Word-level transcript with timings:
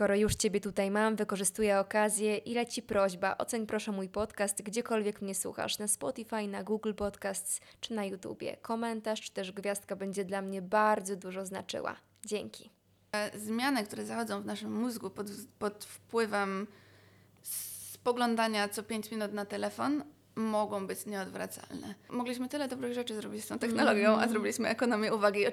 skoro 0.00 0.16
już 0.16 0.34
Ciebie 0.34 0.60
tutaj 0.60 0.90
mam, 0.90 1.16
wykorzystuję 1.16 1.78
okazję 1.78 2.36
i 2.36 2.54
leci 2.54 2.82
prośba. 2.82 3.38
Oceń 3.38 3.66
proszę 3.66 3.92
mój 3.92 4.08
podcast, 4.08 4.62
gdziekolwiek 4.62 5.22
mnie 5.22 5.34
słuchasz, 5.34 5.78
na 5.78 5.88
Spotify, 5.88 6.48
na 6.48 6.64
Google 6.64 6.94
Podcasts 6.94 7.60
czy 7.80 7.94
na 7.94 8.04
YouTubie. 8.04 8.56
Komentarz 8.62 9.20
czy 9.20 9.32
też 9.32 9.52
gwiazdka 9.52 9.96
będzie 9.96 10.24
dla 10.24 10.42
mnie 10.42 10.62
bardzo 10.62 11.16
dużo 11.16 11.46
znaczyła. 11.46 11.96
Dzięki. 12.24 12.70
Zmiany, 13.34 13.84
które 13.84 14.06
zachodzą 14.06 14.42
w 14.42 14.46
naszym 14.46 14.80
mózgu 14.80 15.10
pod, 15.10 15.26
pod 15.58 15.84
wpływem 15.84 16.66
spoglądania 17.92 18.68
co 18.68 18.82
5 18.82 19.10
minut 19.10 19.32
na 19.32 19.44
telefon, 19.44 20.04
mogą 20.34 20.86
być 20.86 21.06
nieodwracalne. 21.06 21.94
Mogliśmy 22.10 22.48
tyle 22.48 22.68
dobrych 22.68 22.94
rzeczy 22.94 23.14
zrobić 23.14 23.44
z 23.44 23.48
tą 23.48 23.58
technologią, 23.58 24.18
a 24.18 24.28
zrobiliśmy 24.28 24.68
ekonomię 24.68 25.14
uwagi. 25.14 25.46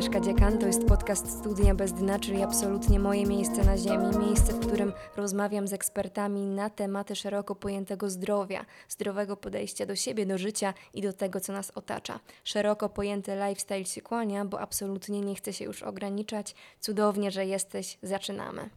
Agnieszka 0.00 0.20
Dziekan. 0.20 0.58
To 0.58 0.66
jest 0.66 0.88
podcast 0.88 1.38
Studia 1.38 1.74
Bez 1.74 1.92
Dna, 1.92 2.18
czyli 2.18 2.42
absolutnie 2.42 3.00
moje 3.00 3.26
miejsce 3.26 3.64
na 3.64 3.76
ziemi. 3.76 4.18
Miejsce, 4.26 4.52
w 4.52 4.66
którym 4.66 4.92
rozmawiam 5.16 5.68
z 5.68 5.72
ekspertami 5.72 6.46
na 6.46 6.70
tematy 6.70 7.16
szeroko 7.16 7.54
pojętego 7.54 8.10
zdrowia, 8.10 8.64
zdrowego 8.88 9.36
podejścia 9.36 9.86
do 9.86 9.96
siebie, 9.96 10.26
do 10.26 10.38
życia 10.38 10.74
i 10.94 11.02
do 11.02 11.12
tego, 11.12 11.40
co 11.40 11.52
nas 11.52 11.70
otacza. 11.70 12.20
Szeroko 12.44 12.88
pojęty 12.88 13.32
lifestyle 13.48 13.84
się 13.84 14.00
kłania, 14.00 14.44
bo 14.44 14.60
absolutnie 14.60 15.20
nie 15.20 15.34
chcę 15.34 15.52
się 15.52 15.64
już 15.64 15.82
ograniczać. 15.82 16.54
Cudownie, 16.80 17.30
że 17.30 17.46
jesteś. 17.46 17.98
Zaczynamy. 18.02 18.70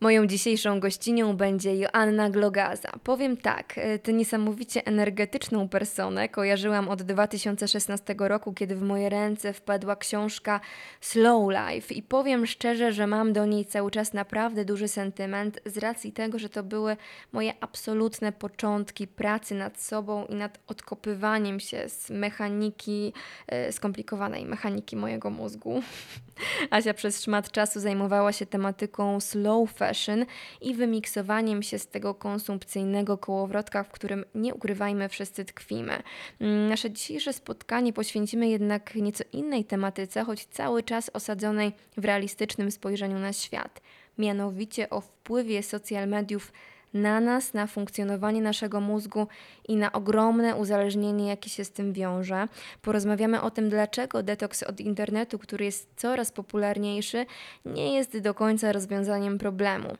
Moją 0.00 0.26
dzisiejszą 0.26 0.80
gościnią 0.80 1.36
będzie 1.36 1.76
Joanna 1.76 2.30
Glogaza. 2.30 2.88
Powiem 3.02 3.36
tak, 3.36 3.78
e, 3.78 3.98
tę 3.98 4.12
niesamowicie 4.12 4.86
energetyczną 4.86 5.68
personę 5.68 6.28
kojarzyłam 6.28 6.88
od 6.88 7.02
2016 7.02 8.28
roku, 8.28 8.52
kiedy 8.52 8.76
w 8.76 8.82
moje 8.82 9.08
ręce 9.08 9.52
wpadła 9.52 9.96
książka 9.96 10.60
Slow 11.00 11.50
Life 11.50 11.94
i 11.94 12.02
powiem 12.02 12.46
szczerze, 12.46 12.92
że 12.92 13.06
mam 13.06 13.32
do 13.32 13.46
niej 13.46 13.64
cały 13.64 13.90
czas 13.90 14.12
naprawdę 14.12 14.64
duży 14.64 14.88
sentyment 14.88 15.60
z 15.66 15.78
racji 15.78 16.12
tego, 16.12 16.38
że 16.38 16.48
to 16.48 16.62
były 16.62 16.96
moje 17.32 17.54
absolutne 17.60 18.32
początki 18.32 19.06
pracy 19.06 19.54
nad 19.54 19.80
sobą 19.80 20.26
i 20.26 20.34
nad 20.34 20.58
odkopywaniem 20.66 21.60
się 21.60 21.88
z 21.88 22.10
mechaniki, 22.10 23.12
e, 23.46 23.72
skomplikowanej 23.72 24.46
mechaniki 24.46 24.96
mojego 24.96 25.30
mózgu. 25.30 25.82
Asia 26.70 26.94
przez 26.94 27.22
szmat 27.22 27.50
czasu 27.50 27.80
zajmowała 27.80 28.32
się 28.32 28.46
tematyką 28.46 29.20
slow 29.20 29.74
fashion 29.88 30.26
i 30.60 30.74
wymiksowaniem 30.74 31.62
się 31.62 31.78
z 31.78 31.86
tego 31.86 32.14
konsumpcyjnego 32.14 33.18
kołowrotka, 33.18 33.84
w 33.84 33.90
którym 33.90 34.24
nie 34.34 34.54
ukrywajmy 34.54 35.08
wszyscy 35.08 35.44
tkwimy. 35.44 36.02
Mm, 36.40 36.68
Nasze 36.68 36.90
dzisiejsze 36.90 37.32
spotkanie 37.32 37.92
poświęcimy 37.92 38.48
jednak 38.48 38.94
nieco 38.94 39.24
innej 39.32 39.64
tematyce, 39.64 40.24
choć 40.24 40.44
cały 40.44 40.82
czas 40.82 41.10
osadzonej 41.14 41.72
w 41.96 42.04
realistycznym 42.04 42.70
spojrzeniu 42.70 43.18
na 43.18 43.32
świat. 43.32 43.80
Mianowicie 44.18 44.90
o 44.90 45.00
wpływie 45.00 45.62
social 45.62 46.08
mediów 46.08 46.52
na 46.94 47.20
nas, 47.20 47.54
na 47.54 47.66
funkcjonowanie 47.66 48.42
naszego 48.42 48.80
mózgu 48.80 49.26
i 49.68 49.76
na 49.76 49.92
ogromne 49.92 50.56
uzależnienie, 50.56 51.28
jakie 51.28 51.50
się 51.50 51.64
z 51.64 51.70
tym 51.70 51.92
wiąże. 51.92 52.48
Porozmawiamy 52.82 53.42
o 53.42 53.50
tym, 53.50 53.70
dlaczego 53.70 54.22
detoks 54.22 54.62
od 54.62 54.80
internetu, 54.80 55.38
który 55.38 55.64
jest 55.64 55.88
coraz 55.96 56.32
popularniejszy, 56.32 57.26
nie 57.64 57.94
jest 57.94 58.18
do 58.18 58.34
końca 58.34 58.72
rozwiązaniem 58.72 59.38
problemu. 59.38 59.96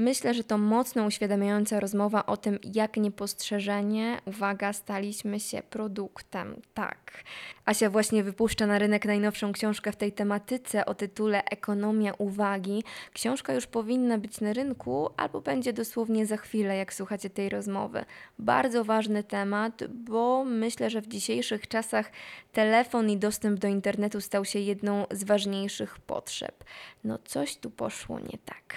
Myślę, 0.00 0.34
że 0.34 0.44
to 0.44 0.58
mocno 0.58 1.06
uświadamiająca 1.06 1.80
rozmowa 1.80 2.26
o 2.26 2.36
tym, 2.36 2.58
jak 2.74 2.96
niepostrzeżenie, 2.96 4.18
uwaga, 4.24 4.72
staliśmy 4.72 5.40
się 5.40 5.62
produktem. 5.70 6.60
Tak. 6.74 7.24
Asia 7.64 7.90
właśnie 7.90 8.22
wypuszcza 8.24 8.66
na 8.66 8.78
rynek 8.78 9.04
najnowszą 9.04 9.52
książkę 9.52 9.92
w 9.92 9.96
tej 9.96 10.12
tematyce 10.12 10.86
o 10.86 10.94
tytule 10.94 11.44
Ekonomia 11.44 12.12
uwagi. 12.18 12.84
Książka 13.12 13.52
już 13.52 13.66
powinna 13.66 14.18
być 14.18 14.40
na 14.40 14.52
rynku, 14.52 15.10
albo 15.16 15.40
będzie 15.40 15.72
dosłownie 15.72 16.26
za 16.26 16.36
chwilę, 16.36 16.76
jak 16.76 16.94
słuchacie 16.94 17.30
tej 17.30 17.48
rozmowy. 17.48 18.04
Bardzo 18.38 18.84
ważny 18.84 19.24
temat, 19.24 19.84
bo 19.88 20.44
myślę, 20.44 20.90
że 20.90 21.00
w 21.00 21.08
dzisiejszych 21.08 21.68
czasach 21.68 22.12
telefon 22.52 23.10
i 23.10 23.16
dostęp 23.16 23.60
do 23.60 23.68
internetu 23.68 24.20
stał 24.20 24.44
się 24.44 24.58
jedną 24.58 25.06
z 25.10 25.24
ważniejszych 25.24 25.98
potrzeb. 25.98 26.64
No 27.04 27.18
coś 27.24 27.56
tu 27.56 27.70
poszło 27.70 28.20
nie 28.20 28.38
tak. 28.44 28.74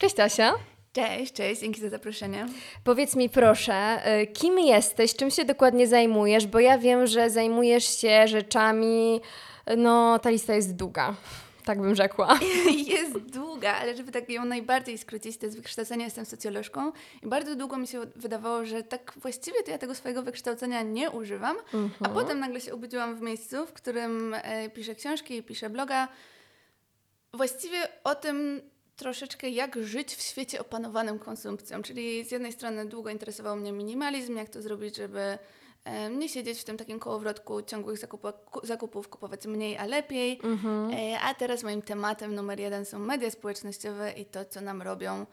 Cześć 0.00 0.20
Asia. 0.20 0.54
Cześć, 0.92 1.32
cześć, 1.32 1.60
dzięki 1.60 1.80
za 1.80 1.88
zaproszenie. 1.88 2.46
Powiedz 2.84 3.16
mi 3.16 3.30
proszę, 3.30 4.02
y, 4.22 4.26
kim 4.26 4.58
jesteś, 4.58 5.16
czym 5.16 5.30
się 5.30 5.44
dokładnie 5.44 5.86
zajmujesz, 5.86 6.46
bo 6.46 6.60
ja 6.60 6.78
wiem, 6.78 7.06
że 7.06 7.30
zajmujesz 7.30 7.98
się 7.98 8.28
rzeczami, 8.28 9.20
no 9.76 10.18
ta 10.18 10.30
lista 10.30 10.54
jest 10.54 10.76
długa, 10.76 11.14
tak 11.64 11.80
bym 11.80 11.94
rzekła. 11.94 12.38
Jest 12.96 13.18
długa, 13.18 13.74
ale 13.74 13.96
żeby 13.96 14.12
tak 14.12 14.30
ją 14.30 14.44
najbardziej 14.44 14.98
skrócić, 14.98 15.38
to 15.38 15.46
jest 15.46 15.56
wykształcenie, 15.56 16.04
jestem 16.04 16.24
socjolożką 16.24 16.92
i 17.22 17.26
bardzo 17.26 17.56
długo 17.56 17.76
mi 17.76 17.86
się 17.86 18.00
wydawało, 18.16 18.64
że 18.64 18.82
tak 18.82 19.12
właściwie 19.16 19.62
to 19.62 19.70
ja 19.70 19.78
tego 19.78 19.94
swojego 19.94 20.22
wykształcenia 20.22 20.82
nie 20.82 21.10
używam, 21.10 21.56
a 22.00 22.08
potem 22.08 22.40
nagle 22.40 22.60
się 22.60 22.74
obudziłam 22.74 23.16
w 23.16 23.20
miejscu, 23.20 23.66
w 23.66 23.72
którym 23.72 24.34
e, 24.34 24.70
piszę 24.70 24.94
książki, 24.94 25.42
piszę 25.42 25.70
bloga, 25.70 26.08
właściwie 27.32 27.88
o 28.04 28.14
tym 28.14 28.60
troszeczkę 29.04 29.48
jak 29.48 29.76
żyć 29.84 30.14
w 30.14 30.22
świecie 30.22 30.60
opanowanym 30.60 31.18
konsumpcją, 31.18 31.82
czyli 31.82 32.24
z 32.24 32.30
jednej 32.30 32.52
strony 32.52 32.86
długo 32.86 33.10
interesował 33.10 33.56
mnie 33.56 33.72
minimalizm, 33.72 34.36
jak 34.36 34.48
to 34.48 34.62
zrobić, 34.62 34.96
żeby 34.96 35.38
e, 35.84 36.10
nie 36.10 36.28
siedzieć 36.28 36.60
w 36.60 36.64
tym 36.64 36.76
takim 36.76 36.98
kołowrotku 36.98 37.62
ciągłych 37.62 37.98
zakupów, 37.98 38.32
zakupów 38.62 39.08
kupować 39.08 39.46
mniej, 39.46 39.76
a 39.78 39.86
lepiej. 39.86 40.40
E, 40.92 41.20
A 41.20 41.34
teraz 41.34 41.62
moim 41.62 41.82
tematem 41.82 42.34
numer 42.34 42.60
jeden 42.60 42.84
są 42.84 42.98
media 42.98 43.30
społecznościowe 43.30 44.12
i 44.12 44.24
to, 44.24 44.44
co 44.44 44.60
nam 44.60 44.82
robią 44.82 45.26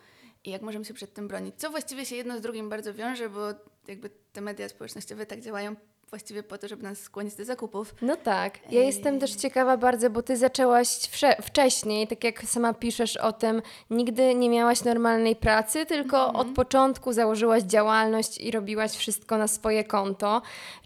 i 0.44 0.50
jak 0.50 0.62
możemy 0.62 0.86
się 0.86 0.94
przed 0.94 1.14
tym 1.14 1.28
bronić. 1.28 1.56
Co 1.58 1.70
właściwie 1.70 2.06
się 2.06 2.16
jedno 2.16 2.38
z 2.38 2.42
drugim 2.42 2.70
bardzo 2.70 2.94
wiąże, 2.94 3.30
bo 3.30 3.42
jakby 3.88 4.10
te 4.34 4.42
media 4.42 4.70
społecznościowe 4.70 5.26
tak 5.26 5.42
działają 5.42 5.76
właściwie 6.10 6.44
po 6.44 6.58
to, 6.58 6.68
żeby 6.68 6.84
nas 6.84 7.00
skłonić 7.00 7.36
do 7.36 7.46
zakupów. 7.46 7.96
No 8.02 8.16
tak, 8.16 8.60
ja 8.72 8.82
jestem 8.82 9.20
też 9.20 9.32
ciekawa 9.36 9.78
bardzo, 9.78 10.10
bo 10.10 10.24
ty 10.24 10.38
zaczęłaś 10.38 10.88
wsze- 10.88 11.42
wcześniej, 11.42 12.08
tak 12.08 12.24
jak 12.24 12.44
sama 12.44 12.74
piszesz 12.74 13.18
o 13.18 13.32
tym, 13.34 13.62
nigdy 13.90 14.36
nie 14.36 14.50
miałaś 14.50 14.84
normalnej 14.84 15.36
pracy, 15.36 15.86
tylko 15.86 16.34
od 16.34 16.48
początku 16.48 17.14
założyłaś 17.14 17.64
działalność 17.64 18.38
i 18.38 18.52
robiłaś 18.52 18.92
wszystko 18.92 19.38
na 19.38 19.48
swoje 19.48 19.84
konto. 19.84 20.42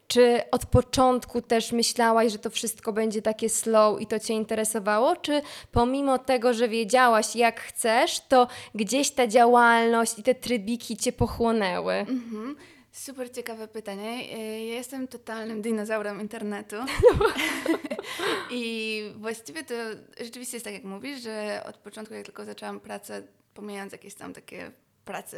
Czy 0.07 0.41
od 0.51 0.65
początku 0.65 1.41
też 1.41 1.71
myślałaś, 1.71 2.31
że 2.31 2.39
to 2.39 2.49
wszystko 2.49 2.93
będzie 2.93 3.21
takie 3.21 3.49
slow 3.49 4.01
i 4.01 4.07
to 4.07 4.19
Cię 4.19 4.33
interesowało? 4.33 5.15
Czy 5.15 5.41
pomimo 5.71 6.17
tego, 6.17 6.53
że 6.53 6.67
wiedziałaś, 6.69 7.35
jak 7.35 7.59
chcesz, 7.61 8.19
to 8.19 8.47
gdzieś 8.75 9.11
ta 9.11 9.27
działalność 9.27 10.19
i 10.19 10.23
te 10.23 10.35
trybiki 10.35 10.97
Cię 10.97 11.11
pochłonęły? 11.11 11.93
Mhm. 11.93 12.55
Super 12.91 13.31
ciekawe 13.31 13.67
pytanie. 13.67 14.23
Y, 14.37 14.37
Ja 14.65 14.73
jestem 14.73 15.07
totalnym 15.07 15.61
dinozaurem 15.61 16.21
internetu. 16.21 16.75
I 18.51 19.03
właściwie 19.17 19.63
to 19.63 19.73
rzeczywiście 20.21 20.55
jest 20.57 20.65
tak, 20.65 20.73
jak 20.73 20.83
mówisz, 20.83 21.21
że 21.21 21.63
od 21.65 21.77
początku, 21.77 22.13
jak 22.13 22.25
tylko 22.25 22.45
zaczęłam 22.45 22.79
pracę, 22.79 23.23
pomijając 23.53 23.91
jakieś 23.91 24.13
tam 24.15 24.33
takie 24.33 24.71
prace 25.05 25.37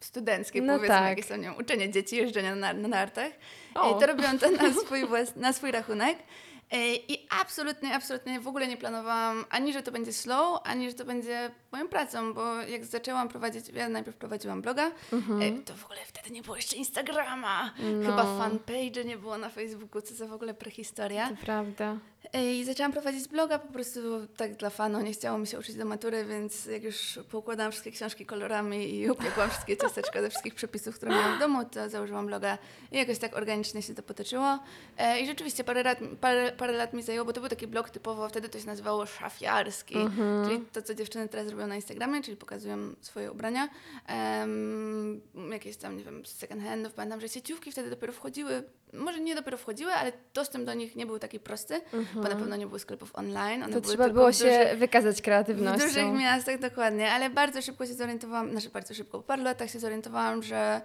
studenckie, 0.00 0.62
No 0.62 0.72
powiedzmy, 0.74 0.88
tak. 0.96 1.08
jakieś 1.08 1.26
tam, 1.26 1.40
nie 1.40 1.46
wiem, 1.46 1.56
uczenie 1.58 1.90
dzieci, 1.90 2.16
jeżdżenia 2.16 2.54
na, 2.54 2.72
na 2.72 2.88
nartach, 2.88 3.32
O. 3.74 3.96
y, 3.96 4.00
to 4.00 4.06
robiłam 4.06 4.38
to 4.38 4.50
na 4.50 4.72
swój, 4.84 5.06
włas, 5.06 5.36
na 5.36 5.52
swój 5.52 5.70
rachunek. 5.70 6.18
Y, 6.18 6.76
I 7.08 7.26
absolutnie, 7.40 7.94
absolutnie 7.94 8.40
w 8.40 8.48
ogóle 8.48 8.66
nie 8.68 8.76
planowałam 8.76 9.44
ani, 9.50 9.72
że 9.72 9.82
to 9.82 9.92
będzie 9.92 10.12
slow, 10.12 10.60
ani, 10.64 10.88
że 10.90 10.94
to 10.94 11.04
będzie 11.04 11.50
moją 11.74 11.88
pracą, 11.88 12.34
bo 12.34 12.54
jak 12.62 12.84
zaczęłam 12.84 13.28
prowadzić, 13.28 13.68
ja 13.68 13.88
najpierw 13.88 14.16
prowadziłam 14.16 14.62
bloga, 14.62 14.86
y, 14.88 15.62
to 15.64 15.74
w 15.74 15.84
ogóle 15.84 16.00
wtedy 16.06 16.30
nie 16.30 16.42
było 16.42 16.56
jeszcze 16.56 16.76
Instagrama, 16.76 17.74
chyba 18.06 18.38
fanpage 18.38 19.04
nie 19.04 19.16
było 19.16 19.38
na 19.38 19.48
Facebooku, 19.48 20.02
co 20.02 20.14
za 20.14 20.26
w 20.26 20.32
ogóle 20.32 20.54
prehistoria. 20.54 21.28
To 21.28 21.36
prawda. 21.36 21.96
Y, 22.36 22.54
I 22.54 22.64
zaczęłam 22.64 22.92
prowadzić 22.92 23.28
bloga 23.28 23.58
po 23.58 23.72
prostu 23.72 24.00
tak 24.36 24.56
dla 24.56 24.70
fanu, 24.70 25.00
nie 25.00 25.12
chciało 25.12 25.38
mi 25.38 25.46
się 25.46 25.58
uczyć 25.58 25.76
do 25.76 25.84
matury, 25.84 26.24
więc 26.24 26.66
jak 26.66 26.82
już 26.82 27.18
poukładałam 27.30 27.72
wszystkie 27.72 27.90
książki 27.90 28.26
kolorami 28.26 28.94
i 28.94 29.10
upiekłam 29.10 29.50
wszystkie 29.50 29.76
ciasteczka 29.76 30.22
ze 30.22 30.30
wszystkich 30.30 30.54
przepisów, 30.54 30.96
które 30.96 31.12
miałam 31.12 31.36
w 31.36 31.40
domu, 31.40 31.64
to 31.64 31.88
założyłam 31.88 32.26
bloga 32.26 32.58
i 32.92 32.96
jakoś 32.96 33.18
tak 33.18 33.36
organicznie 33.36 33.82
się 33.82 33.94
to 33.94 34.02
potoczyło. 34.02 34.58
E, 34.98 35.20
I 35.20 35.26
rzeczywiście 35.26 35.64
parę 35.64 35.82
lat, 35.82 35.98
parę, 36.20 36.52
parę 36.52 36.72
lat 36.72 36.92
mi 36.92 37.02
zajęło, 37.02 37.24
bo 37.24 37.32
to 37.32 37.40
był 37.40 37.50
taki 37.50 37.66
blog 37.66 37.90
typowo, 37.90 38.28
wtedy 38.28 38.48
to 38.48 38.60
się 38.60 38.66
nazywało 38.66 39.06
szafiarski, 39.06 39.94
czyli 40.44 40.60
to, 40.72 40.82
co 40.82 40.94
dziewczyny 40.94 41.28
teraz 41.28 41.48
robią 41.48 41.63
na 41.66 41.76
Instagramie, 41.76 42.22
czyli 42.22 42.36
pokazują 42.36 42.78
swoje 43.00 43.32
ubrania, 43.32 43.68
em, 44.06 45.20
jakieś 45.52 45.76
tam, 45.76 45.96
nie 45.96 46.04
wiem, 46.04 46.26
z 46.26 46.36
second 46.36 46.62
handów. 46.62 46.92
Pamiętam, 46.92 47.20
że 47.20 47.28
sieciówki 47.28 47.72
wtedy 47.72 47.90
dopiero 47.90 48.12
wchodziły, 48.12 48.62
może 48.92 49.20
nie 49.20 49.34
dopiero 49.34 49.56
wchodziły, 49.58 49.92
ale 49.92 50.12
dostęp 50.34 50.64
do 50.64 50.74
nich 50.74 50.96
nie 50.96 51.06
był 51.06 51.18
taki 51.18 51.40
prosty. 51.40 51.80
bo 52.14 52.20
na 52.22 52.28
pewno 52.36 52.56
nie 52.56 52.66
było 52.66 52.78
sklepów 52.78 53.10
online. 53.16 53.62
One 53.62 53.72
To 53.72 53.80
trzeba 53.80 54.08
było 54.08 54.32
w 54.32 54.34
się 54.34 54.44
dużych- 54.44 54.78
wykazać 54.78 55.18
w 55.18 55.22
kreatywnością. 55.22 55.86
dużych 55.86 56.04
miastach 56.20 56.58
dokładnie, 56.60 57.12
ale 57.12 57.30
bardzo 57.30 57.62
szybko 57.62 57.86
się 57.86 57.94
zorientowałam, 57.94 58.50
znaczy 58.50 58.70
bardzo 58.70 58.94
szybko, 58.94 59.18
po 59.18 59.24
paru 59.24 59.42
latach 59.42 59.70
się 59.70 59.78
zorientowałam, 59.78 60.42
że 60.42 60.80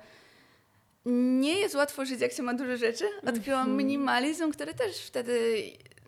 nie 1.06 1.60
jest 1.60 1.76
łatwo 1.76 2.06
żyć, 2.06 2.22
jak 2.22 2.32
się 2.32 2.44
ma 2.44 2.54
dużo 2.54 2.78
rzeczy. 2.78 3.06
Odkryłam 3.28 3.62
Mhm. 3.62 3.78
minimalizm, 3.78 4.52
który 4.52 4.74
też 4.74 4.98
wtedy 4.98 5.62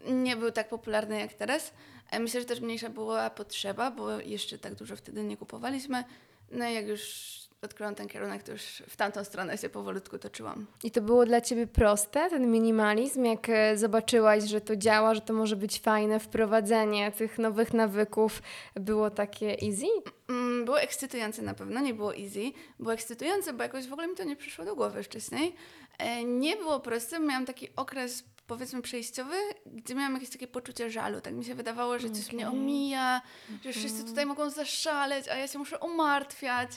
nie 0.07 0.35
był 0.35 0.51
tak 0.51 0.69
popularny 0.69 1.19
jak 1.19 1.33
teraz. 1.33 1.73
E, 2.11 2.19
Myślę, 2.19 2.39
że 2.39 2.45
też 2.45 2.61
mniejsza 2.61 2.89
była 2.89 3.29
potrzeba, 3.29 3.91
bo 3.91 4.19
jeszcze 4.19 4.57
tak 4.57 4.75
dużo 4.75 4.95
wtedy 4.95 5.23
nie 5.23 5.37
kupowaliśmy. 5.37 6.03
No 6.51 6.69
i 6.69 6.73
jak 6.73 6.87
już 6.87 7.31
odkryłam 7.61 7.95
ten 7.95 8.07
kierunek, 8.07 8.43
to 8.43 8.51
już 8.51 8.61
w 8.87 8.97
tamtą 8.97 9.23
stronę 9.23 9.57
się 9.57 9.69
powolutku 9.69 10.17
toczyłam. 10.17 10.65
I 10.83 10.91
to 10.91 11.01
było 11.01 11.25
dla 11.25 11.41
ciebie 11.41 11.67
proste, 11.67 12.29
ten 12.29 12.51
minimalizm, 12.51 13.25
jak 13.25 13.49
e, 13.49 13.77
zobaczyłaś, 13.77 14.43
że 14.43 14.61
to 14.61 14.75
działa, 14.75 15.15
że 15.15 15.21
to 15.21 15.33
może 15.33 15.55
być 15.55 15.79
fajne, 15.79 16.19
wprowadzenie 16.19 17.11
tych 17.11 17.39
nowych 17.39 17.73
nawyków 17.73 18.41
było 18.75 19.09
takie 19.09 19.57
easy? 19.61 19.85
Mm, 20.29 20.65
Było 20.65 20.81
ekscytujące 20.81 21.41
na 21.41 21.53
pewno, 21.53 21.79
nie 21.79 21.93
było 21.93 22.15
easy. 22.15 22.51
Było 22.79 22.93
ekscytujące, 22.93 23.53
bo 23.53 23.63
jakoś 23.63 23.87
w 23.87 23.93
ogóle 23.93 24.07
mi 24.07 24.15
to 24.15 24.23
nie 24.23 24.35
przyszło 24.35 24.65
do 24.65 24.75
głowy 24.75 25.03
wcześniej. 25.03 25.55
E, 25.99 26.23
Nie 26.23 26.55
było 26.55 26.79
proste, 26.79 27.19
miałam 27.19 27.45
taki 27.45 27.67
okres 27.75 28.23
powiedzmy 28.51 28.81
przejściowy, 28.81 29.35
gdzie 29.65 29.95
miałam 29.95 30.13
jakieś 30.13 30.29
takie 30.29 30.47
poczucie 30.47 30.89
żalu. 30.89 31.21
Tak 31.21 31.33
mi 31.33 31.45
się 31.45 31.55
wydawało, 31.55 31.99
że 31.99 32.09
coś 32.09 32.33
mnie 32.33 32.49
omija, 32.49 33.21
że 33.63 33.71
wszyscy 33.71 34.03
tutaj 34.03 34.25
mogą 34.25 34.49
zaszaleć, 34.49 35.27
a 35.27 35.35
ja 35.35 35.47
się 35.47 35.59
muszę 35.59 35.79
umartwiać. 35.79 36.69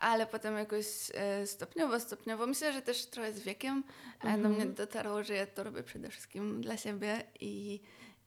Ale 0.00 0.26
potem 0.26 0.56
jakoś 0.56 0.86
e, 1.14 1.46
stopniowo, 1.46 2.00
stopniowo, 2.00 2.46
myślę, 2.46 2.72
że 2.72 2.82
też 2.82 3.06
trochę 3.06 3.32
z 3.32 3.40
wiekiem 3.40 3.84
e, 4.24 4.38
do 4.38 4.48
mnie 4.48 4.66
dotarło, 4.66 5.22
że 5.22 5.34
ja 5.34 5.46
to 5.46 5.64
robię 5.64 5.82
przede 5.82 6.08
wszystkim 6.08 6.60
dla 6.60 6.76
siebie 6.76 7.22
i, 7.40 7.80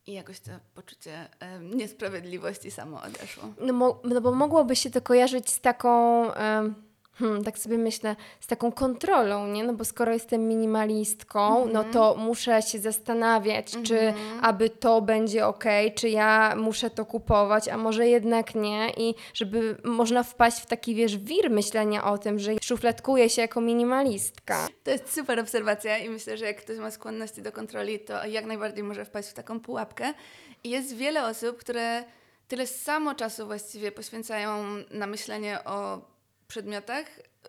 i 0.08 0.14
jakoś 0.14 0.40
to 0.40 0.52
poczucie 0.76 1.30
e, 1.40 1.60
niesprawiedliwości 1.60 2.72
samo 2.72 3.02
odeszło. 3.02 3.44
No, 3.62 4.02
no 4.04 4.22
bo 4.22 4.32
mogłoby 4.32 4.76
się 4.76 4.90
to 4.90 5.02
kojarzyć 5.02 5.50
z 5.50 5.62
taką, 5.62 6.34
em, 6.34 6.76
hmm, 7.20 7.44
tak 7.44 7.58
sobie 7.58 7.78
myślę, 7.78 8.16
z 8.40 8.48
taką 8.48 8.72
kontrolą, 8.72 9.48
nie? 9.48 9.64
No 9.64 9.74
bo 9.74 9.86
skoro 9.86 10.14
jestem 10.14 10.48
minimalistką, 10.48 11.68
no 11.74 11.84
to 11.84 12.16
muszę 12.16 12.62
się 12.62 12.80
zastanawiać, 12.80 13.78
czy 13.84 14.14
aby 14.42 14.70
to 14.70 15.02
będzie 15.02 15.48
ok, 15.48 15.64
czy 15.96 16.10
ja 16.10 16.54
muszę 16.58 16.90
to 16.90 17.06
kupować, 17.06 17.68
a 17.70 17.78
może 17.78 18.08
jednak 18.08 18.56
nie 18.56 18.90
i 18.98 19.16
żeby 19.34 19.78
można 19.84 20.24
wpaść 20.24 20.62
w 20.62 20.66
taki, 20.66 20.96
wiesz, 20.96 21.18
wir 21.18 21.50
myślenia 21.50 22.04
o 22.04 22.18
tym, 22.18 22.40
że 22.40 22.52
szufladkuję 22.64 23.30
się 23.30 23.42
jako 23.42 23.62
minimalistka. 23.62 24.68
To 24.84 24.92
jest 24.92 25.14
super 25.14 25.40
obserwacja 25.40 25.98
i 25.98 26.10
myślę, 26.10 26.38
że 26.38 26.46
jak 26.46 26.58
ktoś 26.62 26.78
ma 26.78 26.92
skłonności 26.92 27.42
do 27.42 27.52
kontroli, 27.52 28.00
to 28.00 28.26
jak 28.26 28.46
najbardziej 28.46 28.84
może 28.84 29.06
wpaść 29.06 29.30
w 29.30 29.34
taką 29.34 29.60
pułapkę. 29.60 30.14
I 30.64 30.70
jest 30.70 30.96
wiele 30.96 31.26
osób, 31.26 31.58
które 31.58 32.04
tyle 32.48 32.68
samo 32.68 33.16
czasu 33.16 33.46
właściwie 33.46 33.92
poświęcają 33.92 34.64
na 34.92 35.08
myślenie 35.08 35.60
o 35.66 36.02
przedmiotach 36.48 37.06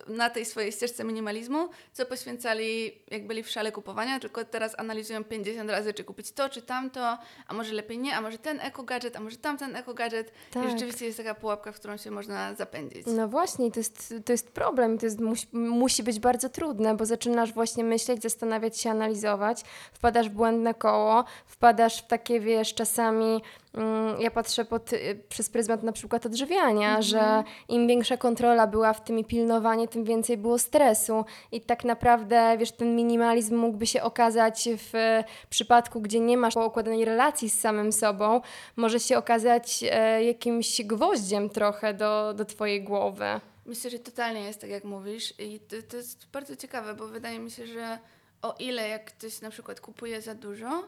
na 0.07 0.29
tej 0.29 0.45
swojej 0.45 0.71
ścieżce 0.71 1.03
minimalizmu, 1.03 1.69
co 1.93 2.05
poświęcali 2.05 2.91
jak 3.11 3.27
byli 3.27 3.43
w 3.43 3.49
szale 3.49 3.71
kupowania, 3.71 4.19
tylko 4.19 4.45
teraz 4.45 4.79
analizują 4.79 5.23
50 5.23 5.69
razy, 5.69 5.93
czy 5.93 6.03
kupić 6.03 6.31
to, 6.31 6.49
czy 6.49 6.61
tamto, 6.61 7.17
a 7.47 7.53
może 7.53 7.73
lepiej 7.73 7.97
nie, 7.97 8.15
a 8.15 8.21
może 8.21 8.37
ten 8.37 8.59
eko-gadżet, 8.59 9.15
a 9.15 9.19
może 9.19 9.37
tamten 9.37 9.75
eko-gadżet. 9.75 10.31
Tak. 10.51 10.65
I 10.65 10.69
rzeczywiście 10.69 11.05
jest 11.05 11.17
taka 11.17 11.35
pułapka, 11.35 11.71
w 11.71 11.75
którą 11.75 11.97
się 11.97 12.11
można 12.11 12.53
zapędzić. 12.55 13.07
No 13.07 13.27
właśnie, 13.27 13.71
to 13.71 13.79
jest, 13.79 14.13
to 14.25 14.31
jest 14.31 14.51
problem, 14.51 14.97
to 14.97 15.05
jest, 15.05 15.19
musi, 15.19 15.47
musi 15.53 16.03
być 16.03 16.19
bardzo 16.19 16.49
trudne, 16.49 16.95
bo 16.95 17.05
zaczynasz 17.05 17.53
właśnie 17.53 17.83
myśleć, 17.83 18.21
zastanawiać 18.21 18.77
się, 18.77 18.89
analizować, 18.89 19.63
wpadasz 19.93 20.29
w 20.29 20.33
błędne 20.33 20.73
koło, 20.73 21.23
wpadasz 21.45 22.01
w 22.01 22.07
takie, 22.07 22.39
wiesz, 22.39 22.73
czasami, 22.73 23.41
mm, 23.73 24.21
ja 24.21 24.31
patrzę 24.31 24.65
pod, 24.65 24.93
y, 24.93 25.23
przez 25.29 25.49
pryzmat 25.49 25.83
na 25.83 25.91
przykład 25.91 26.25
odżywiania, 26.25 27.01
że 27.01 27.43
im 27.67 27.87
większa 27.87 28.17
kontrola 28.17 28.67
była 28.67 28.93
w 28.93 29.03
tym 29.03 29.19
i 29.19 29.25
pilnowanie, 29.25 29.87
tym 29.89 30.03
więcej 30.03 30.37
było 30.37 30.59
stresu 30.59 31.25
i 31.51 31.61
tak 31.61 31.83
naprawdę, 31.83 32.57
wiesz, 32.57 32.71
ten 32.71 32.95
minimalizm 32.95 33.55
mógłby 33.55 33.87
się 33.87 34.03
okazać 34.03 34.69
w 34.77 35.21
przypadku, 35.49 36.01
gdzie 36.01 36.19
nie 36.19 36.37
masz 36.37 36.53
poukładanej 36.53 37.05
relacji 37.05 37.49
z 37.49 37.59
samym 37.59 37.91
sobą, 37.91 38.41
może 38.75 38.99
się 38.99 39.17
okazać 39.17 39.83
e, 39.91 40.23
jakimś 40.23 40.81
gwoździem 40.81 41.49
trochę 41.49 41.93
do, 41.93 42.33
do 42.33 42.45
twojej 42.45 42.83
głowy. 42.83 43.25
Myślę, 43.65 43.89
że 43.89 43.99
totalnie 43.99 44.41
jest 44.41 44.61
tak, 44.61 44.69
jak 44.69 44.83
mówisz. 44.83 45.33
I 45.39 45.59
to, 45.59 45.75
to 45.89 45.97
jest 45.97 46.27
bardzo 46.31 46.55
ciekawe, 46.55 46.93
bo 46.93 47.07
wydaje 47.07 47.39
mi 47.39 47.51
się, 47.51 47.67
że 47.67 47.99
o 48.41 48.55
ile 48.59 48.89
jak 48.89 49.05
ktoś 49.05 49.41
na 49.41 49.49
przykład 49.49 49.79
kupuje 49.79 50.21
za 50.21 50.35
dużo, 50.35 50.83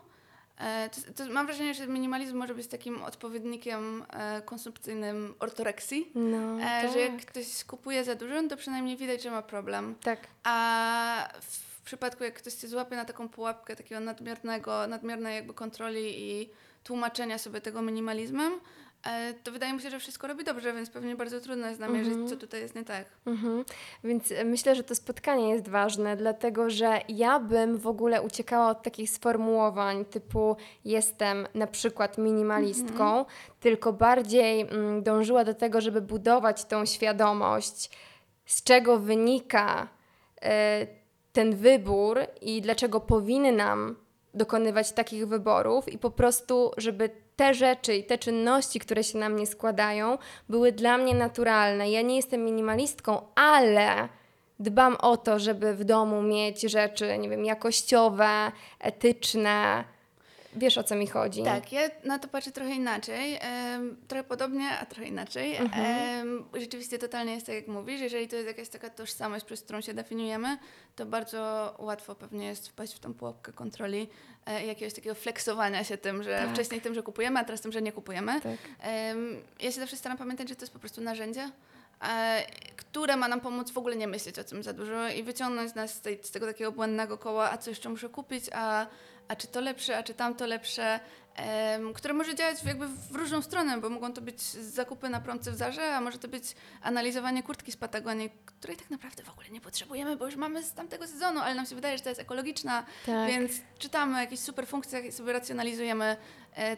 to, 0.90 1.24
to 1.24 1.34
mam 1.34 1.46
wrażenie, 1.46 1.74
że 1.74 1.88
minimalizm 1.88 2.38
może 2.38 2.56
być 2.56 2.68
takim 2.68 3.04
odpowiednikiem 3.04 4.06
e, 4.10 4.42
konsumpcyjnym 4.42 5.34
ortoreksji. 5.40 6.12
No, 6.16 6.60
E, 6.60 6.62
tak. 6.62 6.94
Że 6.94 7.00
jak 7.00 7.26
ktoś 7.26 7.64
kupuje 7.64 8.04
za 8.04 8.16
dużo, 8.16 8.42
no 8.42 8.50
to 8.50 8.58
przynajmniej 8.58 8.98
widać, 8.98 9.24
że 9.24 9.32
ma 9.32 9.42
problem. 9.42 9.96
Tak. 10.04 10.20
A 10.44 11.30
w 11.42 11.82
przypadku, 11.84 12.24
jak 12.24 12.34
ktoś 12.34 12.62
się 12.62 12.68
złapie 12.68 12.96
na 12.96 13.06
taką 13.06 13.30
pułapkę 13.30 13.76
takiego 13.76 14.02
nadmiernego, 14.02 14.88
nadmiernej 14.88 15.36
jakby 15.36 15.54
kontroli 15.54 16.32
i 16.32 16.50
tłumaczenia 16.84 17.38
sobie 17.38 17.62
tego 17.62 17.82
minimalizmem, 17.82 18.54
e, 18.54 18.58
to 19.44 19.52
wydaje 19.52 19.74
mi 19.74 19.82
się, 19.82 19.90
że 19.90 20.00
wszystko 20.00 20.28
robi 20.28 20.44
dobrze, 20.44 20.74
więc 20.74 20.90
pewnie 20.90 21.16
bardzo 21.16 21.42
trudno 21.42 21.68
jest 21.68 21.80
namierzyć, 21.80 22.30
co 22.30 22.38
tutaj 22.38 22.62
jest 22.62 22.76
nie 22.76 22.84
tak. 22.84 23.06
Mhm. 23.26 23.66
Więc 24.04 24.32
e, 24.32 24.46
myślę, 24.46 24.76
że 24.76 24.84
to 24.84 24.96
spotkanie 24.96 25.50
jest 25.50 25.70
ważne, 25.70 26.18
dlatego 26.18 26.70
że 26.70 27.00
ja 27.10 27.40
bym 27.40 27.78
w 27.78 27.88
ogóle 27.88 28.22
uciekała 28.22 28.70
od 28.70 28.84
takich 28.84 29.10
sformułowań 29.10 30.06
typu 30.06 30.56
jestem 30.86 31.48
na 31.54 31.68
przykład 31.68 32.18
minimalistką, 32.18 33.26
tylko 33.60 33.94
bardziej 33.94 34.62
mm, 34.62 35.04
dążyła 35.04 35.44
do 35.44 35.54
tego, 35.54 35.82
żeby 35.82 36.02
budować 36.02 36.66
tą 36.66 36.86
świadomość, 36.86 37.90
z 38.46 38.64
czego 38.64 39.00
wynika 39.00 39.88
e, 40.42 40.88
ten 41.34 41.56
wybór 41.56 42.20
i 42.42 42.62
dlaczego 42.62 43.00
powinnam 43.00 43.96
dokonywać 44.34 44.92
takich 44.92 45.28
wyborów 45.28 45.94
i 45.94 45.98
po 45.98 46.12
prostu, 46.12 46.72
żeby 46.78 47.10
te 47.36 47.54
rzeczy 47.54 47.96
i 47.96 48.04
te 48.04 48.18
czynności, 48.18 48.80
które 48.80 49.04
się 49.04 49.18
na 49.18 49.30
mnie 49.30 49.48
składają, 49.48 50.18
były 50.50 50.72
dla 50.72 50.98
mnie 50.98 51.16
naturalne. 51.16 51.92
Ja 51.92 52.02
nie 52.02 52.16
jestem 52.16 52.46
minimalistką, 52.46 53.22
ale 53.36 54.10
dbam 54.60 54.96
o 54.96 55.18
to, 55.18 55.40
żeby 55.40 55.74
w 55.74 55.84
domu 55.84 56.22
mieć 56.22 56.62
rzeczy, 56.62 57.18
nie 57.18 57.30
wiem, 57.30 57.46
jakościowe, 57.46 58.52
etyczne. 58.80 59.84
Wiesz 60.56 60.78
o 60.78 60.84
co 60.84 60.96
mi 60.96 61.08
chodzi? 61.08 61.44
Tak, 61.44 61.72
ja 61.72 61.82
na 62.04 62.20
to 62.20 62.28
patrzę 62.28 62.52
trochę 62.52 62.72
inaczej. 62.72 63.40
trochę 64.08 64.24
podobnie, 64.24 64.70
a 64.82 64.86
trochę 64.86 65.06
inaczej. 65.10 65.56
Em, 65.56 66.46
rzeczywiście 66.54 67.00
totalnie 67.00 67.34
jest 67.34 67.46
tak, 67.46 67.56
jak 67.56 67.68
mówisz. 67.68 68.02
Jeżeli 68.02 68.28
to 68.28 68.36
jest 68.36 68.48
jakaś 68.48 68.70
taka 68.70 68.90
tożsamość, 68.90 69.46
przez 69.46 69.62
którą 69.62 69.82
się 69.82 69.94
definiujemy, 69.94 70.58
to 70.96 71.06
bardzo 71.06 71.74
łatwo 71.80 72.16
pewnie 72.16 72.46
jest 72.46 72.70
wpaść 72.70 72.94
w 72.96 73.00
tą 73.00 73.14
pułapkę 73.14 73.54
kontroli 73.54 74.10
e, 74.46 74.66
jakiegoś 74.66 74.94
takiego 74.94 75.16
flexowania 75.16 75.84
się 75.84 75.98
tym, 75.98 76.24
że 76.24 76.38
Tak. 76.46 76.54
wcześniej 76.54 76.82
tym, 76.82 76.94
że 76.94 77.04
kupujemy, 77.04 77.40
a 77.40 77.44
teraz 77.44 77.62
tym, 77.62 77.72
że 77.72 77.82
nie 77.82 77.92
kupujemy. 77.92 78.42
Tak. 78.42 78.58
Ja 79.60 79.72
się 79.72 79.80
zawsze 79.80 79.98
staram 79.98 80.18
pamiętać, 80.18 80.50
że 80.50 80.56
to 80.56 80.62
jest 80.62 80.74
po 80.74 80.80
prostu 80.80 81.02
narzędzie, 81.02 81.50
e, 82.10 82.44
które 82.78 83.16
ma 83.18 83.28
nam 83.28 83.42
pomóc 83.42 83.72
w 83.72 83.78
ogóle 83.78 83.96
nie 83.96 84.08
myśleć 84.08 84.40
o 84.40 84.44
tym 84.44 84.64
za 84.64 84.74
dużo 84.74 85.10
i 85.10 85.24
wyciągnąć 85.24 85.76
nas 85.76 85.94
z, 85.94 86.02
tej, 86.02 86.20
z 86.24 86.32
tego 86.32 86.46
takiego 86.48 86.72
błędnego 86.72 87.18
koła, 87.18 87.52
a 87.52 87.58
co 87.58 87.70
jeszcze 87.70 87.90
muszę 87.90 88.10
kupić, 88.10 88.46
a, 88.54 88.88
a 89.28 89.36
czy 89.36 89.48
to 89.48 89.62
lepsze, 89.62 89.98
a 89.98 90.04
czy 90.04 90.14
tamto 90.14 90.46
lepsze, 90.46 91.00
które 91.96 92.14
może 92.14 92.36
działać 92.36 92.58
w- 92.58 92.66
jakby 92.68 92.88
w 92.88 93.16
różną 93.16 93.42
stronę, 93.42 93.78
bo 93.82 93.90
mogą 93.90 94.14
to 94.14 94.22
być 94.22 94.42
zakupy 94.44 95.10
na 95.10 95.22
promce 95.22 95.52
w 95.52 95.56
Zarze, 95.56 95.96
a 95.96 96.02
może 96.02 96.18
to 96.18 96.28
być 96.28 96.44
analizowanie 96.82 97.44
kurtki 97.44 97.72
z 97.72 97.78
Patagonii, 97.78 98.30
której 98.46 98.78
tak 98.78 98.90
naprawdę 98.90 99.24
w 99.24 99.30
ogóle 99.30 99.50
nie 99.50 99.62
potrzebujemy, 99.62 100.16
bo 100.18 100.26
już 100.26 100.36
mamy 100.36 100.64
z 100.64 100.74
tamtego 100.74 101.08
sezonu, 101.08 101.40
ale 101.40 101.56
nam 101.56 101.66
się 101.66 101.76
wydaje, 101.76 101.98
że 101.98 102.04
to 102.04 102.10
jest 102.10 102.22
ekologiczna, 102.22 102.86
Tak. 103.06 103.28
więc 103.30 103.52
czytamy 103.80 104.18
o 104.18 104.20
jakichś 104.20 104.42
super 104.42 104.68
funkcjach 104.68 105.06
i 105.06 105.12
sobie 105.12 105.34
racjonalizujemy 105.34 106.18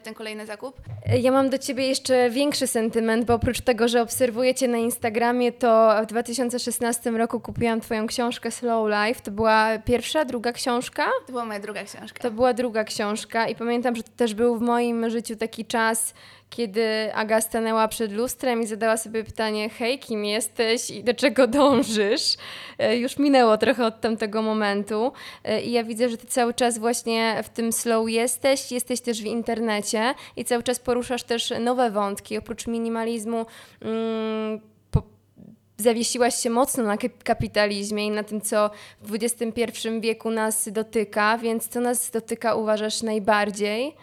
ten 0.02 0.14
kolejny 0.14 0.46
zakup. 0.46 0.76
Ja 1.20 1.32
mam 1.32 1.50
do 1.50 1.58
ciebie 1.58 1.86
jeszcze 1.86 2.30
większy 2.30 2.66
sentyment, 2.66 3.24
bo 3.24 3.34
oprócz 3.34 3.60
tego, 3.60 3.88
że 3.88 4.02
obserwuję 4.02 4.54
cię 4.54 4.68
na 4.68 4.78
Instagramie, 4.78 5.52
to 5.52 5.94
w 6.02 6.06
2016 6.06 7.10
roku 7.10 7.40
kupiłam 7.40 7.80
twoją 7.80 8.06
książkę 8.06 8.50
Slow 8.50 8.88
Life. 8.88 9.20
To 9.20 9.30
była 9.30 9.78
pierwsza, 9.78 10.24
druga 10.24 10.52
książka? 10.52 11.06
To 11.26 11.32
była 11.32 11.44
moja 11.44 11.60
druga 11.60 11.84
książka. 11.84 12.22
To 12.22 12.30
była 12.30 12.52
druga 12.52 12.84
książka 12.84 13.48
i 13.48 13.54
pamiętam, 13.54 13.96
że 13.96 14.02
to 14.02 14.10
też 14.16 14.34
był 14.34 14.58
w 14.58 14.60
moim 14.60 15.10
życiu 15.10 15.36
taki 15.36 15.64
czas, 15.64 16.14
kiedy 16.54 17.14
Aga 17.14 17.40
stanęła 17.40 17.88
przed 17.88 18.12
lustrem 18.12 18.62
i 18.62 18.66
zadała 18.66 18.96
sobie 18.96 19.24
pytanie, 19.24 19.68
hej, 19.68 19.98
kim 19.98 20.24
jesteś 20.24 20.90
i 20.90 21.04
do 21.04 21.14
czego 21.14 21.46
dążysz? 21.46 22.36
E, 22.78 22.96
Już 22.96 23.18
minęło 23.18 23.58
trochę 23.58 23.86
od 23.86 24.00
tamtego 24.00 24.42
momentu 24.42 25.12
e, 25.44 25.62
i 25.62 25.72
ja 25.72 25.84
widzę, 25.84 26.08
że 26.08 26.16
ty 26.16 26.26
cały 26.26 26.54
czas 26.54 26.78
właśnie 26.78 27.40
w 27.44 27.48
tym 27.48 27.72
slow 27.72 28.10
jesteś, 28.10 28.72
jesteś 28.72 29.00
też 29.00 29.22
w 29.22 29.26
internecie 29.26 30.14
i 30.36 30.44
cały 30.44 30.62
czas 30.62 30.78
poruszasz 30.78 31.22
też 31.22 31.52
nowe 31.60 31.90
wątki, 31.90 32.38
oprócz 32.38 32.66
minimalizmu. 32.66 33.46
Mm, 33.80 34.60
zawiesiłaś 35.76 36.34
się 36.34 36.50
mocno 36.50 36.84
na 36.84 36.96
kap- 36.96 37.22
kapitalizmie 37.24 38.06
i 38.06 38.10
na 38.10 38.22
tym, 38.22 38.40
co 38.40 38.70
w 39.00 39.14
XXI 39.14 39.88
wieku 40.00 40.30
nas 40.30 40.68
dotyka, 40.72 41.38
więc 41.38 41.68
co 41.68 41.80
nas 41.80 42.10
dotyka 42.10 42.54
uważasz 42.54 43.02
najbardziej 43.02 43.94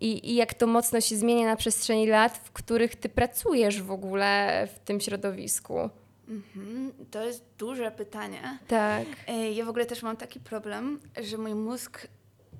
i, 0.00 0.30
i 0.30 0.34
jak 0.34 0.54
to 0.54 0.66
mocno 0.66 1.00
się 1.00 1.16
zmienia 1.16 1.46
na 1.46 1.56
przestrzeni 1.56 2.06
lat, 2.06 2.38
w 2.44 2.52
których 2.52 2.96
ty 2.96 3.08
pracujesz 3.08 3.82
w 3.82 3.90
ogóle 3.90 4.68
w 4.74 4.78
tym 4.78 5.00
środowisku. 5.00 5.90
Mhm, 6.28 6.92
to 7.10 7.24
jest 7.24 7.44
duże 7.58 7.90
pytanie. 7.90 8.58
Tak. 8.68 9.06
E, 9.26 9.50
Ja 9.52 9.64
w 9.64 9.68
ogóle 9.68 9.86
też 9.86 10.02
mam 10.02 10.16
taki 10.16 10.40
problem, 10.40 11.00
że 11.22 11.38
mój 11.38 11.54
mózg 11.54 12.06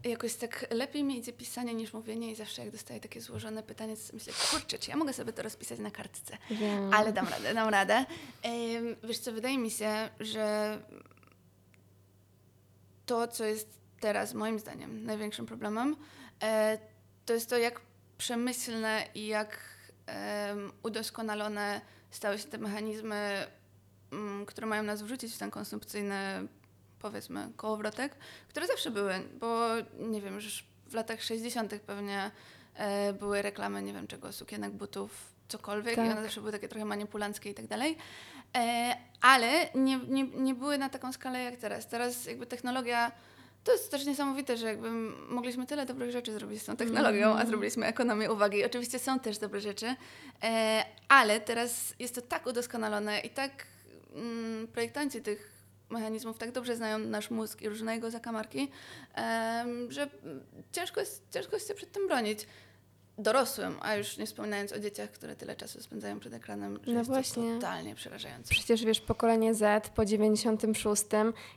jakoś 0.05 0.35
tak 0.35 0.67
lepiej 0.71 1.05
mi 1.05 1.19
idzie 1.19 1.33
pisanie 1.33 1.75
niż 1.75 1.93
mówienie 1.93 2.31
i 2.31 2.35
zawsze 2.35 2.63
jak 2.65 2.71
dostaję 2.71 3.01
takie 3.01 3.21
złożone 3.21 3.63
pytanie, 3.63 3.97
to 3.97 4.03
myślę, 4.13 4.33
kurczę, 4.51 4.79
czy 4.79 4.91
ja 4.91 4.97
mogę 4.97 5.13
sobie 5.13 5.33
to 5.33 5.43
rozpisać 5.43 5.79
na 5.79 5.91
kartce? 5.91 6.37
Ale 6.93 7.13
dam 7.13 7.29
radę, 7.29 7.55
dam 7.55 7.69
radę. 7.69 8.05
Em, 8.43 8.97
Wiesz 9.05 9.19
co, 9.19 9.33
wydaje 9.33 9.59
mi 9.59 9.71
się, 9.71 10.09
że 10.21 10.79
to, 13.07 13.29
co 13.29 13.45
jest 13.45 13.69
teraz 14.01 14.35
moim 14.35 14.59
zdaniem 14.59 15.05
największym 15.05 15.47
problemem, 15.47 15.97
e, 16.43 16.79
to 17.27 17.33
jest 17.33 17.51
to, 17.51 17.59
jak 17.59 17.81
przemyślne 18.19 19.07
i 19.15 19.27
jak 19.27 19.59
em, 20.07 20.73
udoskonalone 20.83 21.81
stały 22.11 22.39
się 22.39 22.45
te 22.45 22.59
mechanizmy, 22.59 23.47
mm, 24.13 24.47
które 24.47 24.67
mają 24.67 24.83
nas 24.83 25.03
wrzucić 25.03 25.35
w 25.35 25.39
ten 25.39 25.51
konsumpcyjny, 25.51 26.49
powiedzmy, 26.99 27.49
kołowrotek, 27.57 28.17
które 28.49 28.67
zawsze 28.67 28.91
były, 28.91 29.15
bo 29.41 29.69
nie 29.99 30.21
wiem, 30.21 30.35
już 30.35 30.65
w 30.87 30.95
latach 30.95 31.23
60. 31.23 31.75
pewnie 31.87 32.31
e, 32.75 33.13
były 33.13 33.43
reklamy, 33.43 33.83
nie 33.83 33.93
wiem 33.93 34.07
czego, 34.07 34.33
sukienek, 34.33 34.73
butów, 34.73 35.35
cokolwiek 35.49 35.97
Tak. 35.97 36.07
i 36.07 36.11
one 36.11 36.23
zawsze 36.23 36.41
były 36.41 36.53
takie 36.53 36.69
trochę 36.69 36.85
manipulanckie 36.85 37.51
i 37.51 37.55
tak 37.55 37.67
dalej. 37.67 37.97
E, 38.57 38.97
ale 39.21 39.69
nie, 39.75 39.99
nie, 39.99 40.25
nie 40.25 40.55
były 40.55 40.79
na 40.79 40.89
taką 40.89 41.13
skalę 41.13 41.43
jak 41.43 41.57
teraz. 41.57 41.89
Teraz 41.89 42.27
jakby 42.27 42.47
technologia 42.47 43.13
to 43.65 43.73
jest 43.73 43.91
też 43.91 44.07
niesamowite, 44.07 44.57
że 44.57 44.67
jakby 44.67 44.91
mogliśmy 45.29 45.67
tyle 45.67 45.87
dobrych 45.87 46.11
rzeczy 46.11 46.33
zrobić 46.33 46.63
z 46.63 46.65
tą 46.65 46.77
technologią, 46.77 47.37
a 47.37 47.47
zrobiliśmy 47.47 47.87
ekonomię 47.87 48.33
uwagi. 48.33 48.65
Oczywiście 48.65 48.99
są 48.99 49.21
też 49.21 49.39
dobre 49.39 49.61
rzeczy, 49.61 49.95
e, 50.43 50.85
ale 51.09 51.41
teraz 51.41 51.95
jest 51.99 52.15
to 52.15 52.23
tak 52.23 52.47
udoskonalone 52.47 53.21
i 53.21 53.31
tak 53.31 53.67
mm, 54.15 54.69
projektanci 54.69 55.23
tych 55.23 55.55
mechanizmów 55.91 56.39
tak 56.39 56.53
dobrze 56.53 56.77
znają 56.77 56.99
nasz 56.99 57.31
mózg 57.31 57.63
i 57.63 57.69
różne 57.69 57.95
jego 57.95 58.11
zakamarki, 58.11 58.71
że 59.89 60.11
ciężko 60.73 61.01
jest, 61.01 61.23
ciężko 61.31 61.57
jest 61.57 61.69
się 61.69 61.75
przed 61.75 61.93
tym 61.93 62.07
bronić. 62.07 62.47
Dorosłym, 63.19 63.77
a 63.81 63.95
już 63.95 64.19
nie 64.19 64.27
wspominając 64.27 64.73
o 64.73 64.79
dzieciach, 64.79 65.11
które 65.11 65.37
tyle 65.37 65.57
czasu 65.57 65.83
spędzają 65.83 66.21
przed 66.21 66.35
ekranem, 66.35 66.79
że 66.85 66.93
No 66.93 66.99
jest 66.99 67.11
właśnie. 67.11 67.43
to 67.43 67.55
totalnie 67.55 67.95
przerażające. 67.95 68.51
Przecież 68.51 68.85
wiesz, 68.85 69.01
pokolenie 69.01 69.55
Z 69.55 69.89
po 69.89 70.05
96 70.05 71.05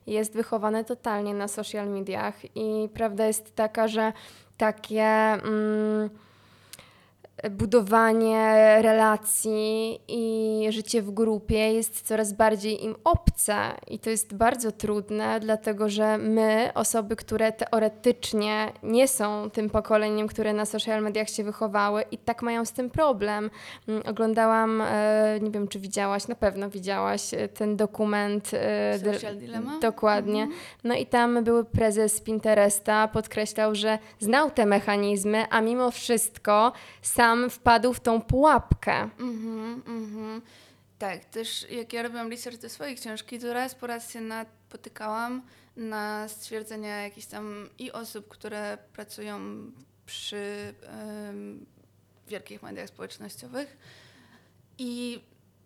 jest 0.08 0.34
wychowane 0.34 0.86
totalnie 0.86 1.34
na 1.34 1.48
social 1.48 1.90
mediach 1.90 2.56
i 2.56 2.90
prawda 2.94 3.26
jest 3.28 3.56
taka, 3.56 3.88
że 3.88 4.14
takie 4.58 5.04
mm, 5.04 6.10
budowanie 7.52 8.78
relacji 8.82 10.00
i 10.08 10.68
życie 10.70 11.02
w 11.02 11.12
grupie 11.12 11.74
jest 11.74 12.02
coraz 12.02 12.34
bardziej 12.34 12.86
im 12.86 12.96
obce 13.04 13.56
i 13.88 14.00
to 14.00 14.10
jest 14.10 14.36
bardzo 14.36 14.72
trudne, 14.72 15.40
dlatego 15.40 15.90
że 15.90 16.18
my, 16.18 16.72
osoby, 16.74 17.16
które 17.16 17.52
teoretycznie 17.52 18.72
nie 18.84 19.08
są 19.08 19.50
tym 19.50 19.70
pokoleniem, 19.70 20.28
które 20.28 20.54
na 20.54 20.66
social 20.66 21.04
mediach 21.04 21.30
się 21.30 21.44
wychowały 21.44 22.04
i 22.12 22.18
tak 22.18 22.42
mają 22.42 22.66
z 22.66 22.72
tym 22.72 22.90
problem. 22.90 23.50
Mm, 23.88 24.04
Oglądałam, 24.06 24.82
e, 24.82 25.40
nie 25.42 25.52
wiem 25.52 25.68
czy 25.68 25.80
widziałaś, 25.80 26.28
na 26.28 26.36
pewno 26.36 26.70
widziałaś 26.70 27.34
e, 27.34 27.48
ten 27.48 27.76
dokument. 27.76 28.52
e, 28.54 29.14
Social 29.14 29.38
Dilemma? 29.38 29.80
Dokładnie. 29.80 30.48
No 30.84 30.96
i 30.96 31.06
tam 31.06 31.44
były 31.44 31.66
prezes 31.66 32.22
Pinteresta, 32.22 33.08
podkreślał, 33.08 33.76
że 33.76 34.00
znał 34.20 34.52
te 34.52 34.66
mechanizmy, 34.66 35.46
a 35.50 35.62
mimo 35.62 35.92
wszystko 35.92 36.72
sam 37.02 37.27
wpadł 37.50 37.94
w 37.94 38.00
tą 38.00 38.22
pułapkę. 38.22 39.10
Mhm, 39.20 39.84
mhm. 39.88 40.42
Tak, 41.00 41.26
też 41.26 41.70
jak 41.70 41.94
ja 41.94 42.04
robiłam 42.04 42.30
research 42.32 42.60
do 42.60 42.70
swojej 42.70 42.96
książki, 42.96 43.40
to 43.40 43.54
raz 43.54 43.76
po 43.76 43.88
raz 43.88 44.12
się 44.12 44.22
napotykałam 44.22 45.42
na 45.76 46.28
stwierdzenia 46.28 47.04
jakichś 47.04 47.28
tam 47.28 47.70
i 47.80 47.92
osób, 47.92 48.28
które 48.28 48.78
pracują 48.94 49.40
przy 50.06 50.74
wielkich 52.28 52.64
mediach 52.64 52.88
społecznościowych 52.88 53.78
i 54.78 55.22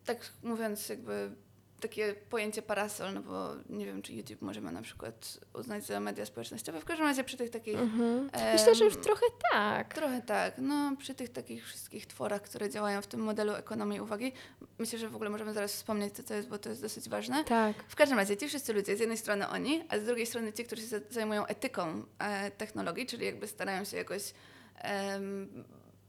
tak 0.06 0.18
mówiąc 0.44 0.89
jakby 0.89 1.32
takie 1.81 2.13
pojęcie 2.29 2.61
parasol, 2.61 3.13
no 3.13 3.21
bo 3.21 3.50
nie 3.69 3.85
wiem, 3.85 4.01
czy 4.01 4.13
YouTube 4.13 4.41
możemy 4.41 4.71
na 4.71 4.81
przykład 4.81 5.39
uznać 5.53 5.85
za 5.85 6.00
media 6.00 6.25
społecznościowe. 6.25 6.81
W 6.81 6.85
każdym 6.85 7.07
razie 7.07 7.23
przy 7.23 7.38
tych 7.38 7.50
takich... 7.50 7.79
Mhm. 7.79 8.29
Myślę, 8.53 8.75
że 8.75 8.85
już 8.85 8.97
trochę 8.97 9.25
tak. 9.51 9.93
Trochę 9.93 10.21
tak. 10.21 10.53
No, 10.57 10.95
przy 11.00 11.15
tych 11.15 11.29
takich 11.29 11.65
wszystkich 11.65 12.05
tworach, 12.05 12.41
które 12.41 12.69
działają 12.69 13.01
w 13.01 13.07
tym 13.07 13.19
modelu 13.19 13.53
ekonomii 13.53 14.01
uwagi, 14.01 14.31
myślę, 14.79 15.00
że 15.00 15.09
w 15.09 15.15
ogóle 15.15 15.29
możemy 15.29 15.53
zaraz 15.53 15.73
wspomnieć, 15.73 16.15
co 16.15 16.23
to 16.23 16.33
jest, 16.33 16.47
bo 16.47 16.57
to 16.57 16.69
jest 16.69 16.81
dosyć 16.81 17.09
ważne. 17.09 17.43
Tak. 17.43 17.75
W 17.88 17.95
każdym 17.95 18.17
razie 18.17 18.38
ci 18.38 18.47
wszyscy 18.47 18.73
ludzie, 18.73 18.97
z 18.97 19.00
jednej 19.00 19.17
strony 19.17 19.47
oni, 19.47 19.83
a 19.89 20.00
z 20.00 20.03
drugiej 20.03 20.25
strony 20.25 20.53
ci, 20.53 20.63
którzy 20.65 20.81
się 20.81 20.88
za- 20.88 21.00
zajmują 21.09 21.45
etyką 21.45 22.03
e, 22.19 22.51
technologii, 22.51 23.05
czyli 23.05 23.25
jakby 23.25 23.47
starają 23.47 23.83
się 23.83 23.97
jakoś 23.97 24.33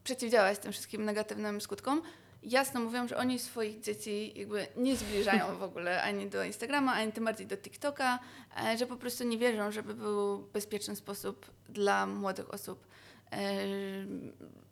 przeciwdziałać 0.04 0.58
tym 0.58 0.72
wszystkim 0.72 1.04
negatywnym 1.04 1.60
skutkom, 1.60 2.02
jasno 2.42 2.80
mówią, 2.80 3.08
że 3.08 3.16
oni 3.16 3.38
swoich 3.38 3.80
dzieci 3.80 4.32
jakby 4.36 4.66
nie 4.76 4.96
zbliżają 4.96 5.56
w 5.56 5.62
ogóle 5.62 6.02
ani 6.02 6.26
do 6.26 6.44
Instagrama, 6.44 6.92
ani 6.92 7.12
tym 7.12 7.24
bardziej 7.24 7.46
do 7.46 7.56
TikToka, 7.56 8.18
e, 8.64 8.78
że 8.78 8.86
po 8.86 8.96
prostu 8.96 9.24
nie 9.24 9.38
wierzą, 9.38 9.72
żeby 9.72 9.94
był 9.94 10.38
bezpieczny 10.38 10.96
sposób 10.96 11.46
dla 11.68 12.06
młodych 12.06 12.54
osób 12.54 12.86
e, 13.32 13.54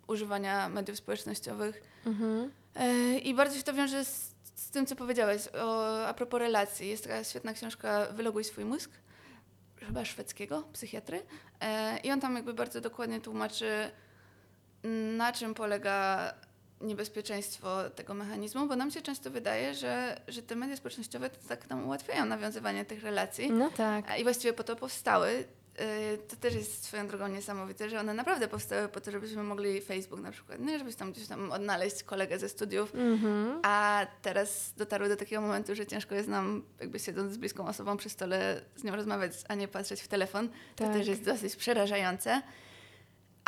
używania 0.06 0.68
mediów 0.68 0.98
społecznościowych. 0.98 1.82
Mhm. 2.06 2.50
E, 2.74 3.18
I 3.18 3.34
bardzo 3.34 3.56
się 3.56 3.62
to 3.62 3.74
wiąże 3.74 4.04
z, 4.04 4.34
z 4.54 4.70
tym, 4.70 4.86
co 4.86 4.96
powiedziałeś 4.96 5.48
o, 5.48 6.06
a 6.06 6.14
propos 6.14 6.40
relacji. 6.40 6.88
Jest 6.88 7.04
taka 7.04 7.24
świetna 7.24 7.52
książka 7.52 8.06
Wyloguj 8.06 8.44
swój 8.44 8.64
mózg, 8.64 8.90
chyba 9.76 10.04
szwedzkiego 10.04 10.62
psychiatry. 10.72 11.22
I 12.02 12.10
on 12.10 12.20
tam 12.20 12.36
jakby 12.36 12.54
bardzo 12.54 12.80
dokładnie 12.80 13.20
tłumaczy, 13.20 13.90
na 15.16 15.32
czym 15.32 15.54
polega 15.54 16.34
niebezpieczeństwo 16.80 17.90
tego 17.90 18.14
mechanizmu, 18.14 18.66
bo 18.66 18.76
nam 18.76 18.90
się 18.90 19.02
często 19.02 19.30
wydaje, 19.30 19.74
że, 19.74 20.20
że 20.28 20.42
te 20.42 20.56
media 20.56 20.76
społecznościowe 20.76 21.30
tak 21.48 21.70
nam 21.70 21.84
ułatwiają 21.86 22.24
nawiązywanie 22.24 22.84
tych 22.84 23.02
relacji. 23.02 23.52
No 23.52 23.70
tak. 23.76 24.10
A 24.10 24.16
I 24.16 24.22
właściwie 24.22 24.52
po 24.52 24.64
to 24.64 24.76
powstały. 24.76 25.44
Yy, 25.78 26.18
To 26.28 26.36
też 26.36 26.54
jest 26.54 26.84
swoją 26.84 27.08
drogą 27.08 27.28
niesamowite, 27.28 27.90
że 27.90 28.00
one 28.00 28.14
naprawdę 28.14 28.48
powstały 28.48 28.88
po 28.88 29.00
to, 29.00 29.10
żebyśmy 29.10 29.42
mogli 29.42 29.80
Facebook 29.80 30.20
na 30.20 30.30
przykład, 30.32 30.60
nie? 30.60 30.78
Żebyś 30.78 30.94
tam 30.94 31.12
gdzieś 31.12 31.26
tam 31.28 31.52
odnaleźć 31.52 32.02
kolegę 32.02 32.38
ze 32.38 32.48
studiów, 32.48 32.94
Mhm. 32.94 33.60
a 33.62 34.06
teraz 34.22 34.72
dotarły 34.76 35.08
do 35.08 35.16
takiego 35.16 35.42
momentu, 35.42 35.74
że 35.74 35.86
ciężko 35.86 36.14
jest 36.14 36.28
nam, 36.28 36.62
jakby 36.80 36.98
siedząc 36.98 37.32
z 37.32 37.36
bliską 37.36 37.66
osobą 37.68 37.96
przy 37.96 38.08
stole, 38.10 38.60
z 38.76 38.84
nią 38.84 38.96
rozmawiać, 38.96 39.32
a 39.48 39.54
nie 39.54 39.68
patrzeć 39.68 40.00
w 40.00 40.08
telefon. 40.08 40.48
To 40.76 40.84
Tak. 40.84 40.92
też 40.92 41.06
jest 41.08 41.24
dosyć 41.24 41.56
przerażające. 41.56 42.42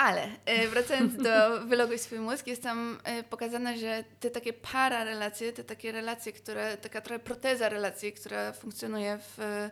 Ale 0.02 0.28
yy, 0.46 0.68
wracając 0.68 1.16
do 1.16 1.30
Wyloguj 1.68 1.98
swój 1.98 2.18
mózg, 2.18 2.46
jest 2.46 2.62
tam 2.62 2.98
yy, 3.16 3.22
pokazane, 3.22 3.78
że 3.78 4.04
te 4.20 4.30
takie 4.30 4.52
para 4.52 5.04
relacje, 5.04 5.52
te 5.52 5.64
takie 5.64 5.92
relacje, 5.92 6.32
które, 6.32 6.76
taka 6.76 7.00
trochę 7.00 7.18
proteza 7.18 7.68
relacji, 7.68 8.12
która 8.12 8.52
funkcjonuje 8.52 9.18
w, 9.18 9.68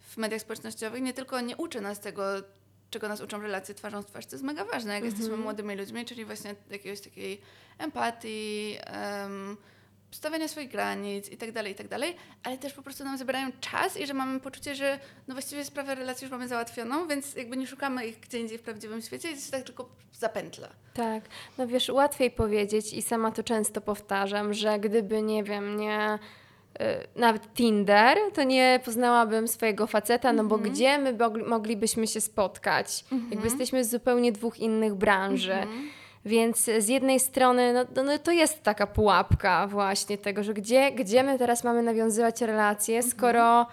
w 0.00 0.16
mediach 0.16 0.40
społecznościowych, 0.40 1.02
nie 1.02 1.12
tylko 1.12 1.40
nie 1.40 1.56
uczy 1.56 1.80
nas 1.80 2.00
tego, 2.00 2.22
czego 2.90 3.08
nas 3.08 3.20
uczą 3.20 3.42
relacje 3.42 3.74
twarzą 3.74 4.02
w 4.02 4.06
twarz, 4.06 4.26
to 4.26 4.34
jest 4.34 4.44
mega 4.44 4.64
ważne, 4.64 4.94
jak 4.94 5.04
jesteśmy 5.04 5.36
młodymi 5.36 5.76
ludźmi, 5.76 6.04
czyli 6.04 6.24
właśnie 6.24 6.54
jakiegoś 6.70 7.00
takiej 7.00 7.40
empatii, 7.78 8.78
um, 9.22 9.56
stawiania 10.10 10.48
swoich 10.48 10.70
granic 10.70 11.28
i 11.28 11.36
tak 11.36 11.52
dalej, 11.52 11.72
i 11.72 11.74
tak 11.74 11.88
dalej, 11.88 12.16
ale 12.42 12.58
też 12.58 12.72
po 12.72 12.82
prostu 12.82 13.04
nam 13.04 13.18
zabierają 13.18 13.48
czas 13.60 13.96
i 13.96 14.06
że 14.06 14.14
mamy 14.14 14.40
poczucie, 14.40 14.74
że 14.74 14.98
no 15.28 15.34
właściwie 15.34 15.64
sprawę 15.64 15.94
relacji 15.94 16.24
już 16.24 16.32
mamy 16.32 16.48
załatwioną, 16.48 17.08
więc 17.08 17.34
jakby 17.34 17.56
nie 17.56 17.66
szukamy 17.66 18.06
ich 18.06 18.20
gdzie 18.20 18.38
indziej 18.38 18.58
w 18.58 18.62
prawdziwym 18.62 19.02
świecie 19.02 19.30
i 19.30 19.34
to 19.34 19.40
się 19.40 19.50
tak 19.50 19.62
tylko 19.62 19.88
zapętla. 20.12 20.68
Tak, 20.94 21.24
no 21.58 21.66
wiesz, 21.66 21.88
łatwiej 21.88 22.30
powiedzieć 22.30 22.92
i 22.92 23.02
sama 23.02 23.30
to 23.30 23.42
często 23.42 23.80
powtarzam, 23.80 24.54
że 24.54 24.78
gdyby, 24.78 25.22
nie 25.22 25.44
wiem, 25.44 25.76
nie 25.76 26.18
y, 26.80 26.84
nawet 27.16 27.54
Tinder, 27.54 28.18
to 28.34 28.42
nie 28.42 28.80
poznałabym 28.84 29.48
swojego 29.48 29.86
faceta, 29.86 30.32
no 30.32 30.44
bo 30.44 30.58
gdzie 30.58 30.98
my 30.98 31.12
mogli, 31.12 31.42
moglibyśmy 31.42 32.06
się 32.06 32.20
spotkać? 32.20 33.04
Jakby 33.30 33.46
jesteśmy 33.46 33.84
z 33.84 33.90
zupełnie 33.90 34.32
dwóch 34.32 34.58
innych 34.58 34.94
branży. 34.94 35.56
Więc 36.24 36.70
z 36.78 36.88
jednej 36.88 37.20
strony 37.20 37.72
no, 37.72 37.84
no, 37.96 38.02
no 38.04 38.18
to 38.18 38.32
jest 38.32 38.62
taka 38.62 38.86
pułapka 38.86 39.66
właśnie 39.66 40.18
tego, 40.18 40.42
że 40.42 40.54
gdzie, 40.54 40.92
gdzie 40.92 41.22
my 41.22 41.38
teraz 41.38 41.64
mamy 41.64 41.82
nawiązywać 41.82 42.40
relacje, 42.40 43.02
skoro 43.02 43.66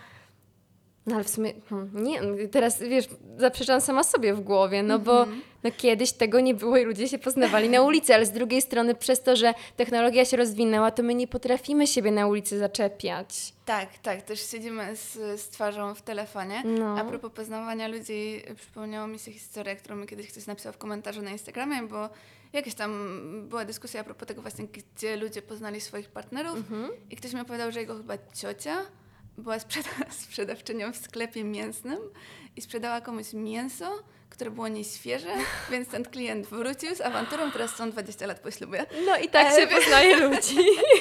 No 1.07 1.15
ale 1.15 1.23
w 1.23 1.29
sumie, 1.29 1.53
hmm, 1.69 2.03
nie, 2.03 2.47
teraz 2.47 2.79
wiesz, 2.79 3.05
zaprzeczam 3.37 3.81
sama 3.81 4.03
sobie 4.03 4.33
w 4.33 4.41
głowie, 4.41 4.83
no 4.83 4.99
bo 4.99 5.19
Mhm. 5.19 5.41
no, 5.63 5.71
kiedyś 5.77 6.11
tego 6.11 6.39
nie 6.39 6.53
było 6.53 6.77
i 6.77 6.85
ludzie 6.85 7.07
się 7.07 7.17
poznawali 7.17 7.69
na 7.69 7.81
ulicy, 7.81 8.13
ale 8.15 8.25
z 8.25 8.31
drugiej 8.31 8.61
strony 8.61 8.95
przez 8.95 9.23
to, 9.23 9.35
że 9.35 9.53
technologia 9.77 10.25
się 10.25 10.37
rozwinęła, 10.37 10.91
to 10.91 11.03
my 11.03 11.15
nie 11.15 11.27
potrafimy 11.27 11.87
siebie 11.87 12.11
na 12.11 12.27
ulicy 12.27 12.59
zaczepiać. 12.59 13.53
Tak, 13.65 13.97
tak, 13.97 14.21
też 14.21 14.51
siedzimy 14.51 14.95
z, 14.95 15.13
z 15.41 15.49
twarzą 15.49 15.95
w 15.95 16.01
telefonie. 16.01 16.63
No. 16.65 16.99
A 16.99 17.05
propos 17.05 17.31
poznawania 17.31 17.87
ludzi, 17.87 18.41
przypomniała 18.55 19.07
mi 19.07 19.19
się 19.19 19.31
historia, 19.31 19.75
którą 19.75 19.95
mi 19.95 20.07
kiedyś 20.07 20.31
ktoś 20.31 20.45
napisał 20.45 20.73
w 20.73 20.77
komentarzu 20.77 21.21
na 21.21 21.31
Instagramie, 21.31 21.81
bo 21.83 22.09
jakaś 22.53 22.73
tam 22.73 22.91
była 23.49 23.65
dyskusja 23.65 24.01
a 24.01 24.03
propos 24.03 24.27
tego 24.27 24.41
właśnie, 24.41 24.65
gdzie 24.67 25.17
ludzie 25.17 25.41
poznali 25.41 25.81
swoich 25.81 26.09
partnerów 26.09 26.57
Mhm. 26.57 26.89
i 27.09 27.15
ktoś 27.15 27.33
mi 27.33 27.41
opowiadał, 27.41 27.71
że 27.71 27.79
jego 27.79 27.97
chyba 27.97 28.13
ciocia 28.33 28.77
była 29.37 29.59
sprzeda 29.59 29.89
sprzedawczynią 30.25 30.93
w 30.93 30.97
sklepie 30.97 31.43
mięsnym 31.43 31.99
i 32.55 32.61
sprzedała 32.61 33.01
komuś 33.01 33.33
mięso, 33.33 34.03
które 34.29 34.51
było 34.51 34.67
nieświeże, 34.67 35.29
więc 35.71 35.89
ten 35.89 36.03
klient 36.05 36.47
wrócił 36.47 36.95
z 36.95 37.01
awanturą, 37.01 37.51
teraz 37.51 37.75
są 37.75 37.91
20 37.91 38.27
lat 38.27 38.39
po 38.39 38.51
ślubie. 38.51 38.85
No 39.05 39.17
i 39.17 39.29
tak 39.29 39.53
E, 39.53 39.61
się 39.61 39.67
poznaje 39.67 40.15
ludzi. 40.27 40.57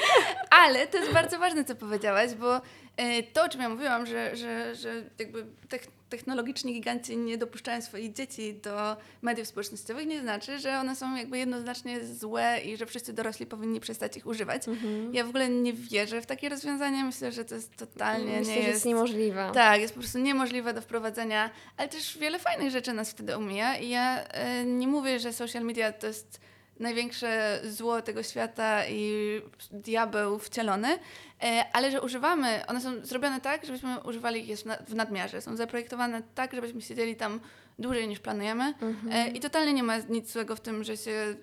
Ale 0.50 0.86
to 0.86 0.98
jest 0.98 1.12
bardzo 1.12 1.38
ważne, 1.38 1.64
co 1.64 1.74
powiedziałaś, 1.76 2.34
bo 2.34 2.60
e, 2.96 3.22
to, 3.22 3.44
o 3.44 3.48
czym 3.48 3.60
ja 3.60 3.68
mówiłam, 3.68 4.06
że, 4.06 4.36
że, 4.36 4.74
że 4.74 5.02
jakby 5.18 5.46
tech, 5.68 5.86
technologiczni 6.08 6.74
giganci 6.74 7.16
nie 7.16 7.38
dopuszczają 7.38 7.82
swoich 7.82 8.12
dzieci 8.12 8.54
do 8.54 8.96
mediów 9.22 9.48
społecznościowych, 9.48 10.06
nie 10.06 10.20
znaczy, 10.20 10.58
że 10.58 10.78
one 10.78 10.96
są 10.96 11.16
jakby 11.16 11.38
jednoznacznie 11.38 12.06
złe 12.06 12.60
i 12.64 12.76
że 12.76 12.86
wszyscy 12.86 13.12
dorośli 13.12 13.46
powinni 13.46 13.80
przestać 13.80 14.16
ich 14.16 14.26
używać. 14.26 14.68
Mhm. 14.68 15.14
Ja 15.14 15.24
w 15.24 15.28
ogóle 15.28 15.48
nie 15.48 15.72
wierzę 15.72 16.20
w 16.22 16.26
takie 16.26 16.48
rozwiązania. 16.48 17.04
Myślę, 17.04 17.32
że 17.32 17.44
to 17.44 17.54
jest 17.54 17.76
totalnie 17.76 18.38
Myślę, 18.38 18.56
nie 18.56 18.62
że 18.62 18.68
jest 18.68 18.84
niemożliwe. 18.84 19.50
tak, 19.54 19.80
jest 19.80 19.94
po 19.94 20.00
prostu 20.00 20.18
niemożliwe 20.18 20.74
do 20.74 20.80
wprowadzenia, 20.80 21.50
ale 21.76 21.88
też 21.88 22.18
wiele 22.18 22.38
fajnych 22.38 22.70
rzeczy 22.70 22.92
nas 22.92 23.10
wtedy 23.10 23.36
omija 23.36 23.76
i 23.76 23.88
ja 23.88 24.24
e, 24.28 24.64
nie 24.64 24.88
mówię, 24.88 25.20
że 25.20 25.32
social 25.32 25.64
media 25.64 25.92
to 25.92 26.06
jest 26.06 26.40
największe 26.80 27.60
zło 27.64 28.02
tego 28.02 28.22
świata 28.22 28.86
i 28.86 29.12
diabeł 29.70 30.38
wcielony, 30.38 30.98
e, 31.42 31.64
ale 31.72 31.90
że 31.90 32.02
używamy, 32.02 32.66
one 32.66 32.80
są 32.80 33.06
zrobione 33.06 33.40
tak, 33.40 33.66
żebyśmy 33.66 34.00
używali 34.00 34.50
ich 34.50 34.58
w 34.88 34.94
nadmiarze. 34.94 35.40
Są 35.40 35.56
zaprojektowane 35.56 36.22
tak, 36.34 36.54
żebyśmy 36.54 36.82
siedzieli 36.82 37.16
tam 37.16 37.40
dłużej 37.78 38.08
niż 38.08 38.20
planujemy 38.20 38.74
e, 39.10 39.28
i 39.28 39.40
totalnie 39.40 39.72
nie 39.72 39.82
ma 39.82 39.98
nic 39.98 40.32
złego 40.32 40.56
w 40.56 40.60
tym, 40.60 40.84
że 40.84 40.96
się 40.96 41.36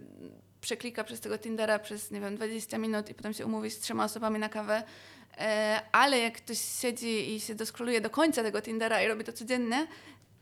przeklika 0.62 1.04
przez 1.04 1.20
tego 1.20 1.38
Tindera 1.38 1.80
przez, 1.80 2.12
nie 2.12 2.22
wiem, 2.22 2.36
20 2.36 2.78
minut 2.78 3.10
i 3.10 3.14
potem 3.14 3.34
się 3.34 3.46
umówi 3.46 3.72
z 3.72 3.80
trzema 3.80 4.06
osobami 4.06 4.40
na 4.40 4.50
kawę. 4.50 4.84
E, 5.38 5.82
ale 5.92 6.20
jak 6.20 6.34
ktoś 6.34 6.60
siedzi 6.82 7.36
i 7.36 7.40
się 7.40 7.56
doskroluje 7.56 8.02
do 8.02 8.10
końca 8.10 8.44
tego 8.44 8.62
Tindera 8.62 9.04
i 9.04 9.08
robi 9.08 9.24
to 9.24 9.34
codziennie, 9.34 9.88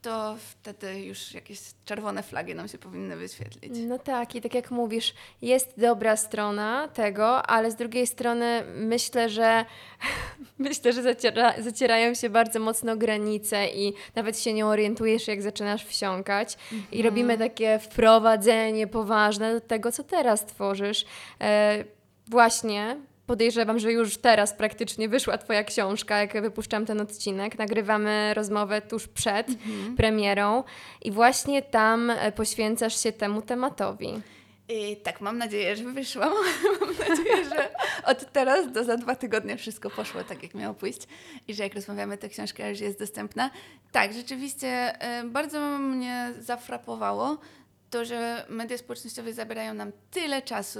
to 0.01 0.35
wtedy 0.37 0.99
już 0.99 1.33
jakieś 1.33 1.59
czerwone 1.85 2.23
flagi 2.23 2.55
nam 2.55 2.67
się 2.67 2.77
powinny 2.77 3.17
wyświetlić. 3.17 3.73
No 3.87 3.99
tak, 3.99 4.35
i 4.35 4.41
tak 4.41 4.55
jak 4.55 4.71
mówisz, 4.71 5.13
jest 5.41 5.73
dobra 5.77 6.17
strona 6.17 6.87
tego, 6.87 7.43
ale 7.43 7.71
z 7.71 7.75
drugiej 7.75 8.07
strony 8.07 8.63
myślę, 8.75 9.29
że 9.29 9.65
myślę, 10.57 10.93
że 10.93 11.03
zaciera, 11.03 11.53
zacierają 11.61 12.13
się 12.13 12.29
bardzo 12.29 12.59
mocno 12.59 12.97
granice 12.97 13.67
i 13.67 13.93
nawet 14.15 14.39
się 14.39 14.53
nie 14.53 14.65
orientujesz, 14.65 15.27
jak 15.27 15.41
zaczynasz 15.41 15.85
wsiąkać. 15.85 16.57
I 16.91 17.01
robimy 17.01 17.37
takie 17.37 17.79
wprowadzenie 17.79 18.87
poważne 18.87 19.53
do 19.53 19.61
tego, 19.61 19.91
co 19.91 20.03
teraz 20.03 20.45
tworzysz. 20.45 21.05
E, 21.41 21.83
właśnie. 22.27 22.97
Podejrzewam, 23.31 23.79
że 23.79 23.91
już 23.91 24.17
teraz 24.17 24.53
praktycznie 24.53 25.09
wyszła 25.09 25.37
Twoja 25.37 25.63
książka, 25.63 26.17
jak 26.17 26.41
wypuszczam 26.41 26.85
ten 26.85 27.01
odcinek. 27.01 27.57
Nagrywamy 27.57 28.33
rozmowę 28.33 28.81
tuż 28.81 29.07
przed 29.07 29.47
premierą 29.97 30.63
i 31.01 31.11
właśnie 31.11 31.61
tam 31.61 32.09
e, 32.09 32.31
poświęcasz 32.31 33.03
się 33.03 33.11
temu 33.11 33.41
tematowi. 33.41 34.21
I 34.69 34.97
tak, 34.97 35.21
mam 35.21 35.37
nadzieję, 35.37 35.75
że 35.75 35.83
wyszłam. 35.83 36.33
mam 36.81 37.09
nadzieję, 37.09 37.45
że 37.49 37.69
od 38.05 38.31
teraz 38.31 38.71
do 38.71 38.83
za 38.83 38.97
dwa 38.97 39.15
tygodnie 39.15 39.57
wszystko 39.57 39.89
poszło 39.89 40.23
tak, 40.23 40.43
jak 40.43 40.53
miało 40.53 40.73
pójść 40.73 41.01
i 41.47 41.53
że 41.53 41.63
jak 41.63 41.75
rozmawiamy, 41.75 42.17
ta 42.17 42.27
książka 42.27 42.69
już 42.69 42.79
jest 42.79 42.99
dostępna. 42.99 43.49
Tak, 43.91 44.13
rzeczywiście 44.13 44.67
e, 45.01 45.23
bardzo 45.23 45.59
mnie 45.79 46.33
zafrapowało 46.39 47.37
to, 47.91 48.05
że 48.05 48.45
media 48.49 48.77
społecznościowe 48.77 49.33
zabierają 49.33 49.73
nam 49.73 49.91
tyle 50.11 50.41
czasu. 50.41 50.79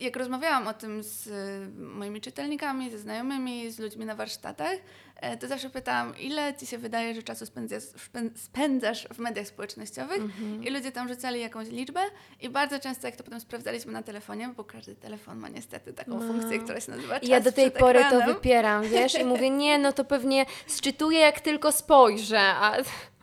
Jak 0.00 0.16
rozmawiałam 0.16 0.66
o 0.68 0.74
tym 0.74 1.02
z 1.02 1.28
e, 1.28 1.68
moimi 1.82 2.20
czytelnikami, 2.20 2.90
ze 2.90 2.98
znajomymi, 2.98 3.70
z 3.70 3.78
ludźmi 3.78 4.04
na 4.06 4.14
warsztatach, 4.14 4.76
e, 5.16 5.36
to 5.36 5.48
zawsze 5.48 5.70
pytałam, 5.70 6.18
ile 6.18 6.54
ci 6.54 6.66
się 6.66 6.78
wydaje, 6.78 7.14
że 7.14 7.22
czasu 7.22 7.46
spędzasz, 7.46 7.82
spę- 7.82 8.30
spędzasz 8.36 9.08
w 9.14 9.18
mediach 9.18 9.46
społecznościowych? 9.46 10.22
I 10.62 10.70
ludzie 10.70 10.92
tam 10.92 11.08
rzucali 11.08 11.40
jakąś 11.40 11.68
liczbę 11.68 12.00
i 12.40 12.48
bardzo 12.48 12.78
często, 12.78 13.06
jak 13.06 13.16
to 13.16 13.24
potem 13.24 13.40
sprawdzaliśmy 13.40 13.92
na 13.92 14.02
telefonie, 14.02 14.48
bo 14.56 14.64
każdy 14.64 14.94
telefon 14.94 15.38
ma 15.38 15.48
niestety 15.48 15.92
taką 15.92 16.10
No. 16.20 16.26
funkcję, 16.26 16.58
która 16.58 16.80
się 16.80 16.90
nazywa 16.92 17.20
czas 17.20 17.28
ja 17.28 17.40
do 17.40 17.52
tej 17.52 17.70
pory 17.70 18.00
to 18.00 18.06
ekranem. 18.06 18.34
wypieram, 18.34 18.82
wiesz, 18.88 19.14
i 19.14 19.24
mówię, 19.24 19.50
nie, 19.64 19.78
no 19.78 19.92
to 19.92 20.04
pewnie 20.04 20.46
sczytuję, 20.66 21.18
jak 21.20 21.40
tylko 21.40 21.72
spojrzę. 21.72 22.40
A... 22.40 22.76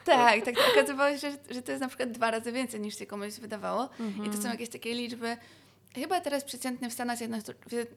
Tak, 0.05 0.45
tak. 0.45 0.55
To 0.55 0.61
okazywało 0.71 1.17
się, 1.17 1.31
że, 1.31 1.37
że 1.49 1.61
to 1.61 1.71
jest 1.71 1.81
na 1.81 1.87
przykład 1.87 2.11
dwa 2.11 2.31
razy 2.31 2.51
więcej 2.51 2.79
niż 2.81 2.99
się 2.99 3.05
komuś 3.05 3.33
wydawało. 3.33 3.89
I 3.99 4.03
Mhm. 4.03 4.31
to 4.31 4.41
są 4.41 4.49
jakieś 4.49 4.69
takie 4.69 4.93
liczby. 4.93 5.37
Chyba 5.95 6.21
teraz 6.21 6.43
przeciętnie 6.43 6.89
w 6.89 6.93
Stanach, 6.93 7.17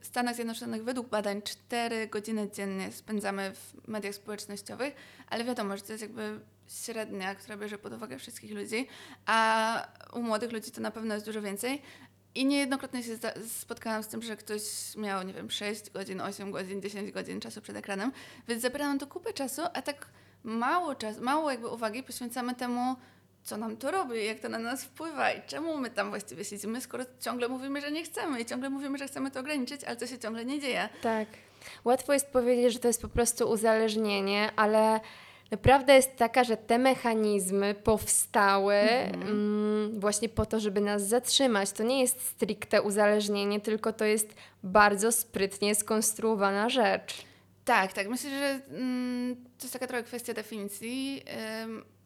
w 0.00 0.06
Stanach 0.06 0.34
Zjednoczonych 0.34 0.84
według 0.84 1.08
badań 1.08 1.42
4 1.42 2.06
godziny 2.06 2.48
dziennie 2.54 2.92
spędzamy 2.92 3.52
w 3.54 3.88
mediach 3.88 4.14
społecznościowych, 4.14 4.94
ale 5.28 5.44
wiadomo, 5.44 5.76
że 5.76 5.82
to 5.82 5.92
jest 5.92 6.02
jakby 6.02 6.40
średnia, 6.68 7.34
która 7.34 7.56
bierze 7.56 7.78
pod 7.78 7.92
uwagę 7.92 8.18
wszystkich 8.18 8.52
ludzi, 8.52 8.86
a 9.26 9.88
u 10.12 10.22
młodych 10.22 10.52
ludzi 10.52 10.70
to 10.70 10.80
na 10.80 10.90
pewno 10.90 11.14
jest 11.14 11.26
dużo 11.26 11.42
więcej. 11.42 11.82
I 12.34 12.44
niejednokrotnie 12.46 13.02
się 13.02 13.18
spotkałam 13.48 14.02
z 14.02 14.08
tym, 14.08 14.22
że 14.22 14.36
ktoś 14.36 14.62
miał, 14.96 15.22
nie 15.22 15.32
wiem, 15.34 15.50
6 15.50 15.90
godzin, 15.90 16.20
8 16.20 16.50
godzin, 16.50 16.82
10 16.82 17.12
godzin 17.12 17.40
czasu 17.40 17.60
przed 17.62 17.76
ekranem, 17.76 18.12
więc 18.48 18.62
zabiera 18.62 18.86
nam 18.88 18.98
to 18.98 19.06
kupę 19.06 19.32
czasu, 19.32 19.62
a 19.74 19.82
tak 19.82 20.06
mało 20.44 20.94
czasu, 20.94 21.22
mało 21.22 21.50
jakby 21.50 21.68
uwagi 21.68 22.02
poświęcamy 22.02 22.54
temu, 22.54 22.96
co 23.42 23.56
nam 23.56 23.76
to 23.76 23.90
robi, 23.90 24.26
jak 24.26 24.38
to 24.38 24.48
na 24.48 24.58
nas 24.58 24.84
wpływa 24.84 25.32
i 25.32 25.42
czemu 25.46 25.76
my 25.76 25.90
tam 25.90 26.10
właściwie 26.10 26.44
siedzimy, 26.44 26.80
skoro 26.80 27.04
ciągle 27.20 27.48
mówimy, 27.48 27.80
że 27.80 27.90
nie 27.90 28.04
chcemy 28.04 28.40
i 28.40 28.46
ciągle 28.46 28.70
mówimy, 28.70 28.98
że 28.98 29.06
chcemy 29.06 29.30
to 29.30 29.40
ograniczyć, 29.40 29.84
ale 29.84 29.96
to 29.96 30.06
się 30.06 30.18
ciągle 30.18 30.44
nie 30.44 30.60
dzieje. 30.60 30.88
Tak. 31.02 31.28
Łatwo 31.84 32.12
jest 32.12 32.26
powiedzieć, 32.26 32.72
że 32.72 32.78
to 32.78 32.88
jest 32.88 33.02
po 33.02 33.08
prostu 33.08 33.50
uzależnienie, 33.50 34.50
ale 34.56 35.00
prawda 35.62 35.94
jest 35.94 36.16
taka, 36.16 36.44
że 36.44 36.56
te 36.56 36.78
mechanizmy 36.78 37.74
powstały 37.74 38.74
mm, 38.74 40.00
właśnie 40.00 40.28
po 40.28 40.46
to, 40.46 40.60
żeby 40.60 40.80
nas 40.80 41.02
zatrzymać. 41.02 41.72
To 41.72 41.82
nie 41.82 42.00
jest 42.00 42.28
stricte 42.28 42.82
uzależnienie, 42.82 43.60
tylko 43.60 43.92
to 43.92 44.04
jest 44.04 44.34
bardzo 44.62 45.12
sprytnie 45.12 45.74
skonstruowana 45.74 46.68
rzecz. 46.68 47.24
Tak, 47.68 47.92
tak. 47.92 48.08
Myślę, 48.08 48.30
że 48.30 48.60
mm, 48.70 49.36
to 49.36 49.64
jest 49.64 49.72
taka 49.72 49.86
trochę 49.86 50.02
kwestia 50.02 50.34
definicji. 50.34 51.24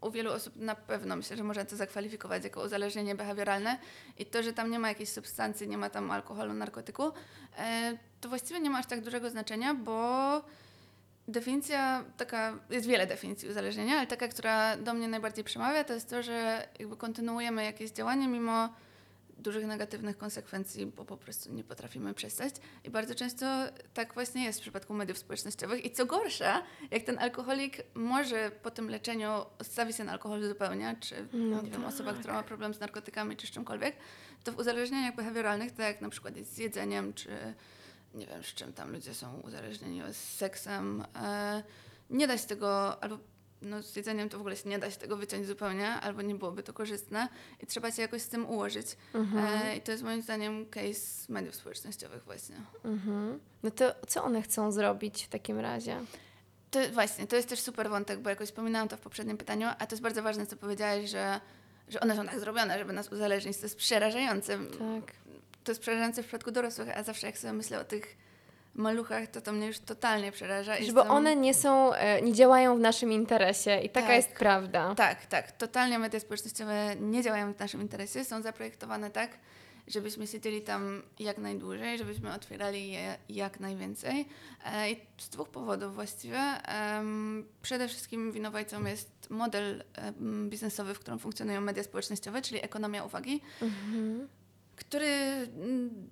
U 0.00 0.10
wielu 0.10 0.32
osób 0.32 0.56
na 0.56 0.74
pewno 0.74 1.16
myślę, 1.16 1.36
że 1.36 1.44
można 1.44 1.64
to 1.64 1.76
zakwalifikować 1.76 2.44
jako 2.44 2.62
uzależnienie 2.62 3.14
behawioralne 3.14 3.78
i 4.18 4.26
to, 4.26 4.42
że 4.42 4.52
tam 4.52 4.70
nie 4.70 4.78
ma 4.78 4.88
jakiejś 4.88 5.08
substancji, 5.08 5.68
nie 5.68 5.78
ma 5.78 5.90
tam 5.90 6.10
alkoholu, 6.10 6.52
narkotyku, 6.52 7.12
e, 7.58 7.98
to 8.20 8.28
właściwie 8.28 8.60
nie 8.60 8.70
ma 8.70 8.78
aż 8.78 8.86
tak 8.86 9.00
dużego 9.00 9.30
znaczenia, 9.30 9.74
bo 9.74 10.42
definicja 11.28 12.04
taka, 12.16 12.58
jest 12.70 12.86
wiele 12.86 13.06
definicji 13.06 13.48
uzależnienia, 13.48 13.96
ale 13.96 14.06
taka, 14.06 14.28
która 14.28 14.76
do 14.76 14.94
mnie 14.94 15.08
najbardziej 15.08 15.44
przemawia, 15.44 15.84
to 15.84 15.94
jest 15.94 16.10
to, 16.10 16.22
że 16.22 16.68
jakby 16.78 16.96
kontynuujemy 16.96 17.64
jakieś 17.64 17.90
działanie 17.90 18.28
mimo 18.28 18.68
dużych 19.38 19.66
negatywnych 19.66 20.18
konsekwencji, 20.18 20.86
bo 20.86 21.04
po 21.04 21.16
prostu 21.16 21.52
nie 21.52 21.64
potrafimy 21.64 22.14
przestać. 22.14 22.54
I 22.84 22.90
bardzo 22.90 23.14
często 23.14 23.46
tak 23.94 24.14
właśnie 24.14 24.44
jest 24.44 24.58
w 24.58 24.62
przypadku 24.62 24.94
mediów 24.94 25.18
społecznościowych. 25.18 25.84
I 25.84 25.90
co 25.90 26.06
gorsza, 26.06 26.62
jak 26.90 27.02
ten 27.02 27.18
alkoholik 27.18 27.76
może 27.94 28.50
po 28.62 28.70
tym 28.70 28.88
leczeniu 28.90 29.30
odstawi 29.58 29.92
się 29.92 30.04
na 30.04 30.12
alkohol 30.12 30.48
zupełnie, 30.48 30.96
czy 31.00 31.28
No 31.32 31.62
nie 31.62 31.70
wiem, 31.70 31.84
osoba, 31.84 32.12
która 32.12 32.34
ma 32.34 32.42
problem 32.42 32.74
z 32.74 32.80
narkotykami 32.80 33.36
czy 33.36 33.46
z 33.46 33.50
czymkolwiek, 33.50 33.96
to 34.44 34.52
w 34.52 34.58
uzależnieniach 34.58 35.14
behawioralnych, 35.14 35.72
tak 35.72 35.86
jak 35.86 36.00
na 36.00 36.08
przykład 36.08 36.36
jest 36.36 36.54
z 36.54 36.58
jedzeniem, 36.58 37.14
czy 37.14 37.28
nie 38.14 38.26
wiem, 38.26 38.42
z 38.42 38.46
czym 38.46 38.72
tam 38.72 38.92
ludzie 38.92 39.14
są 39.14 39.40
uzależnieni, 39.40 40.02
z 40.12 40.16
seksem, 40.16 41.04
e, 41.22 41.62
nie 42.10 42.26
da 42.26 42.38
się 42.38 42.46
tego, 42.46 43.02
albo 43.02 43.18
no, 43.62 43.82
z 43.82 43.96
jedzeniem 43.96 44.28
to 44.28 44.38
w 44.38 44.40
ogóle 44.40 44.56
się 44.56 44.68
nie 44.68 44.78
da 44.78 44.90
się 44.90 44.96
tego 44.96 45.16
wyciąć 45.16 45.46
zupełnie, 45.46 45.88
albo 45.88 46.22
nie 46.22 46.34
byłoby 46.34 46.62
to 46.62 46.72
korzystne 46.72 47.28
i 47.60 47.66
trzeba 47.66 47.90
się 47.90 48.02
jakoś 48.02 48.22
z 48.22 48.28
tym 48.28 48.46
ułożyć. 48.50 48.86
E, 49.36 49.76
I 49.76 49.80
to 49.80 49.92
jest 49.92 50.04
moim 50.04 50.22
zdaniem 50.22 50.66
case 50.66 51.32
mediów 51.32 51.54
społecznościowych 51.54 52.24
właśnie. 52.24 52.56
Mhm. 52.84 53.40
No 53.62 53.70
to 53.70 53.94
co 54.08 54.24
one 54.24 54.42
chcą 54.42 54.72
zrobić 54.72 55.24
w 55.24 55.28
takim 55.28 55.58
razie? 55.58 56.00
To 56.70 56.80
właśnie, 56.92 57.26
to 57.26 57.36
jest 57.36 57.48
też 57.48 57.60
super 57.60 57.90
wątek, 57.90 58.20
bo 58.20 58.30
jakoś 58.30 58.48
wspominałam 58.48 58.88
to 58.88 58.96
w 58.96 59.00
poprzednim 59.00 59.36
pytaniu, 59.36 59.68
a 59.78 59.86
to 59.86 59.94
jest 59.94 60.02
bardzo 60.02 60.22
ważne, 60.22 60.46
co 60.46 60.56
powiedziałaś, 60.56 61.10
że, 61.10 61.40
że 61.88 62.00
one 62.00 62.16
są 62.16 62.26
tak 62.26 62.40
zrobione, 62.40 62.78
żeby 62.78 62.92
nas 62.92 63.12
uzależnić. 63.12 63.56
To 63.56 63.62
jest 63.62 63.76
przerażające. 63.76 64.58
Tak. 64.58 65.12
To 65.64 65.72
jest 65.72 65.80
przerażające 65.80 66.22
w 66.22 66.26
przypadku 66.26 66.50
dorosłych, 66.50 66.88
a 66.96 67.02
zawsze 67.02 67.26
jak 67.26 67.38
sobie 67.38 67.52
myślę 67.52 67.80
o 67.80 67.84
tych 67.84 68.16
maluchach, 68.74 69.26
to 69.28 69.40
to 69.40 69.52
mnie 69.52 69.66
już 69.66 69.78
totalnie 69.78 70.32
przeraża. 70.32 70.72
Bo 70.72 70.78
Jestem- 70.84 71.10
one 71.10 71.36
nie 71.36 71.54
są, 71.54 71.92
e, 71.94 72.22
nie 72.22 72.32
działają 72.32 72.76
w 72.76 72.80
naszym 72.80 73.12
interesie 73.12 73.80
i 73.80 73.88
taka 73.90 74.06
Tak. 74.06 74.16
jest 74.16 74.32
prawda. 74.32 74.94
Tak, 74.94 75.26
tak. 75.26 75.52
Totalnie 75.52 75.98
media 75.98 76.20
społecznościowe 76.20 76.96
nie 77.00 77.22
działają 77.22 77.52
w 77.54 77.58
naszym 77.58 77.80
interesie. 77.80 78.24
Są 78.24 78.42
zaprojektowane 78.42 79.10
tak, 79.10 79.30
żebyśmy 79.88 80.26
siedzieli 80.26 80.62
tam 80.62 81.02
jak 81.18 81.38
najdłużej, 81.38 81.98
żebyśmy 81.98 82.34
otwierali 82.34 82.92
je 82.92 83.16
jak 83.28 83.60
najwięcej. 83.60 84.28
E, 84.64 84.90
I 84.90 84.96
z 85.18 85.28
dwóch 85.28 85.48
powodów 85.48 85.94
właściwie. 85.94 86.40
Przede 87.62 87.88
wszystkim 87.88 88.32
winowajcą 88.32 88.84
jest 88.84 89.10
model 89.30 89.84
em, 89.94 90.50
biznesowy, 90.50 90.94
w 90.94 90.98
którym 90.98 91.18
funkcjonują 91.18 91.60
media 91.60 91.82
społecznościowe, 91.82 92.42
czyli 92.42 92.64
ekonomia 92.64 93.04
uwagi, 93.04 93.40
Mhm. 93.62 94.28
który 94.76 95.06
mm, 95.06 96.08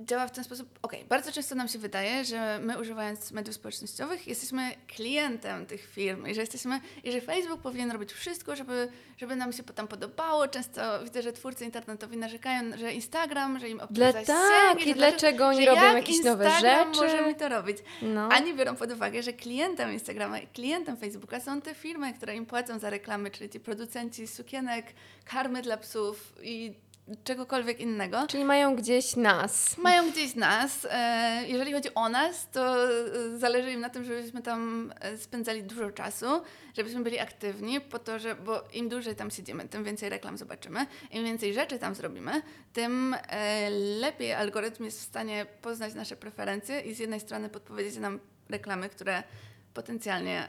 działa 0.00 0.26
w 0.26 0.30
ten 0.30 0.44
sposób. 0.44 0.78
Okej, 0.82 1.04
bardzo 1.08 1.32
często 1.32 1.54
nam 1.54 1.68
się 1.68 1.78
wydaje, 1.78 2.24
że 2.24 2.58
my 2.62 2.80
używając 2.80 3.32
mediów 3.32 3.54
społecznościowych 3.54 4.26
jesteśmy 4.26 4.70
klientem 4.96 5.66
tych 5.66 5.86
firm 5.90 6.26
i 6.26 6.34
że 6.34 6.40
jesteśmy, 6.40 6.80
i 7.04 7.12
że 7.12 7.20
Facebook 7.20 7.60
powinien 7.60 7.90
robić 7.90 8.12
wszystko, 8.12 8.56
żeby, 8.56 8.88
żeby 9.16 9.36
nam 9.36 9.52
się 9.52 9.62
tam 9.62 9.88
podobało. 9.88 10.48
Często 10.48 11.04
widzę, 11.04 11.22
że 11.22 11.32
twórcy 11.32 11.64
internetowi 11.64 12.16
narzekają, 12.16 12.76
że 12.78 12.92
Instagram, 12.92 13.58
że 13.60 13.68
im 13.68 13.80
obciąża 13.80 14.12
Dla, 14.12 14.22
tak, 14.22 14.80
i 14.80 14.88
że 14.88 14.94
dlaczego- 14.94 14.94
dlaczego 14.94 15.46
oni 15.46 15.66
robią 15.66 15.82
jak 15.82 15.94
jakieś 15.94 16.24
nowe 16.24 16.44
Instagram 16.44 16.94
rzeczy? 16.94 17.04
może 17.06 17.26
mi 17.26 17.34
to 17.34 17.48
robić. 17.48 17.78
No. 18.02 18.28
A 18.32 18.38
nie 18.38 18.54
biorą 18.54 18.76
pod 18.76 18.92
uwagę, 18.92 19.22
że 19.22 19.32
klientem 19.32 19.92
Instagrama 19.92 20.38
i 20.38 20.46
klientem 20.46 20.96
Facebooka 20.96 21.40
są 21.40 21.60
te 21.60 21.74
firmy, 21.74 22.14
które 22.14 22.36
im 22.36 22.46
płacą 22.46 22.78
za 22.78 22.90
reklamy, 22.90 23.30
czyli 23.30 23.50
ci 23.50 23.60
producenci 23.60 24.26
sukienek, 24.26 24.86
karmy 25.24 25.62
dla 25.62 25.76
psów 25.76 26.32
i 26.42 26.74
czegokolwiek 27.24 27.80
innego. 27.80 28.26
Czyli 28.26 28.44
mają 28.44 28.76
gdzieś 28.76 29.16
nas. 29.16 29.78
Mają 29.78 30.10
gdzieś 30.10 30.34
nas. 30.34 30.86
E, 30.90 31.44
jeżeli 31.46 31.72
chodzi 31.72 31.94
o 31.94 32.08
nas, 32.08 32.50
to 32.50 32.88
e, 32.88 33.38
zależy 33.38 33.72
im 33.72 33.80
na 33.80 33.90
tym, 33.90 34.04
żebyśmy 34.04 34.42
tam 34.42 34.92
e, 35.00 35.18
spędzali 35.18 35.62
dużo 35.62 35.90
czasu, 35.90 36.26
żebyśmy 36.76 37.02
byli 37.02 37.18
aktywni, 37.18 37.80
po 37.80 37.98
to, 37.98 38.18
że, 38.18 38.34
bo 38.34 38.64
im 38.72 38.88
dłużej 38.88 39.16
tam 39.16 39.30
siedzimy, 39.30 39.68
tym 39.68 39.84
więcej 39.84 40.08
reklam 40.08 40.38
zobaczymy, 40.38 40.86
im 41.10 41.24
więcej 41.24 41.54
rzeczy 41.54 41.78
tam 41.78 41.94
zrobimy, 41.94 42.42
tym 42.72 43.16
lepiej 44.00 44.32
algorytm 44.32 44.84
jest 44.84 45.00
w 45.00 45.02
stanie 45.02 45.46
poznać 45.62 45.94
nasze 45.94 46.16
preferencje 46.16 46.80
i 46.80 46.94
z 46.94 46.98
jednej 46.98 47.20
strony 47.20 47.48
podpowiedzieć 47.48 47.96
nam 47.96 48.20
reklamy, 48.48 48.88
które 48.88 49.22
potencjalnie 49.74 50.48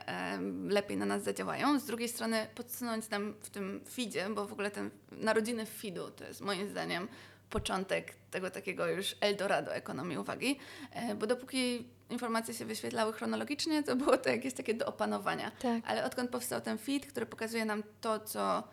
lepiej 0.67 0.97
na 0.97 1.05
nas 1.05 1.23
zadziałają, 1.23 1.79
z 1.79 1.85
drugiej 1.85 2.09
strony 2.09 2.47
podsunąć 2.55 3.09
nam 3.09 3.33
w 3.41 3.49
tym 3.49 3.81
feedzie, 3.89 4.29
bo 4.29 4.47
w 4.47 4.53
ogóle 4.53 4.71
ten 4.71 4.89
narodziny 5.11 5.65
feedu 5.65 6.11
to 6.11 6.23
jest 6.23 6.41
moim 6.41 6.69
zdaniem 6.69 7.07
początek 7.49 8.13
tego 8.31 8.51
takiego 8.51 8.87
już 8.87 9.15
Eldorado 9.21 9.75
ekonomii 9.75 10.17
uwagi, 10.17 10.59
e, 10.91 11.15
bo 11.15 11.27
dopóki 11.27 11.87
informacje 12.09 12.53
się 12.53 12.65
wyświetlały 12.65 13.13
chronologicznie, 13.13 13.83
to 13.83 13.95
było 13.95 14.17
to 14.17 14.29
jakieś 14.29 14.53
takie 14.53 14.73
do 14.73 14.85
opanowania. 14.85 15.51
Tak. 15.51 15.83
Ale 15.87 16.05
odkąd 16.05 16.29
powstał 16.29 16.61
ten 16.61 16.77
feed, 16.77 17.05
który 17.05 17.25
pokazuje 17.25 17.65
nam 17.65 17.83
to, 18.01 18.19
co 18.19 18.63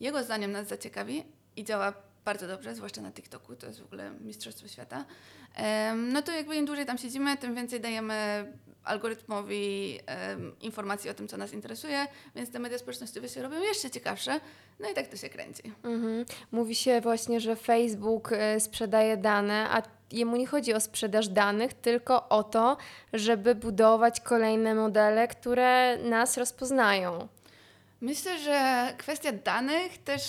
jego 0.00 0.24
zdaniem 0.24 0.52
nas 0.52 0.68
zaciekawi 0.68 1.24
i 1.56 1.64
działa 1.64 1.92
bardzo 2.24 2.48
dobrze, 2.48 2.74
zwłaszcza 2.74 3.02
na 3.02 3.12
TikToku, 3.12 3.56
to 3.56 3.66
jest 3.66 3.80
w 3.80 3.84
ogóle 3.84 4.10
mistrzostwo 4.10 4.68
świata, 4.68 5.04
no 5.96 6.22
to 6.22 6.32
jakby 6.32 6.56
im 6.56 6.66
dłużej 6.66 6.86
tam 6.86 6.98
siedzimy, 6.98 7.36
tym 7.36 7.54
więcej 7.54 7.80
dajemy 7.80 8.46
algorytmowi 8.84 9.98
informacji 10.60 11.10
o 11.10 11.14
tym, 11.14 11.28
co 11.28 11.36
nas 11.36 11.52
interesuje, 11.52 12.06
więc 12.36 12.50
te 12.50 12.58
media 12.58 12.78
społecznościowe 12.78 13.28
się 13.28 13.42
robią 13.42 13.62
jeszcze 13.62 13.90
ciekawsze, 13.90 14.40
no 14.80 14.90
i 14.90 14.94
tak 14.94 15.06
to 15.08 15.16
się 15.16 15.28
kręci. 15.28 15.72
Mhm. 15.82 16.24
Mówi 16.52 16.74
się 16.74 17.00
właśnie, 17.00 17.40
że 17.40 17.56
Facebook 17.56 18.32
e, 18.32 18.60
sprzedaje 18.60 19.16
dane, 19.16 19.68
a 19.70 19.82
jemu 20.12 20.36
nie 20.36 20.46
chodzi 20.46 20.74
o 20.74 20.80
sprzedaż 20.80 21.28
danych, 21.28 21.74
tylko 21.74 22.28
o 22.28 22.42
to, 22.42 22.76
żeby 23.12 23.54
budować 23.54 24.20
kolejne 24.20 24.74
modele, 24.74 25.28
które 25.28 25.98
nas 25.98 26.36
rozpoznają. 26.36 27.28
Myślę, 28.00 28.38
że 28.38 28.88
kwestia 28.98 29.32
danych 29.32 29.98
też 29.98 30.22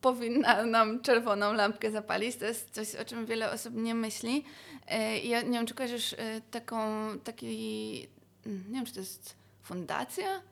powinna 0.00 0.66
nam 0.66 1.00
czerwoną 1.00 1.52
lampkę 1.52 1.90
zapalić. 1.90 2.36
To 2.36 2.44
jest 2.44 2.70
coś, 2.70 2.94
o 2.94 3.04
czym 3.04 3.26
wiele 3.26 3.50
osób 3.50 3.74
nie 3.74 3.94
myśli. 3.94 4.44
E, 4.88 5.18
Ja 5.18 5.42
nie 5.42 5.50
wiem, 5.50 5.66
czy 5.66 5.74
kojarzysz 5.74 6.14
taką, 6.50 6.78
taki, 7.24 8.08
nie 8.46 8.74
wiem, 8.74 8.86
czy 8.86 8.94
to 8.94 9.00
jest 9.00 9.36
fundacja? 9.62 10.42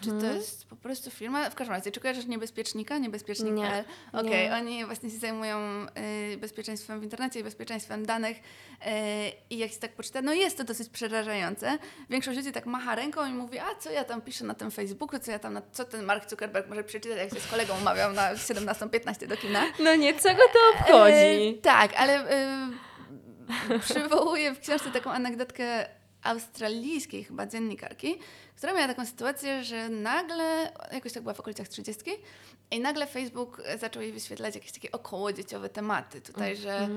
Czy 0.00 0.10
to 0.10 0.26
jest 0.26 0.66
po 0.66 0.76
prostu 0.76 1.10
firma? 1.10 1.50
W 1.50 1.54
każdym 1.54 1.74
razie, 1.76 1.90
czy 1.90 2.00
kojarzysz 2.00 2.26
niebezpiecznika? 2.26 2.98
Niebezpiecznik.pl? 2.98 3.84
Nie, 4.14 4.20
Okej, 4.20 4.48
nie. 4.48 4.54
oni 4.54 4.84
właśnie 4.84 5.10
się 5.10 5.16
zajmują 5.16 5.86
y, 6.32 6.36
bezpieczeństwem 6.36 7.00
w 7.00 7.02
internecie 7.02 7.40
i 7.40 7.44
bezpieczeństwem 7.44 8.06
danych. 8.06 8.36
Y, 8.36 8.42
I 9.50 9.58
jak 9.58 9.70
się 9.70 9.78
tak 9.78 9.92
poczyta, 9.92 10.22
no 10.22 10.32
jest 10.32 10.56
to 10.58 10.64
dosyć 10.64 10.88
przerażające. 10.88 11.78
Większość 12.10 12.38
ludzi 12.38 12.52
tak 12.52 12.66
macha 12.66 12.94
ręką 12.94 13.26
i 13.26 13.32
mówi, 13.32 13.58
a 13.58 13.74
co 13.78 13.90
ja 13.90 14.04
tam 14.04 14.20
piszę 14.22 14.44
na 14.44 14.54
tym 14.54 14.70
Facebooku, 14.70 15.20
co 15.20 15.30
ja 15.30 15.38
tam, 15.38 15.52
na, 15.52 15.62
co 15.72 15.84
ten 15.84 16.04
Mark 16.04 16.30
Zuckerberg 16.30 16.68
może 16.68 16.84
przeczytać, 16.84 17.18
jak 17.18 17.34
się 17.34 17.40
z 17.40 17.46
kolegą 17.50 17.74
umawiał 17.80 18.12
na 18.12 18.34
17.15 18.34 19.26
do 19.26 19.36
kina. 19.36 19.62
No 19.78 19.94
nie, 19.96 20.14
co 20.18 20.28
go 20.28 20.42
to 20.52 20.78
obchodzi? 20.80 21.14
E, 21.58 21.62
tak, 21.62 21.94
ale 21.96 22.32
y, 23.74 23.78
przywołuję 23.78 24.54
w 24.54 24.60
książce 24.60 24.90
taką 24.90 25.10
anegdotkę 25.10 25.86
australijskiej 26.22 27.24
chyba 27.24 27.46
dziennikarki, 27.46 28.18
która 28.56 28.74
miała 28.74 28.88
taką 28.88 29.06
sytuację, 29.06 29.64
że 29.64 29.88
nagle, 29.88 30.72
jakoś 30.92 31.12
tak 31.12 31.22
była 31.22 31.34
w 31.34 31.40
okolicach 31.40 31.68
30 31.68 32.04
i 32.70 32.80
nagle 32.80 33.06
Facebook 33.06 33.62
zaczął 33.78 34.02
jej 34.02 34.12
wyświetlać 34.12 34.54
jakieś 34.54 34.72
takie 34.72 34.92
okołodzieciowe 34.92 35.68
tematy. 35.68 36.20
Tutaj, 36.20 36.56
że 36.56 36.88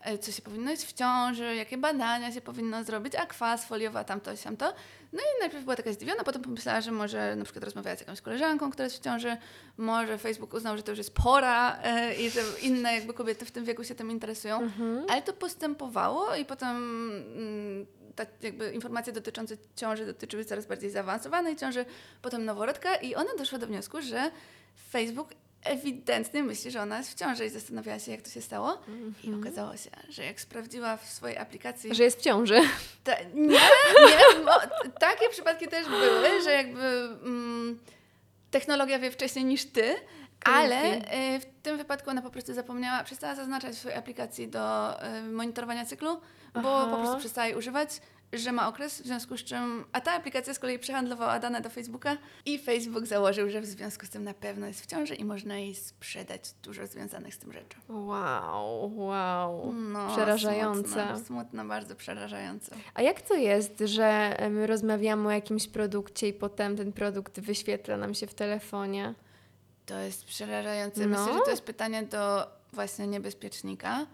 e, 0.00 0.18
co 0.18 0.32
się 0.32 0.42
powinno 0.42 0.70
jeść 0.70 0.84
w 0.84 0.92
ciąży, 0.92 1.54
jakie 1.54 1.78
badania 1.78 2.32
się 2.32 2.40
powinno 2.40 2.84
zrobić, 2.84 3.14
a 3.14 3.26
kwas 3.26 3.64
foliowa, 3.64 4.04
tamto, 4.04 4.36
siamto. 4.36 4.72
No 5.12 5.18
i 5.18 5.40
najpierw 5.40 5.64
była 5.64 5.76
taka 5.76 5.92
zdziwiona, 5.92 6.24
potem 6.24 6.42
pomyślała, 6.42 6.80
że 6.80 6.92
może 6.92 7.36
na 7.36 7.44
przykład 7.44 7.64
rozmawiała 7.64 7.96
z 7.96 8.00
jakąś 8.00 8.20
koleżanką, 8.20 8.70
która 8.70 8.84
jest 8.84 8.96
w 8.96 9.04
ciąży, 9.04 9.36
może 9.78 10.18
Facebook 10.18 10.54
uznał, 10.54 10.76
że 10.76 10.82
to 10.82 10.92
już 10.92 10.98
jest 10.98 11.14
pora 11.14 11.78
e, 11.82 12.14
i 12.14 12.30
że 12.30 12.40
inne 12.62 12.94
jakby 12.94 13.14
kobiety 13.14 13.44
w 13.44 13.50
tym 13.50 13.64
wieku 13.64 13.84
się 13.84 13.94
tym 13.94 14.10
interesują. 14.10 14.70
Ale 15.08 15.22
to 15.22 15.32
postępowało 15.32 16.34
i 16.34 16.44
potem 16.44 16.76
mm, 17.36 17.86
ta 18.26 18.32
jakby 18.42 18.72
informacje 18.72 19.12
dotyczące 19.12 19.56
ciąży 19.76 20.06
dotyczyły 20.06 20.44
coraz 20.44 20.66
bardziej 20.66 20.90
zaawansowanej 20.90 21.56
ciąży, 21.56 21.84
potem 22.22 22.44
noworodka 22.44 22.94
i 22.96 23.14
ona 23.14 23.30
doszła 23.38 23.58
do 23.58 23.66
wniosku, 23.66 24.02
że 24.02 24.30
Facebook 24.90 25.28
ewidentnie 25.64 26.42
myśli, 26.42 26.70
że 26.70 26.82
ona 26.82 26.98
jest 26.98 27.10
w 27.10 27.14
ciąży 27.14 27.46
i 27.46 27.48
zastanawiała 27.50 27.98
się, 27.98 28.10
jak 28.12 28.22
to 28.22 28.30
się 28.30 28.42
stało. 28.42 28.78
I 29.24 29.34
okazało 29.34 29.76
się, 29.76 29.90
że 30.08 30.24
jak 30.24 30.40
sprawdziła 30.40 30.96
w 30.96 31.06
swojej 31.06 31.38
aplikacji 31.38 31.94
Że 31.94 32.04
jest 32.04 32.18
w 32.18 32.22
ciąży. 32.22 32.60
ta, 33.04 33.12
nie, 33.34 33.48
nie, 34.06 34.44
bo 34.44 34.52
takie 35.00 35.28
przypadki 35.28 35.68
też 35.68 35.88
były, 35.88 36.42
że 36.44 36.52
jakby 36.52 36.82
mm, 37.22 37.78
technologia 38.50 38.98
wie 38.98 39.10
wcześniej 39.10 39.44
niż 39.44 39.64
ty, 39.64 39.94
ale 40.44 40.96
y, 41.36 41.40
w 41.40 41.46
tym 41.62 41.76
wypadku 41.76 42.10
ona 42.10 42.22
po 42.22 42.30
prostu 42.30 42.54
zapomniała, 42.54 43.04
przestała 43.04 43.34
zaznaczać 43.34 43.74
w 43.74 43.78
swojej 43.78 43.98
aplikacji 43.98 44.48
do 44.48 44.94
y, 45.18 45.22
monitorowania 45.22 45.86
cyklu, 45.86 46.20
bo 46.54 46.80
Aha. 46.80 46.90
po 46.90 46.96
prostu 46.96 47.18
przestała 47.18 47.46
jej 47.46 47.56
używać, 47.56 48.00
że 48.32 48.52
ma 48.52 48.68
okres, 48.68 49.02
w 49.02 49.06
związku 49.06 49.36
z 49.36 49.44
czym, 49.44 49.84
a 49.92 50.00
ta 50.00 50.12
aplikacja 50.12 50.54
z 50.54 50.58
kolei 50.58 50.78
przehandlowała 50.78 51.38
dane 51.38 51.60
do 51.60 51.70
Facebooka 51.70 52.16
i 52.46 52.58
Facebook 52.58 53.06
założył, 53.06 53.50
że 53.50 53.60
w 53.60 53.66
związku 53.66 54.06
z 54.06 54.10
tym 54.10 54.24
na 54.24 54.34
pewno 54.34 54.66
jest 54.66 54.82
w 54.82 54.86
ciąży 54.86 55.14
i 55.14 55.24
można 55.24 55.58
jej 55.58 55.74
sprzedać 55.74 56.42
dużo 56.62 56.86
związanych 56.86 57.34
z 57.34 57.38
tym 57.38 57.52
rzeczy. 57.52 57.76
Wow, 57.88 58.92
wow. 58.96 59.72
No, 59.72 60.08
Przerażające. 60.16 60.88
Smutno, 60.88 61.18
smutno, 61.18 61.64
bardzo 61.64 61.96
przerażające. 61.96 62.76
A 62.94 63.02
jak 63.02 63.22
to 63.22 63.34
jest, 63.34 63.78
że 63.84 64.36
my 64.50 64.66
rozmawiamy 64.66 65.28
o 65.28 65.30
jakimś 65.30 65.68
produkcie 65.68 66.28
i 66.28 66.32
potem 66.32 66.76
ten 66.76 66.92
produkt 66.92 67.40
wyświetla 67.40 67.96
nam 67.96 68.14
się 68.14 68.26
w 68.26 68.34
telefonie? 68.34 69.14
To 69.90 69.98
jest 69.98 70.24
przerażające. 70.24 71.06
No. 71.06 71.18
Myślę, 71.20 71.34
że 71.38 71.44
to 71.44 71.50
jest 71.50 71.62
pytanie 71.62 72.02
do 72.02 72.46
właśnie 72.72 73.06
niebezpiecznika. 73.06 74.06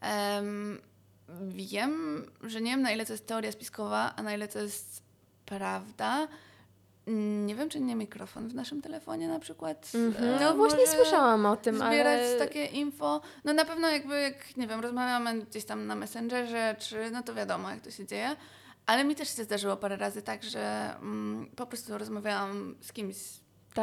Em, 0.00 0.78
wiem, 1.48 2.24
że 2.42 2.60
nie 2.60 2.70
wiem 2.70 2.82
na 2.82 2.92
ile 2.92 3.06
to 3.06 3.12
jest 3.12 3.26
teoria 3.26 3.52
spiskowa, 3.52 4.12
a 4.16 4.22
na 4.22 4.34
ile 4.34 4.48
to 4.48 4.58
jest 4.58 5.02
prawda. 5.46 6.28
Mm, 7.06 7.46
Nie 7.46 7.54
wiem, 7.54 7.68
czy 7.68 7.80
nie 7.80 7.96
mikrofon 7.96 8.48
w 8.48 8.54
naszym 8.54 8.82
telefonie 8.82 9.28
na 9.28 9.38
przykład. 9.38 9.92
Mhm. 9.94 10.34
e, 10.34 10.40
No 10.40 10.54
właśnie 10.54 10.86
słyszałam 10.86 11.46
o 11.46 11.56
tym, 11.56 11.76
Zbierać 11.76 12.20
ale... 12.20 12.36
takie 12.38 12.64
info. 12.66 13.20
No 13.44 13.52
na 13.52 13.64
pewno 13.64 13.88
jakby, 13.88 14.20
jak 14.20 14.56
nie 14.56 14.66
wiem, 14.66 14.80
rozmawiamy 14.80 15.38
gdzieś 15.42 15.64
tam 15.64 15.86
na 15.86 15.94
Messengerze, 15.94 16.76
czy 16.78 17.10
no 17.10 17.22
to 17.22 17.34
wiadomo, 17.34 17.70
jak 17.70 17.80
to 17.80 17.90
się 17.90 18.06
dzieje. 18.06 18.36
Ale 18.86 19.04
mi 19.04 19.14
też 19.16 19.36
się 19.36 19.44
zdarzyło 19.44 19.76
parę 19.76 19.96
razy 19.96 20.22
tak, 20.22 20.42
że 20.44 20.94
mm, 21.02 21.50
po 21.56 21.66
prostu 21.66 21.98
rozmawiałam 21.98 22.74
z 22.80 22.92
kimś 22.92 23.16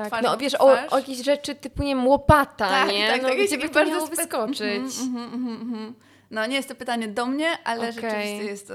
Tak, 0.10 0.24
no 0.24 0.38
wiesz, 0.38 0.56
o, 0.56 0.78
o 0.90 0.98
jakieś 0.98 1.18
rzeczy 1.18 1.56
typu, 1.56 1.84
nie 1.84 1.96
wiem, 1.96 2.08
łopata, 2.08 2.86
nie? 2.86 3.18
no, 3.22 3.30
jakieś 3.30 3.48
gdzie 3.48 3.58
by 3.58 3.70
takie 3.70 3.74
to 3.74 3.86
miało 3.86 4.08
wyskoczyć? 4.08 5.00
Mhm, 5.02 5.24
mhm, 5.24 5.34
mhm, 5.34 5.62
mhm. 5.62 5.94
No 6.32 6.46
nie 6.46 6.56
jest 6.56 6.70
to 6.70 6.76
pytanie 6.76 7.08
do 7.08 7.26
mnie, 7.26 7.58
ale 7.64 7.90
Okej. 7.90 7.94
rzeczywiście 7.94 8.44
jest 8.44 8.68
to 8.68 8.74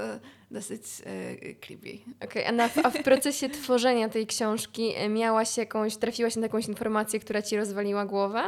dosyć 0.51 0.83
e, 1.05 1.53
creepy. 1.53 1.97
Okej, 2.23 2.45
a, 2.45 2.51
na, 2.51 2.69
a 2.83 2.89
w 2.89 3.03
procesie 3.03 3.49
tworzenia 3.49 4.09
tej 4.09 4.27
książki 4.27 4.93
e, 4.95 5.09
miałaś 5.09 5.57
jakąś, 5.57 5.97
trafiłaś 5.97 6.35
na 6.35 6.41
jakąś 6.41 6.67
informację, 6.67 7.19
która 7.19 7.41
ci 7.41 7.57
rozwaliła 7.57 8.05
głowę? 8.05 8.43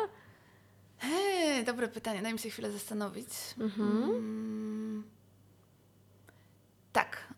Hej, 0.98 1.64
dobre 1.64 1.88
pytanie, 1.88 2.22
daj 2.22 2.34
mi 2.34 2.40
się 2.40 2.50
chwilę 2.50 2.72
zastanowić. 2.72 3.28
Mhm. 3.60 4.04
Mm. 4.04 5.04
Tak. 6.94 7.34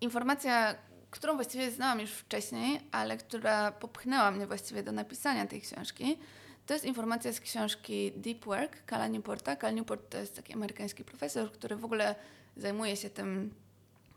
Informacja, 0.00 0.74
którą 1.10 1.34
właściwie 1.34 1.70
znałam 1.70 2.00
już 2.00 2.10
wcześniej, 2.10 2.80
ale 2.92 3.16
która 3.16 3.72
popchnęła 3.72 4.30
mnie 4.30 4.46
właściwie 4.46 4.82
do 4.82 4.92
napisania 4.92 5.46
tej 5.46 5.60
książki, 5.60 6.18
to 6.66 6.74
jest 6.74 6.84
informacja 6.84 7.32
z 7.32 7.40
książki 7.40 8.12
Deep 8.16 8.44
Work 8.44 8.84
Kala 8.86 9.08
Newporta. 9.08 9.56
Cal 9.56 9.74
Newport 9.74 10.10
to 10.10 10.18
jest 10.18 10.36
taki 10.36 10.52
amerykański 10.52 11.04
profesor, 11.04 11.52
który 11.52 11.76
w 11.76 11.84
ogóle 11.84 12.14
zajmuje 12.56 12.96
się 12.96 13.10
tym 13.10 13.54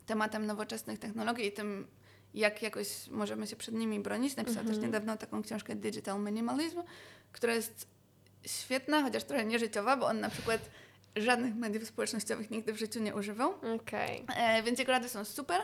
tematem 0.05 0.45
nowoczesnych 0.45 0.99
technologii 0.99 1.47
i 1.47 1.51
tym, 1.51 1.87
jak 2.33 2.61
jakoś 2.61 2.87
możemy 3.07 3.47
się 3.47 3.55
przed 3.55 3.75
nimi 3.75 3.99
bronić. 3.99 4.35
Napisał 4.35 4.63
też 4.63 4.75
Mhm. 4.75 4.85
niedawno 4.85 5.17
taką 5.17 5.43
książkę 5.43 5.75
Digital 5.75 6.19
Minimalism, 6.19 6.83
która 7.31 7.53
jest 7.53 7.87
świetna, 8.45 9.01
chociaż 9.01 9.23
trochę 9.23 9.45
nieżyciowa, 9.45 9.97
bo 9.97 10.05
on 10.05 10.19
na 10.19 10.29
przykład 10.29 10.61
żadnych 11.15 11.55
mediów 11.55 11.87
społecznościowych 11.87 12.51
nigdy 12.51 12.73
w 12.73 12.77
życiu 12.77 12.99
nie 12.99 13.15
używał. 13.15 13.53
Okej. 13.75 14.25
E, 14.35 14.63
więc 14.63 14.79
jego 14.79 14.91
rady 14.91 15.09
są 15.09 15.25
super 15.25 15.61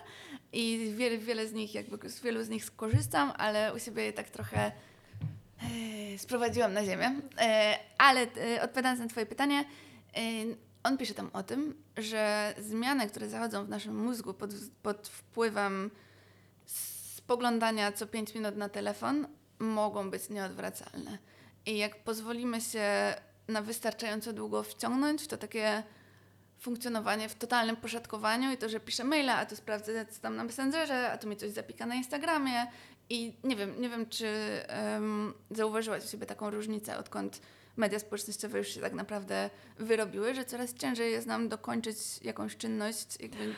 i 0.53 0.93
wiele, 0.97 1.17
wiele 1.17 1.47
z 1.47 1.53
nich, 1.53 1.75
jakby 1.75 2.09
z 2.09 2.21
wielu 2.21 2.43
z 2.43 2.49
nich 2.49 2.65
skorzystam, 2.65 3.33
ale 3.37 3.73
u 3.73 3.79
siebie 3.79 4.03
je 4.03 4.13
tak 4.13 4.29
trochę 4.29 4.71
e, 5.61 6.17
sprowadziłam 6.17 6.73
na 6.73 6.85
ziemię. 6.85 7.21
E, 7.37 7.79
ale 7.97 8.21
e, 8.21 8.61
odpowiadając 8.61 8.99
na 8.99 9.07
Twoje 9.07 9.25
pytanie, 9.25 9.65
e, 10.15 10.21
on 10.83 10.97
pisze 10.97 11.13
tam 11.13 11.29
o 11.33 11.43
tym, 11.43 11.83
że 11.97 12.53
zmiany, 12.57 13.09
które 13.09 13.29
zachodzą 13.29 13.65
w 13.65 13.69
naszym 13.69 14.03
mózgu 14.03 14.33
pod, 14.33 14.51
pod 14.83 15.07
wpływem 15.07 15.91
spoglądania 16.65 17.91
co 17.91 18.07
5 18.07 18.35
minut 18.35 18.55
na 18.55 18.69
telefon, 18.69 19.27
mogą 19.59 20.09
być 20.11 20.29
nieodwracalne. 20.29 21.17
I 21.65 21.77
jak 21.77 22.03
pozwolimy 22.03 22.61
się 22.61 23.15
na 23.49 23.61
wystarczająco 23.61 24.33
długo 24.33 24.63
wciągnąć 24.63 25.21
w 25.21 25.27
to 25.27 25.37
takie 25.37 25.83
funkcjonowanie 26.59 27.29
w 27.29 27.35
totalnym 27.35 27.75
poszatkowaniu 27.75 28.51
i 28.51 28.57
to, 28.57 28.69
że 28.69 28.79
piszę 28.79 29.03
maila, 29.03 29.37
a 29.37 29.45
tu 29.45 29.55
sprawdzę 29.55 30.05
co 30.05 30.21
tam 30.21 30.35
na 30.35 30.43
Messengerze, 30.43 31.11
a 31.11 31.17
tu 31.17 31.27
mi 31.27 31.37
coś 31.37 31.51
zapika 31.51 31.85
na 31.85 31.95
Instagramie. 31.95 32.67
I 33.09 33.33
nie 33.43 33.55
wiem, 33.55 33.81
nie 33.81 33.89
wiem 33.89 34.09
czy 34.09 34.27
um, 34.93 35.33
zauważyłaś 35.51 36.05
u 36.05 36.07
siebie 36.07 36.25
taką 36.25 36.49
różnicę, 36.49 36.97
odkąd 36.97 37.41
media 37.77 37.99
społecznościowe 37.99 38.57
już 38.57 38.67
się 38.67 38.81
tak 38.81 38.93
naprawdę 38.93 39.49
wyrobiły, 39.79 40.35
że 40.35 40.45
coraz 40.45 40.73
ciężej 40.73 41.11
jest 41.11 41.27
nam 41.27 41.49
dokończyć 41.49 41.97
jakąś 42.21 42.57
czynność, 42.57 43.07
jakby 43.19 43.53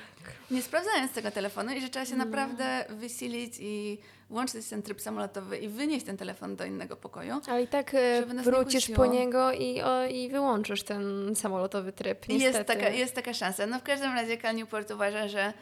nie 0.51 0.61
sprawdzając 0.61 1.11
tego 1.11 1.31
telefonu 1.31 1.73
i 1.73 1.81
że 1.81 1.89
trzeba 1.89 2.05
się 2.05 2.15
naprawdę 2.15 2.85
wysilić 2.89 3.53
i 3.59 3.97
włączyć 4.29 4.67
ten 4.67 4.83
tryb 4.83 5.01
samolotowy 5.01 5.57
i 5.57 5.67
wynieść 5.67 6.05
ten 6.05 6.17
telefon 6.17 6.55
do 6.55 6.65
innego 6.65 6.95
pokoju. 6.95 7.41
Ale 7.47 7.63
i 7.63 7.67
tak 7.67 7.93
e, 7.93 8.23
nie 8.35 8.41
wrócisz 8.41 8.83
kusiło. 8.83 8.97
po 8.97 9.05
niego 9.05 9.51
i, 9.51 9.81
o, 9.81 10.05
i 10.05 10.29
wyłączysz 10.29 10.83
ten 10.83 11.35
samolotowy 11.35 11.91
tryb. 11.93 12.27
Niestety. 12.27 12.57
Jest 12.57 12.67
taka, 12.67 12.89
jest 12.89 13.15
taka 13.15 13.33
szansa. 13.33 13.67
No 13.67 13.79
w 13.79 13.83
każdym 13.83 14.13
razie 14.13 14.37
Cal 14.37 14.55
Newport 14.55 14.91
uważa, 14.91 15.27
że 15.27 15.53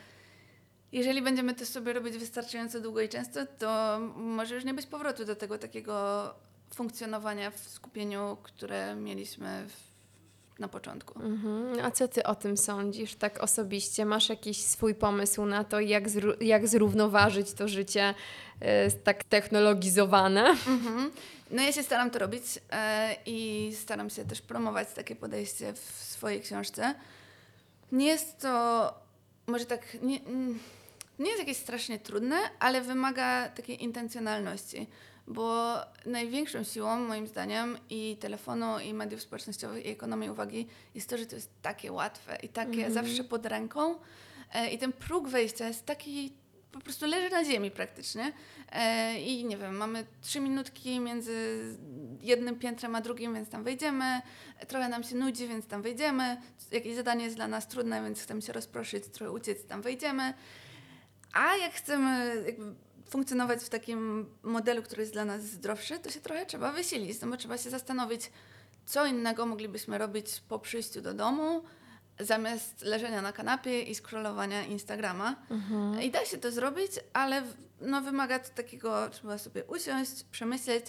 jeżeli 0.92 1.22
będziemy 1.22 1.56
to 1.56 1.66
sobie 1.66 1.94
robić 1.94 2.18
wystarczająco 2.18 2.80
długo 2.80 3.02
i 3.02 3.10
często, 3.10 3.40
to 3.46 4.00
może 4.16 4.56
już 4.56 4.64
nie 4.66 4.74
być 4.74 4.86
powrotu 4.86 5.26
do 5.26 5.36
tego 5.36 5.58
takiego 5.58 6.34
funkcjonowania 6.76 7.52
w 7.52 7.60
skupieniu, 7.60 8.38
które 8.44 8.96
mieliśmy 8.96 9.66
w, 9.68 10.60
na 10.60 10.68
początku. 10.68 11.22
Mhm. 11.24 11.86
A 11.86 11.92
co 11.92 12.08
ty 12.08 12.24
o 12.24 12.36
tym 12.36 12.58
sądzisz 12.58 13.16
tak 13.16 13.44
osobiście? 13.44 14.06
Masz 14.06 14.30
jakiś 14.30 14.64
swój 14.64 14.96
pomysł 14.96 15.46
na 15.46 15.64
to, 15.64 15.80
jak, 15.80 16.10
zró- 16.10 16.44
jak 16.44 16.68
zrównoważyć 16.68 17.54
to 17.54 17.68
życie 17.68 18.14
e, 18.60 18.92
tak 18.92 19.24
technologizowane? 19.24 20.50
Mhm. 20.50 21.12
No 21.52 21.62
ja 21.62 21.72
się 21.72 21.84
staram 21.84 22.12
to 22.12 22.20
robić 22.20 22.44
e, 22.72 23.16
i 23.26 23.72
staram 23.82 24.10
się 24.10 24.26
też 24.26 24.42
promować 24.42 24.88
takie 24.96 25.16
podejście 25.16 25.74
w 25.74 26.04
swojej 26.04 26.42
książce. 26.42 26.96
Nie 27.92 28.08
jest 28.08 28.40
to 28.40 28.94
może 29.48 29.66
tak, 29.66 29.98
nie, 30.02 30.20
nie 31.20 31.30
jest 31.30 31.40
jakieś 31.40 31.58
strasznie 31.58 32.00
trudne, 32.00 32.38
ale 32.60 32.82
wymaga 32.82 33.50
takiej 33.50 33.84
intencjonalności, 33.84 34.88
bo 35.30 35.76
największą 36.06 36.64
siłą 36.64 37.00
moim 37.00 37.28
zdaniem 37.28 37.78
i 37.90 38.18
telefonu, 38.20 38.80
i 38.80 38.94
mediów 38.94 39.22
społecznościowych, 39.22 39.86
i 39.86 39.90
ekonomii 39.90 40.30
uwagi 40.30 40.68
jest 40.96 41.10
to, 41.10 41.18
że 41.18 41.26
to 41.26 41.36
jest 41.36 41.52
takie 41.62 41.92
łatwe 41.92 42.38
i 42.44 42.50
takie 42.50 42.92
zawsze 42.92 43.24
pod 43.24 43.46
ręką 43.46 43.96
e, 44.54 44.70
i 44.70 44.78
ten 44.78 44.94
próg 44.94 45.28
wejścia 45.28 45.68
jest 45.68 45.86
taki 45.86 46.34
po 46.72 46.80
prostu 46.80 47.06
leży 47.06 47.30
na 47.30 47.46
ziemi 47.46 47.72
praktycznie. 47.72 48.34
E, 48.72 49.20
I 49.22 49.46
nie 49.46 49.58
wiem, 49.58 49.78
mamy 49.78 50.06
trzy 50.22 50.40
minutki 50.40 51.00
między 51.00 51.64
jednym 52.22 52.60
piętrem 52.60 52.96
a 52.96 53.02
drugim, 53.02 53.34
więc 53.34 53.50
tam 53.50 53.64
wejdziemy. 53.64 54.22
Trochę 54.68 54.90
nam 54.90 55.04
się 55.04 55.16
nudzi, 55.16 55.48
więc 55.48 55.68
tam 55.68 55.82
wejdziemy. 55.82 56.42
Jakieś 56.72 56.96
zadanie 56.96 57.24
jest 57.24 57.36
dla 57.36 57.48
nas 57.48 57.68
trudne, 57.68 58.04
więc 58.04 58.22
chcemy 58.22 58.42
się 58.42 58.54
rozproszyć, 58.54 59.04
trochę 59.08 59.32
uciec, 59.32 59.66
tam 59.66 59.82
wejdziemy. 59.82 60.34
A 61.34 61.56
jak 61.56 61.74
chcemy 61.74 62.44
funkcjonować 63.10 63.64
w 63.64 63.70
takim 63.70 64.26
modelu, 64.44 64.84
który 64.84 65.02
jest 65.02 65.14
dla 65.14 65.26
nas 65.26 65.42
zdrowszy, 65.42 66.00
to 66.00 66.10
się 66.12 66.20
trochę 66.20 66.46
trzeba 66.46 66.72
wysilić, 66.72 67.22
no 67.22 67.28
bo 67.28 67.38
trzeba 67.38 67.58
się 67.58 67.70
zastanowić, 67.70 68.32
co 68.86 69.06
innego 69.06 69.46
moglibyśmy 69.46 69.98
robić 69.98 70.42
po 70.50 70.60
przyjściu 70.60 71.02
do 71.02 71.14
domu, 71.14 71.64
zamiast 72.20 72.82
leżenia 72.82 73.22
na 73.22 73.32
kanapie 73.32 73.82
i 73.82 73.96
scrollowania 73.96 74.66
Instagrama. 74.66 75.36
I 76.02 76.12
da 76.12 76.26
się 76.26 76.38
to 76.38 76.52
zrobić, 76.52 76.92
ale 77.14 77.44
no, 77.82 78.02
wymaga 78.02 78.40
to 78.40 78.50
takiego, 78.50 79.10
trzeba 79.10 79.38
sobie 79.38 79.66
usiąść, 79.66 80.24
przemyśleć. 80.32 80.86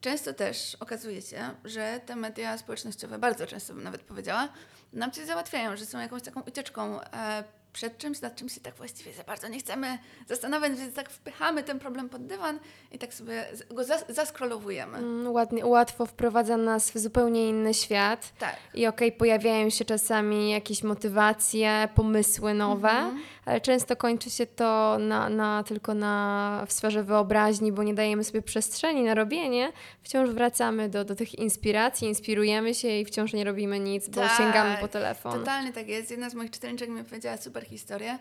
Często 0.00 0.32
też 0.34 0.76
okazuje 0.80 1.22
się, 1.22 1.50
że 1.64 2.00
te 2.06 2.16
media 2.16 2.58
społecznościowe, 2.58 3.18
bardzo 3.18 3.46
często 3.46 3.74
bym 3.74 3.82
nawet 3.82 4.02
powiedziała, 4.02 4.48
nam 4.92 5.10
coś 5.10 5.26
załatwiają, 5.26 5.76
że 5.76 5.86
są 5.86 5.98
jakąś 5.98 6.22
taką 6.22 6.40
ucieczką 6.40 7.00
e, 7.00 7.44
przed 7.74 7.98
czymś, 7.98 8.20
nad 8.20 8.36
czym 8.36 8.48
się 8.48 8.60
tak 8.60 8.74
właściwie 8.74 9.12
za 9.12 9.22
bardzo 9.24 9.48
nie 9.48 9.58
chcemy 9.58 9.98
zastanawiać, 10.28 10.72
więc 10.78 10.94
tak 10.94 11.10
wpychamy 11.10 11.62
ten 11.62 11.78
problem 11.78 12.08
pod 12.08 12.26
dywan 12.26 12.58
i 12.92 12.98
tak 12.98 13.14
sobie 13.14 13.44
go 13.70 13.82
zas- 13.82 14.04
zaskrolowujemy. 14.08 14.98
Mm, 14.98 15.32
Ładnie, 15.32 15.66
łatwo 15.66 16.06
wprowadza 16.06 16.56
nas 16.56 16.90
w 16.90 16.98
zupełnie 16.98 17.48
inny 17.48 17.74
świat. 17.74 18.32
Tak. 18.38 18.56
I 18.74 18.86
okej, 18.86 19.12
pojawiają 19.12 19.70
się 19.70 19.84
czasami 19.84 20.50
jakieś 20.50 20.82
motywacje, 20.82 21.88
pomysły 21.94 22.54
nowe, 22.54 22.90
Mhm. 22.90 23.20
Ale 23.44 23.60
często 23.60 23.96
kończy 23.96 24.30
się 24.30 24.46
to 24.46 24.98
na, 24.98 25.28
na, 25.28 25.62
tylko 25.62 25.94
na, 25.94 26.64
w 26.68 26.72
sferze 26.72 27.02
wyobraźni, 27.02 27.72
bo 27.72 27.82
nie 27.82 27.94
dajemy 27.94 28.24
sobie 28.24 28.42
przestrzeni 28.42 29.02
na 29.02 29.14
robienie. 29.14 29.72
Wciąż 30.02 30.30
wracamy 30.30 30.88
do, 30.88 31.04
do 31.04 31.14
tych 31.14 31.34
inspiracji, 31.34 32.08
inspirujemy 32.08 32.74
się 32.74 32.88
i 32.88 33.04
wciąż 33.04 33.32
nie 33.32 33.44
robimy 33.44 33.80
nic, 33.80 34.08
bo 34.08 34.20
Tak, 34.20 34.36
sięgamy 34.36 34.76
po 34.80 34.88
telefon. 34.88 35.32
Totalnie 35.32 35.72
tak 35.72 35.88
jest. 35.88 36.10
Jedna 36.10 36.30
z 36.30 36.34
moich 36.34 36.50
czytelniczek 36.50 36.88
mi 36.88 37.04
powiedziała 37.04 37.36
super 37.36 37.64
historię. 37.64 38.18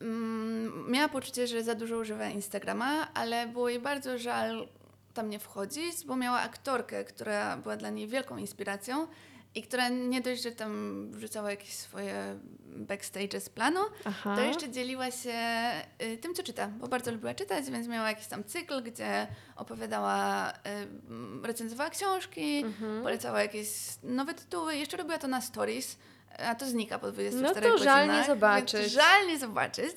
Mm, 0.00 0.90
miała 0.90 1.08
poczucie, 1.08 1.46
że 1.46 1.62
za 1.62 1.74
dużo 1.74 1.96
używa 1.98 2.28
Instagrama, 2.28 3.08
ale 3.14 3.46
było 3.46 3.68
jej 3.68 3.80
bardzo 3.80 4.18
żal 4.18 4.68
tam 5.14 5.30
nie 5.30 5.38
wchodzić, 5.38 6.04
bo 6.06 6.16
miała 6.16 6.40
aktorkę, 6.40 7.04
która 7.04 7.56
była 7.56 7.76
dla 7.76 7.90
niej 7.90 8.08
wielką 8.08 8.36
inspiracją 8.36 9.06
i 9.54 9.62
która 9.62 9.88
nie 9.88 10.20
dość, 10.20 10.42
że 10.42 10.52
tam 10.52 11.06
wrzucała 11.10 11.50
jakieś 11.50 11.72
swoje 11.74 12.38
backstage 12.64 13.40
z 13.40 13.48
planu, 13.48 13.80
Aha. 14.04 14.36
to 14.36 14.42
jeszcze 14.42 14.70
dzieliła 14.70 15.10
się 15.10 15.34
y, 16.02 16.18
tym, 16.18 16.34
co 16.34 16.42
czyta, 16.42 16.68
bo 16.68 16.88
bardzo 16.88 17.12
lubiła 17.12 17.34
czytać, 17.34 17.70
więc 17.70 17.88
miała 17.88 18.08
jakiś 18.08 18.26
tam 18.26 18.44
cykl, 18.44 18.82
gdzie 18.82 19.26
opowiadała, 19.56 20.50
y, 20.50 21.46
recenzowała 21.46 21.90
książki, 21.90 22.56
Mhm. 22.56 23.02
polecała 23.02 23.42
jakieś 23.42 23.68
nowe 24.02 24.34
tytuły. 24.34 24.76
Jeszcze 24.76 24.96
robiła 24.96 25.18
to 25.18 25.28
na 25.28 25.40
stories, 25.40 25.96
a 26.38 26.54
to 26.54 26.66
znika 26.66 26.98
po 26.98 27.12
24 27.12 27.54
No 27.54 27.54
to 27.66 27.70
godzinach. 27.78 27.84
żal 28.06 28.08
nie 28.20 28.24
zobaczyć. 28.26 28.92
Żal 28.92 29.26
nie 29.26 29.38
zobaczyć. 29.38 29.96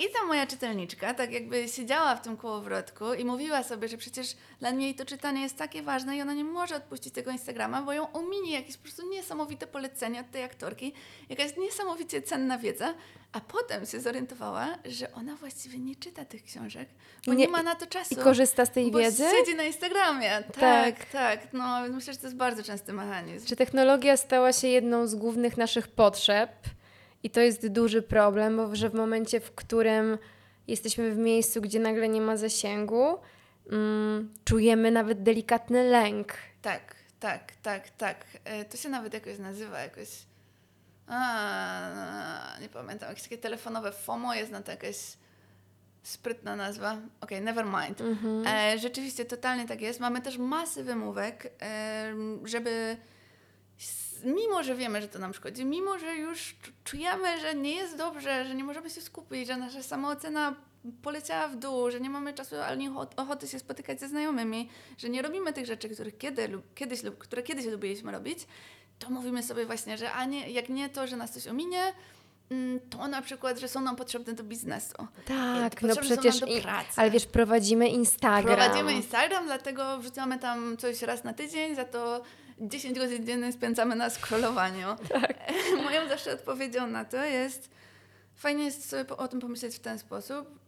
I 0.00 0.04
ta 0.12 0.26
moja 0.26 0.46
czytelniczka 0.46 1.14
tak 1.14 1.32
jakby 1.32 1.68
siedziała 1.68 2.16
w 2.16 2.22
tym 2.22 2.36
kołowrotku 2.36 3.14
i 3.14 3.24
mówiła 3.24 3.62
sobie, 3.62 3.88
że 3.88 3.96
przecież 3.96 4.36
dla 4.60 4.70
niej 4.70 4.94
to 4.94 5.04
czytanie 5.04 5.42
jest 5.42 5.56
takie 5.56 5.82
ważne 5.82 6.16
i 6.16 6.22
ona 6.22 6.34
nie 6.34 6.44
może 6.44 6.76
odpuścić 6.76 7.14
tego 7.14 7.30
Instagrama, 7.30 7.82
bo 7.82 7.92
ją 7.92 8.12
ominie 8.12 8.52
jakieś 8.52 8.76
po 8.76 8.82
prostu 8.82 9.08
niesamowite 9.10 9.66
polecenia 9.66 10.20
od 10.20 10.30
tej 10.30 10.42
aktorki, 10.44 10.92
jakaś 11.28 11.56
niesamowicie 11.56 12.22
cenna 12.22 12.58
wiedza, 12.58 12.94
a 13.32 13.40
potem 13.40 13.86
się 13.86 14.00
zorientowała, 14.00 14.68
że 14.84 15.12
ona 15.12 15.36
właściwie 15.36 15.78
nie 15.78 15.96
czyta 15.96 16.24
tych 16.24 16.44
książek, 16.44 16.88
bo 17.26 17.34
nie, 17.34 17.44
Nie- 17.46 17.52
ma 17.52 17.62
na 17.62 17.74
to 17.74 17.86
czasu. 17.86 18.14
I 18.14 18.16
korzysta 18.16 18.66
z 18.66 18.70
tej 18.72 18.90
bo 18.90 18.98
wiedzy? 18.98 19.24
siedzi 19.38 19.56
na 19.56 19.62
Instagramie. 19.62 20.30
Tak, 20.30 20.54
Tak. 20.98 21.04
tak. 21.12 21.52
No, 21.52 21.80
myślę, 21.88 22.12
że 22.12 22.18
to 22.18 22.26
jest 22.26 22.36
bardzo 22.36 22.62
częsty 22.62 22.92
mechanizm. 22.92 23.46
Czy 23.46 23.56
technologia 23.56 24.16
stała 24.16 24.52
się 24.52 24.68
jedną 24.68 25.06
z 25.06 25.14
głównych 25.14 25.56
naszych 25.56 25.88
potrzeb? 25.88 26.50
I 27.22 27.30
to 27.30 27.40
jest 27.40 27.68
duży 27.68 28.02
problem, 28.02 28.56
bo 28.56 28.76
że 28.76 28.90
w 28.90 28.94
momencie, 28.94 29.40
w 29.40 29.54
którym 29.54 30.18
jesteśmy 30.66 31.10
w 31.10 31.16
miejscu, 31.18 31.60
gdzie 31.60 31.80
nagle 31.80 32.08
nie 32.08 32.20
ma 32.20 32.36
zasięgu, 32.36 33.18
mm, 33.70 34.34
czujemy 34.44 34.90
nawet 34.90 35.22
delikatny 35.22 35.84
lęk. 35.84 36.34
Tak, 36.62 36.94
tak, 37.20 37.52
tak, 37.62 37.90
tak. 37.90 38.24
E, 38.44 38.64
To 38.64 38.76
się 38.76 38.88
nawet 38.88 39.14
jakoś 39.14 39.38
nazywa, 39.38 39.78
jakoś... 39.80 40.08
A, 41.06 42.56
nie 42.60 42.68
pamiętam, 42.68 43.08
jakieś 43.08 43.22
takie 43.22 43.38
telefonowe 43.38 43.92
FOMO, 43.92 44.34
jest 44.34 44.52
na 44.52 44.62
to 44.62 44.70
jakaś 44.70 44.96
sprytna 46.02 46.56
nazwa. 46.56 46.96
Okej, 47.20 47.40
never 47.40 47.64
mind. 47.64 48.02
E, 48.46 48.78
rzeczywiście, 48.78 49.24
totalnie 49.24 49.68
tak 49.68 49.80
jest. 49.80 50.00
Mamy 50.00 50.22
też 50.22 50.38
masy 50.38 50.84
wymówek, 50.84 51.52
em, 51.58 52.46
żeby 52.48 52.96
mimo, 54.24 54.62
że 54.62 54.74
wiemy, 54.74 55.02
że 55.02 55.08
to 55.08 55.18
nam 55.18 55.34
szkodzi, 55.34 55.64
mimo, 55.64 55.98
że 55.98 56.16
już 56.16 56.56
czujemy, 56.84 57.40
że 57.40 57.54
nie 57.54 57.74
jest 57.74 57.96
dobrze, 57.96 58.44
że 58.44 58.54
nie 58.54 58.64
możemy 58.64 58.90
się 58.90 59.00
skupić, 59.00 59.46
że 59.46 59.56
nasza 59.56 59.82
samoocena 59.82 60.54
poleciała 61.02 61.48
w 61.48 61.56
dół, 61.56 61.90
że 61.90 62.00
nie 62.00 62.10
mamy 62.10 62.34
czasu 62.34 62.56
ani 62.56 62.90
ochoty 63.16 63.48
się 63.48 63.58
spotykać 63.58 64.00
ze 64.00 64.08
znajomymi, 64.08 64.68
że 64.98 65.08
nie 65.08 65.22
robimy 65.22 65.52
tych 65.52 65.66
rzeczy, 65.66 65.88
których 65.88 66.18
kiedy, 66.18 66.48
lub, 66.48 66.74
kiedyś, 66.74 67.02
lub, 67.02 67.18
które 67.18 67.42
kiedyś 67.42 67.66
lubiliśmy 67.66 68.12
robić, 68.12 68.46
to 68.98 69.10
mówimy 69.10 69.42
sobie 69.42 69.66
właśnie, 69.66 69.98
że 69.98 70.12
a 70.12 70.24
nie, 70.24 70.50
jak 70.50 70.68
nie 70.68 70.88
to, 70.88 71.06
że 71.06 71.16
nas 71.16 71.30
coś 71.30 71.46
ominie, 71.46 71.92
mm, 72.50 72.80
to 72.90 73.08
na 73.08 73.22
przykład, 73.22 73.58
że 73.58 73.68
są 73.68 73.80
nam 73.80 73.96
potrzebne 73.96 74.32
do 74.32 74.44
biznesu. 74.44 74.96
Tak, 75.26 75.82
no 75.82 75.96
przecież, 75.96 76.42
i, 76.42 76.62
ale 76.96 77.10
wiesz, 77.10 77.26
prowadzimy 77.26 77.88
Instagram. 77.88 78.56
Prowadzimy 78.56 78.92
Instagram, 78.92 79.46
dlatego 79.46 79.98
wrzucamy 79.98 80.38
tam 80.38 80.76
coś 80.76 81.02
raz 81.02 81.24
na 81.24 81.32
tydzień, 81.32 81.74
za 81.74 81.84
to 81.84 82.22
10 82.60 82.98
godzin 82.98 83.26
dziennie 83.26 83.52
spędzamy 83.52 83.96
na 83.96 84.10
scrollowaniu. 84.10 84.96
Tak. 85.08 85.34
Moją 85.84 86.08
zawsze 86.08 86.32
odpowiedzią 86.32 86.86
na 86.86 87.04
to 87.04 87.24
jest, 87.24 87.70
fajnie 88.34 88.64
jest 88.64 88.88
sobie 88.88 89.16
o 89.16 89.28
tym 89.28 89.40
pomyśleć 89.40 89.76
w 89.76 89.80
ten 89.80 89.98
sposób, 89.98 90.58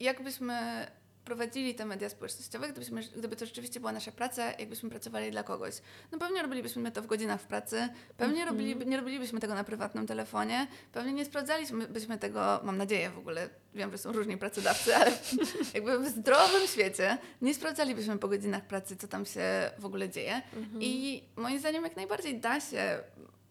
jakbyśmy 0.00 0.86
prowadzili 1.24 1.74
te 1.74 1.84
media 1.84 2.08
społecznościowe, 2.08 2.68
gdybyśmy, 2.68 3.02
gdyby 3.16 3.36
to 3.36 3.46
rzeczywiście 3.46 3.80
była 3.80 3.92
nasza 3.92 4.12
praca, 4.12 4.52
jakbyśmy 4.52 4.90
pracowali 4.90 5.30
dla 5.30 5.42
kogoś. 5.42 5.74
No 6.12 6.18
pewnie 6.18 6.42
robilibyśmy 6.42 6.92
to 6.92 7.02
w 7.02 7.06
godzinach 7.06 7.40
w 7.40 7.46
pracy, 7.46 7.88
pewnie 8.16 8.42
mm 8.42 8.56
-hmm. 8.56 8.86
nie 8.86 8.96
robilibyśmy 8.96 9.40
tego 9.40 9.54
na 9.54 9.64
prywatnym 9.64 10.06
telefonie, 10.06 10.66
pewnie 10.92 11.12
nie 11.12 11.24
sprawdzalibyśmy 11.24 12.18
tego, 12.18 12.60
mam 12.62 12.76
nadzieję 12.76 13.10
w 13.10 13.18
ogóle, 13.18 13.48
wiem, 13.74 13.90
że 13.90 13.98
są 13.98 14.12
różni 14.12 14.36
pracodawcy, 14.36 14.96
ale 14.96 15.12
jakby 15.74 15.98
w 15.98 16.08
zdrowym 16.08 16.66
świecie 16.66 17.18
nie 17.42 17.54
sprawdzalibyśmy 17.54 18.18
po 18.18 18.28
godzinach 18.28 18.66
pracy, 18.66 18.96
co 18.96 19.08
tam 19.08 19.26
się 19.26 19.70
w 19.78 19.84
ogóle 19.84 20.08
dzieje. 20.08 20.42
Mm 20.52 20.68
-hmm. 20.68 20.78
I 20.80 21.22
moim 21.36 21.58
zdaniem 21.58 21.84
jak 21.84 21.96
najbardziej 21.96 22.40
da 22.40 22.60
się 22.60 22.98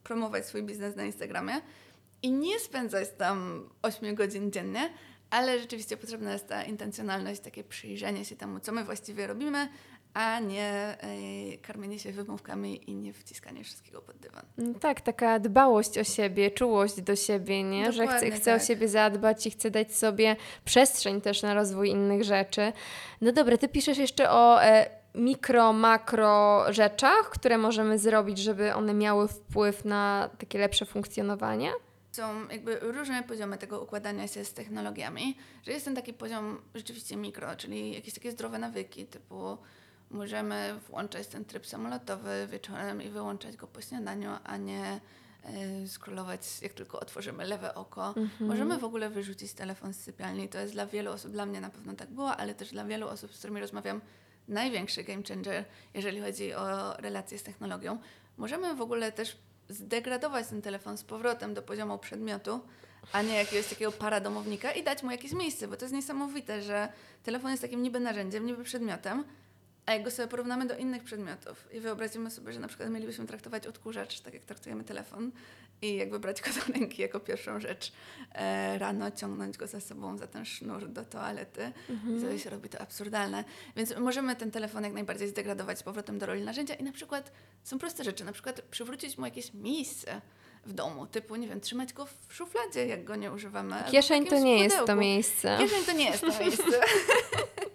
promować 0.03 0.45
swój 0.45 0.63
biznes 0.63 0.95
na 0.95 1.03
Instagramie 1.03 1.61
i 2.21 2.31
nie 2.31 2.59
spędzać 2.59 3.07
tam 3.17 3.69
8 3.81 4.15
godzin 4.15 4.51
dziennie, 4.51 4.89
ale 5.31 5.59
rzeczywiście 5.59 5.97
potrzebna 5.97 6.33
jest 6.33 6.47
ta 6.47 6.63
intencjonalność, 6.63 7.41
takie 7.41 7.63
przyjrzenie 7.63 8.25
się 8.25 8.35
temu, 8.35 8.59
co 8.59 8.71
my 8.71 8.83
właściwie 8.83 9.27
robimy, 9.27 9.67
a 10.13 10.39
nie 10.39 10.97
y, 11.53 11.57
karmienie 11.57 11.99
się 11.99 12.11
wymówkami 12.11 12.89
i 12.89 12.95
nie 12.95 13.13
wciskanie 13.13 13.63
wszystkiego 13.63 14.01
pod 14.01 14.17
dywan. 14.17 14.45
No 14.57 14.79
tak, 14.79 15.01
taka 15.01 15.39
dbałość 15.39 15.97
o 15.97 16.03
siebie, 16.03 16.51
czułość 16.51 17.01
do 17.01 17.15
siebie, 17.15 17.63
nie? 17.63 17.89
Dokładnie, 17.89 18.11
że 18.11 18.17
chce, 18.17 18.31
chce 18.31 18.51
tak. 18.51 18.61
o 18.61 18.65
siebie 18.65 18.87
zadbać 18.87 19.47
i 19.47 19.51
chce 19.51 19.71
dać 19.71 19.95
sobie 19.95 20.35
przestrzeń 20.65 21.21
też 21.21 21.41
na 21.41 21.53
rozwój 21.53 21.89
innych 21.89 22.23
rzeczy. 22.23 22.73
No 23.21 23.31
dobra, 23.31 23.57
ty 23.57 23.67
piszesz 23.67 23.97
jeszcze 23.97 24.31
o 24.31 24.63
e, 24.63 24.89
mikro, 25.15 25.73
makro 25.73 26.65
rzeczach, 26.73 27.29
które 27.29 27.57
możemy 27.57 27.99
zrobić, 27.99 28.37
żeby 28.37 28.73
one 28.73 28.93
miały 28.93 29.27
wpływ 29.27 29.85
na 29.85 30.29
takie 30.37 30.59
lepsze 30.59 30.85
funkcjonowanie? 30.85 31.71
Są 32.11 32.47
jakby 32.47 32.79
różne 32.79 33.23
poziomy 33.23 33.57
tego 33.57 33.81
układania 33.81 34.27
się 34.27 34.45
z 34.45 34.53
technologiami, 34.53 35.37
że 35.63 35.71
jest 35.71 35.85
ten 35.85 35.95
taki 35.95 36.13
poziom 36.13 36.61
rzeczywiście 36.75 37.17
mikro, 37.17 37.55
czyli 37.55 37.93
jakieś 37.93 38.13
takie 38.13 38.31
zdrowe 38.31 38.59
nawyki, 38.59 39.05
typu 39.05 39.57
możemy 40.11 40.79
włączać 40.89 41.27
ten 41.27 41.45
tryb 41.45 41.67
samolotowy 41.67 42.47
wieczorem 42.51 43.01
i 43.01 43.09
wyłączać 43.09 43.57
go 43.57 43.67
po 43.67 43.81
śniadaniu, 43.81 44.29
a 44.43 44.57
nie 44.57 44.99
y, 45.83 45.87
scrollować, 45.87 46.61
jak 46.61 46.73
tylko 46.73 46.99
otworzymy 46.99 47.45
lewe 47.45 47.75
oko. 47.75 48.07
Mhm. 48.07 48.49
Możemy 48.49 48.77
w 48.77 48.83
ogóle 48.83 49.09
wyrzucić 49.09 49.53
telefon 49.53 49.93
z 49.93 49.97
sypialni. 49.97 50.49
To 50.49 50.59
jest 50.59 50.73
dla 50.73 50.85
wielu 50.85 51.11
osób, 51.11 51.31
dla 51.31 51.45
mnie 51.45 51.61
na 51.61 51.69
pewno 51.69 51.93
tak 51.93 52.09
było, 52.09 52.35
ale 52.35 52.55
też 52.55 52.71
dla 52.71 52.85
wielu 52.85 53.07
osób, 53.07 53.33
z 53.33 53.37
którymi 53.37 53.59
rozmawiam, 53.59 54.01
największy 54.47 55.03
game 55.03 55.23
changer, 55.27 55.65
jeżeli 55.93 56.21
chodzi 56.21 56.53
o 56.53 56.93
relacje 56.93 57.39
z 57.39 57.43
technologią. 57.43 57.99
Możemy 58.37 58.75
w 58.75 58.81
ogóle 58.81 59.11
też 59.11 59.37
zdegradować 59.71 60.47
ten 60.47 60.61
telefon 60.61 60.97
z 60.97 61.03
powrotem 61.03 61.53
do 61.53 61.61
poziomu 61.61 61.97
przedmiotu, 61.97 62.59
a 63.11 63.21
nie 63.21 63.35
jakiegoś 63.35 63.67
takiego 63.67 63.91
paradomownika 63.91 64.71
i 64.71 64.83
dać 64.83 65.03
mu 65.03 65.11
jakieś 65.11 65.31
miejsce, 65.31 65.67
bo 65.67 65.77
to 65.77 65.85
jest 65.85 65.95
niesamowite, 65.95 66.61
że 66.61 66.89
telefon 67.23 67.51
jest 67.51 67.63
takim 67.63 67.83
niby 67.83 67.99
narzędziem, 67.99 68.45
niby 68.45 68.63
przedmiotem, 68.63 69.23
a 69.85 69.93
jak 69.93 70.03
go 70.03 70.11
sobie 70.11 70.27
porównamy 70.27 70.65
do 70.65 70.77
innych 70.77 71.03
przedmiotów 71.03 71.67
i 71.73 71.79
wyobrazimy 71.79 72.31
sobie, 72.31 72.53
że 72.53 72.59
na 72.59 72.67
przykład 72.67 72.89
mielibyśmy 72.89 73.27
traktować 73.27 73.67
odkurzacz 73.67 74.19
tak 74.19 74.33
jak 74.33 74.43
traktujemy 74.43 74.83
telefon 74.83 75.31
i 75.81 75.95
jakby 75.95 76.19
brać 76.19 76.41
go 76.41 76.49
do 76.67 76.73
ręki 76.73 77.01
jako 77.01 77.19
pierwszą 77.19 77.59
rzecz 77.59 77.91
e, 78.31 78.77
rano, 78.77 79.11
ciągnąć 79.11 79.57
go 79.57 79.67
za 79.67 79.81
sobą 79.81 80.17
za 80.17 80.27
ten 80.27 80.45
sznur 80.45 80.87
do 80.87 81.05
toalety 81.05 81.71
mhm. 81.89 82.15
i 82.15 82.19
wtedy 82.19 82.39
się 82.39 82.49
robi 82.49 82.69
to 82.69 82.81
absurdalne. 82.81 83.43
Więc 83.75 83.97
możemy 83.97 84.35
ten 84.35 84.51
telefon 84.51 84.83
jak 84.83 84.93
najbardziej 84.93 85.27
zdegradować 85.27 85.79
z 85.79 85.83
powrotem 85.83 86.19
do 86.19 86.25
roli 86.25 86.41
narzędzia 86.41 86.73
i 86.73 86.83
na 86.83 86.91
przykład 86.91 87.31
są 87.63 87.79
proste 87.79 88.03
rzeczy, 88.03 88.25
na 88.25 88.31
przykład 88.31 88.61
przywrócić 88.61 89.17
mu 89.17 89.25
jakieś 89.25 89.53
miejsce 89.53 90.21
w 90.65 90.73
domu, 90.73 91.07
typu, 91.07 91.35
nie 91.35 91.47
wiem, 91.47 91.61
trzymać 91.61 91.93
go 91.93 92.05
w 92.05 92.33
szufladzie, 92.33 92.85
jak 92.85 93.03
go 93.03 93.15
nie 93.15 93.31
używamy. 93.31 93.75
Kieszeń 93.91 94.25
to 94.25 94.39
nie 94.39 94.63
jest 94.63 94.77
to 94.85 94.95
miejsce. 94.95 95.57
Kieszeń 95.59 95.83
to 95.85 95.91
nie 95.91 96.05
jest 96.05 96.21
to 96.21 96.39
miejsce. 96.43 96.81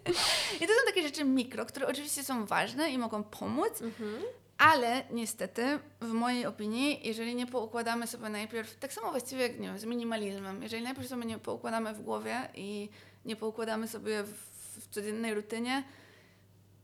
I 0.60 0.66
to 0.66 0.66
są 0.66 0.80
takie 0.86 1.02
rzeczy 1.02 1.24
mikro, 1.24 1.66
które 1.66 1.86
oczywiście 1.86 2.24
są 2.24 2.46
ważne 2.46 2.90
i 2.90 2.98
mogą 2.98 3.24
pomóc, 3.24 3.82
mhm. 3.82 4.22
ale 4.58 5.02
niestety, 5.10 5.78
w 6.00 6.12
mojej 6.12 6.46
opinii, 6.46 7.00
jeżeli 7.08 7.34
nie 7.34 7.46
poukładamy 7.46 8.06
sobie 8.06 8.28
najpierw, 8.28 8.76
tak 8.76 8.92
samo 8.92 9.10
właściwie 9.10 9.42
jak 9.42 9.60
nie 9.60 9.68
wiem, 9.68 9.78
z 9.78 9.84
minimalizmem, 9.84 10.62
jeżeli 10.62 10.82
najpierw 10.82 11.08
sobie 11.08 11.24
nie 11.24 11.38
poukładamy 11.38 11.94
w 11.94 12.02
głowie 12.02 12.48
i 12.54 12.88
nie 13.24 13.36
poukładamy 13.36 13.88
sobie 13.88 14.22
w, 14.22 14.32
w 14.80 14.88
codziennej 14.90 15.34
rutynie, 15.34 15.84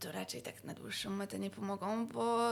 to 0.01 0.13
raczej 0.13 0.43
tak 0.43 0.65
na 0.65 0.75
dłuższą 0.75 1.11
metę 1.11 1.39
nie 1.39 1.51
pomogą, 1.51 2.07
bo 2.07 2.51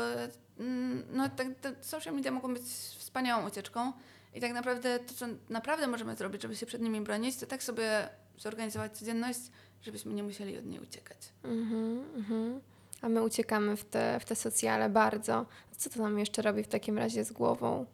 mm, 0.58 1.04
no, 1.12 1.28
tak, 1.28 1.46
social 1.80 2.14
media 2.14 2.30
mogą 2.30 2.54
być 2.54 2.62
wspaniałą 2.98 3.46
ucieczką 3.46 3.92
i 4.34 4.40
tak 4.40 4.52
naprawdę 4.52 4.98
to, 4.98 5.14
co 5.14 5.26
naprawdę 5.48 5.86
możemy 5.86 6.16
zrobić, 6.16 6.42
żeby 6.42 6.56
się 6.56 6.66
przed 6.66 6.82
nimi 6.82 7.00
bronić, 7.00 7.36
to 7.36 7.46
tak 7.46 7.62
sobie 7.62 8.08
zorganizować 8.40 8.98
codzienność, 8.98 9.40
żebyśmy 9.82 10.12
nie 10.12 10.22
musieli 10.22 10.58
od 10.58 10.66
niej 10.66 10.80
uciekać. 10.80 11.18
Mhm, 11.44 12.04
mhm. 12.16 12.60
A 13.02 13.08
my 13.08 13.22
uciekamy 13.22 13.76
w 13.76 13.84
te, 13.84 14.20
w 14.20 14.24
te 14.24 14.36
socjale 14.36 14.88
bardzo. 14.88 15.46
Co 15.76 15.90
to 15.90 16.02
nam 16.02 16.18
jeszcze 16.18 16.42
robi 16.42 16.62
w 16.62 16.68
takim 16.68 16.98
razie 16.98 17.24
z 17.24 17.32
głową? 17.32 17.86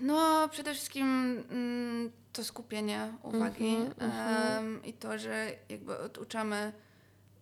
No, 0.00 0.48
przede 0.48 0.74
wszystkim 0.74 1.06
mm, 1.50 2.12
to 2.32 2.44
skupienie 2.44 3.12
uwagi 3.22 3.76
um, 3.76 4.84
i 4.84 4.92
to, 4.92 5.18
że 5.18 5.52
jakby 5.68 5.98
oduczamy 5.98 6.72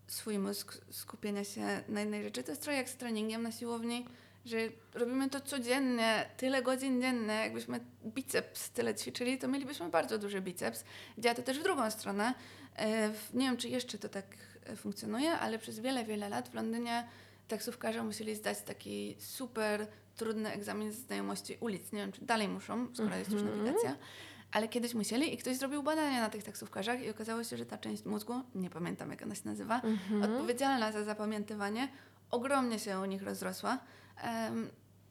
swój 0.06 0.38
mózg 0.38 0.78
skupienia 0.90 1.44
się 1.44 1.82
na 1.88 2.00
jednej 2.00 2.22
rzeczy. 2.22 2.42
To 2.42 2.50
jest 2.50 2.62
trochę 2.62 2.76
jak 2.76 2.88
z 2.88 2.96
treningiem 2.96 3.42
na 3.42 3.52
siłowni, 3.52 4.06
że 4.44 4.56
robimy 4.94 5.30
to 5.30 5.40
codziennie, 5.40 6.30
tyle 6.36 6.62
godzin 6.62 7.00
dziennie, 7.00 7.34
jakbyśmy 7.34 7.80
biceps 8.04 8.70
tyle 8.70 8.94
ćwiczyli, 8.94 9.38
to 9.38 9.48
mielibyśmy 9.48 9.88
bardzo 9.88 10.18
duży 10.18 10.40
biceps. 10.40 10.84
Działa 11.18 11.34
to 11.34 11.42
też 11.42 11.58
w 11.58 11.62
drugą 11.62 11.90
stronę. 11.90 12.34
E, 12.76 13.08
nie 13.34 13.46
wiem, 13.46 13.56
czy 13.56 13.68
jeszcze 13.68 13.98
to 13.98 14.08
tak 14.08 14.24
e, 14.66 14.76
funkcjonuje, 14.76 15.32
ale 15.32 15.58
przez 15.58 15.78
wiele, 15.78 16.04
wiele 16.04 16.28
lat 16.28 16.48
w 16.48 16.54
Londynie 16.54 17.08
taksówkarze 17.48 18.02
musieli 18.02 18.34
zdać 18.34 18.60
taki 18.60 19.16
super 19.18 19.86
trudny 20.16 20.52
egzamin 20.52 20.92
z 20.92 20.96
znajomości 20.96 21.56
ulic. 21.60 21.92
Nie 21.92 21.98
wiem, 21.98 22.12
czy 22.12 22.24
dalej 22.24 22.48
muszą, 22.48 22.86
skoro 22.94 23.16
jest 23.16 23.30
już 23.30 23.42
mhm. 23.42 23.64
nawigacja 23.64 23.96
ale 24.52 24.68
kiedyś 24.68 24.94
musieli 24.94 25.34
i 25.34 25.36
ktoś 25.36 25.56
zrobił 25.56 25.82
badania 25.82 26.20
na 26.20 26.30
tych 26.30 26.42
taksówkarzach 26.42 27.02
i 27.02 27.10
okazało 27.10 27.44
się, 27.44 27.56
że 27.56 27.66
ta 27.66 27.78
część 27.78 28.04
mózgu, 28.04 28.34
nie 28.54 28.70
pamiętam 28.70 29.10
jak 29.10 29.22
ona 29.22 29.34
się 29.34 29.42
nazywa, 29.44 29.80
mhm. 29.80 30.22
odpowiedzialna 30.22 30.92
za 30.92 31.04
zapamiętywanie, 31.04 31.88
ogromnie 32.30 32.78
się 32.78 33.00
u 33.00 33.04
nich 33.04 33.22
rozrosła. 33.22 33.78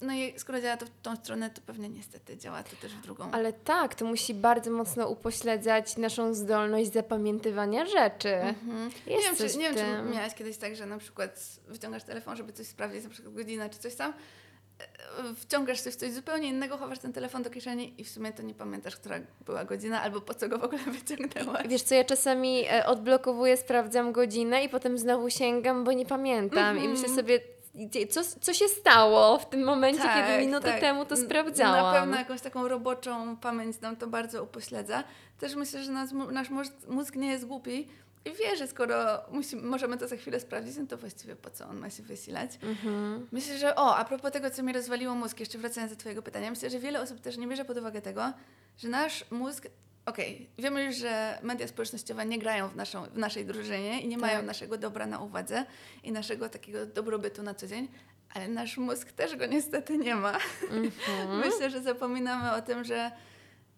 No 0.02 0.14
i 0.14 0.34
skoro 0.40 0.62
działa 0.62 0.78
to 0.78 0.86
w 0.86 0.90
tą 1.02 1.16
stronę, 1.16 1.50
to 1.50 1.62
pewnie 1.66 1.90
niestety 1.90 2.38
działa 2.38 2.64
to 2.64 2.76
też 2.76 2.96
w 2.96 3.02
drugą. 3.02 3.32
Ale 3.32 3.54
tak, 3.54 3.96
to 3.96 4.06
musi 4.06 4.34
bardzo 4.34 4.72
mocno 4.72 5.10
upośledzać 5.10 5.98
naszą 5.98 6.34
zdolność 6.34 6.94
zapamiętywania 6.94 7.86
rzeczy. 7.86 8.36
Mhm. 8.36 8.92
nie 9.08 9.20
wiem, 9.20 9.36
czy, 9.36 9.58
nie 9.58 9.74
wiem, 9.74 9.76
czy 9.76 10.14
miałaś 10.14 10.36
kiedyś 10.36 10.58
tak, 10.58 10.76
że 10.76 10.86
na 10.86 10.98
przykład 10.98 11.42
wyciągasz 11.68 12.04
telefon, 12.04 12.38
żeby 12.38 12.54
coś 12.54 12.68
sprawdzić, 12.68 13.04
na 13.04 13.10
przykład 13.10 13.34
godzinę 13.34 13.70
czy 13.70 13.80
coś 13.80 13.96
tam, 13.96 14.14
wciągasz 15.36 15.82
coś 15.82 15.94
w 15.94 15.96
coś 15.96 16.12
zupełnie 16.12 16.48
innego, 16.48 16.78
chowasz 16.78 17.00
ten 17.00 17.14
telefon 17.14 17.44
do 17.44 17.50
kieszeni 17.50 18.02
i 18.02 18.04
w 18.04 18.10
sumie 18.10 18.34
to 18.34 18.44
nie 18.44 18.54
pamiętasz, 18.54 18.96
która 18.96 19.20
była 19.46 19.66
godzina 19.66 20.02
albo 20.02 20.22
po 20.22 20.34
co 20.34 20.50
go 20.50 20.58
w 20.58 20.64
ogóle 20.64 20.82
wyciągnęłaś. 21.00 21.68
Wiesz 21.68 21.82
co, 21.82 21.96
ja 21.96 22.04
czasami 22.04 22.66
e, 22.70 22.86
odblokowuję, 22.86 23.58
sprawdzam 23.58 24.12
godzinę 24.12 24.64
i 24.64 24.70
potem 24.70 24.98
znowu 24.98 25.30
sięgam, 25.30 25.84
bo 25.84 25.92
nie 25.92 26.06
pamiętam 26.06 26.64
mm 26.64 26.78
-hmm. 26.78 26.86
i 26.86 26.90
myślę 26.90 27.08
mhm. 27.08 27.16
sobie, 27.16 27.40
co, 28.10 28.22
co 28.42 28.54
się 28.54 28.68
stało 28.68 29.40
w 29.40 29.50
tym 29.50 29.64
momencie, 29.64 30.02
tak, 30.02 30.26
kiedy 30.26 30.46
minutę 30.46 30.72
tak. 30.72 30.80
temu 30.80 31.06
to 31.06 31.18
sprawdzałam. 31.18 31.94
Na 31.94 32.00
pewno 32.00 32.18
jakąś 32.18 32.42
taką 32.42 32.68
roboczą 32.68 33.38
pamięć 33.38 33.82
nam 33.82 33.96
to 33.96 34.08
bardzo 34.08 34.44
upośledza. 34.44 35.04
Też 35.40 35.56
myślę, 35.56 35.84
że 35.84 35.92
nas, 35.92 36.10
nasz 36.32 36.50
mózg 36.88 37.16
nie 37.16 37.32
jest 37.32 37.46
głupi 37.46 37.88
i 38.26 38.32
wie, 38.32 38.58
że 38.58 38.68
skoro 38.68 38.96
musi, 39.32 39.56
możemy 39.56 39.98
to 39.98 40.08
za 40.08 40.16
chwilę 40.16 40.40
sprawdzić, 40.40 40.78
no 40.78 40.86
to 40.88 40.98
właściwie 40.98 41.36
po 41.36 41.50
co 41.50 41.66
on 41.68 41.78
ma 41.80 41.90
się 41.90 42.04
wysilać. 42.04 42.52
Mhm. 42.64 43.28
Myślę, 43.32 43.58
że 43.58 43.76
o, 43.76 43.96
a 43.96 44.06
propos 44.06 44.32
tego, 44.32 44.50
co 44.50 44.64
mi 44.64 44.74
rozwaliło 44.74 45.16
mózg, 45.16 45.40
jeszcze 45.40 45.58
wracając 45.58 45.94
do 45.94 46.00
Twojego 46.00 46.22
pytania, 46.22 46.50
myślę, 46.50 46.70
że 46.70 46.80
wiele 46.80 47.02
osób 47.02 47.22
też 47.22 47.38
nie 47.38 47.48
bierze 47.48 47.66
pod 47.66 47.78
uwagę 47.78 48.02
tego, 48.02 48.34
że 48.78 48.90
nasz 48.90 49.26
mózg 49.32 49.68
okej, 50.06 50.36
okay, 50.36 50.48
wiemy 50.64 50.84
już, 50.84 50.96
że 50.96 51.40
media 51.44 51.68
społecznościowe 51.68 52.26
nie 52.26 52.40
grają 52.40 52.68
w, 52.68 52.76
naszą, 52.76 53.06
w 53.06 53.18
naszej 53.18 53.46
drużynie 53.46 54.02
i 54.02 54.08
nie 54.08 54.16
tak. 54.16 54.22
mają 54.22 54.44
naszego 54.44 54.78
dobra 54.78 55.06
na 55.06 55.20
uwadze 55.20 55.66
i 56.04 56.12
naszego 56.12 56.50
takiego 56.50 56.86
dobrobytu 56.86 57.44
na 57.44 57.54
co 57.54 57.68
dzień, 57.68 57.88
ale 58.34 58.48
nasz 58.48 58.78
mózg 58.78 59.12
też 59.12 59.36
go 59.36 59.46
niestety 59.46 59.98
nie 59.98 60.16
ma. 60.16 60.38
Mhm. 60.72 61.40
Myślę, 61.46 61.70
że 61.70 61.82
zapominamy 61.82 62.52
o 62.52 62.62
tym, 62.62 62.84
że 62.84 63.12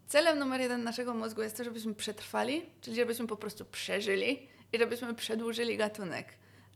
celem 0.08 0.38
numer 0.38 0.60
jeden 0.60 0.84
naszego 0.84 1.14
mózgu 1.14 1.42
jest 1.42 1.56
to, 1.56 1.64
żebyśmy 1.64 1.94
przetrwali, 1.94 2.62
czyli 2.80 2.96
żebyśmy 2.96 3.26
po 3.26 3.36
prostu 3.36 3.64
przeżyli 3.64 4.48
i 4.72 4.78
żebyśmy 4.78 5.14
przedłużyli 5.14 5.76
gatunek, 5.76 6.28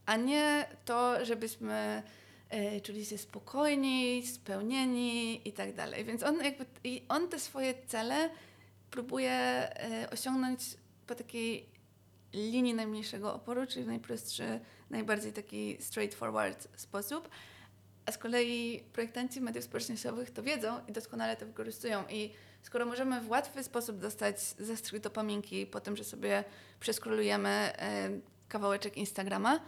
a 0.07 0.17
nie 0.17 0.67
to, 0.85 1.25
żebyśmy 1.25 2.03
e, 2.51 2.81
czuli 2.81 3.07
się 3.07 3.19
spokojni, 3.19 4.27
spełnieni 4.27 5.49
i 5.49 5.53
tak 5.53 5.75
dalej. 5.75 6.05
Więc 6.05 6.23
on 6.23 6.45
jakby 6.45 6.67
i 6.85 7.03
on 7.09 7.29
te 7.29 7.39
swoje 7.39 7.75
cele 7.87 8.31
próbuje 8.91 9.31
e, 9.31 10.11
osiągnąć 10.11 10.61
po 11.07 11.15
takiej 11.15 11.69
linii 12.33 12.75
najmniejszego 12.75 13.35
oporu, 13.35 13.67
czyli 13.67 13.85
w 13.85 13.89
najprostszy, 13.89 14.61
najbardziej 14.91 15.33
taki 15.33 15.77
straightforward 15.81 16.69
sposób. 16.77 17.29
A 18.07 18.13
z 18.13 18.19
kolei 18.19 18.85
projektanci 18.93 19.41
mediów 19.41 19.65
społecznościowych 19.65 20.31
to 20.31 20.43
wiedzą 20.43 20.81
i 20.89 20.93
doskonale 20.93 21.37
to 21.37 21.47
wykorzystują. 21.47 22.05
I 22.11 22.31
skoro 22.63 22.87
możemy 22.87 23.21
w 23.21 23.31
łatwy 23.31 23.65
sposób 23.65 23.99
dostać 23.99 24.41
zastrzyk 24.41 25.03
do 25.03 25.11
pamięci 25.11 25.67
po 25.67 25.81
tym, 25.81 25.97
że 25.97 26.05
sobie 26.05 26.45
przeskrolujemy 26.81 27.49
e, 27.49 28.11
kawałeczek 28.49 28.97
Instagrama, 28.97 29.61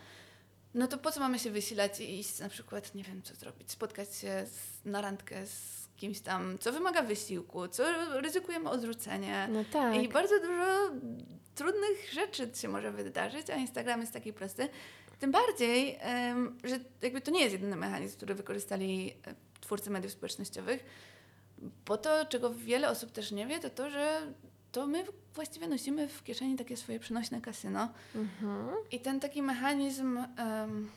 no 0.75 0.87
to 0.87 0.99
po 0.99 1.13
co 1.13 1.21
mamy 1.21 1.39
się 1.39 1.51
wysilać 1.51 2.01
i 2.01 2.19
iść 2.19 2.39
na 2.39 2.49
przykład, 2.49 2.95
nie 2.95 3.05
wiem 3.05 3.23
co 3.23 3.35
zrobić, 3.35 3.71
spotkać 3.71 4.17
się 4.17 4.47
z, 4.47 4.85
na 4.85 5.01
randkę 5.01 5.47
z 5.47 5.80
kimś 6.01 6.21
tam, 6.21 6.59
co 6.59 6.73
wymaga 6.73 7.03
wysiłku, 7.03 7.69
co 7.69 7.85
ryzykujemy 8.21 8.71
odrzucenie. 8.71 9.49
No 9.53 9.65
tak. 9.73 10.03
I 10.03 10.09
bardzo 10.09 10.41
dużo 10.41 10.91
trudnych 11.55 12.13
rzeczy 12.13 12.51
się 12.55 12.69
może 12.69 12.93
wydarzyć, 12.93 13.51
a 13.51 13.57
Instagram 13.57 14.01
jest 14.01 14.13
taki 14.13 14.33
prosty. 14.33 14.69
Tym 15.19 15.31
bardziej, 15.31 15.99
że 16.65 16.79
jakby 17.03 17.21
to 17.21 17.31
nie 17.31 17.41
jest 17.41 17.53
jedyny 17.53 17.77
mechanizm, 17.77 18.17
który 18.17 18.35
wykorzystali 18.35 19.15
e, 19.27 19.35
twórcy 19.61 19.91
mediów 19.91 20.13
społecznościowych, 20.13 20.85
bo 21.87 21.97
to, 21.99 22.25
czego 22.27 22.55
wiele 22.55 22.91
osób 22.91 23.13
też 23.13 23.33
nie 23.33 23.47
wie, 23.47 23.59
to 23.59 23.71
to, 23.71 23.91
że 23.91 24.21
to 24.73 24.87
my 24.87 25.05
właściwie 25.35 25.69
nosimy 25.69 26.09
w 26.09 26.25
kieszeni 26.25 26.57
takie 26.57 26.77
swoje 26.77 27.01
przenośne 27.01 27.41
kasyno. 27.41 27.89
Mhm. 28.15 28.69
I 28.91 29.01
ten 29.01 29.21
taki 29.21 29.43
mechanizm, 29.43 30.19
em, 30.19 30.91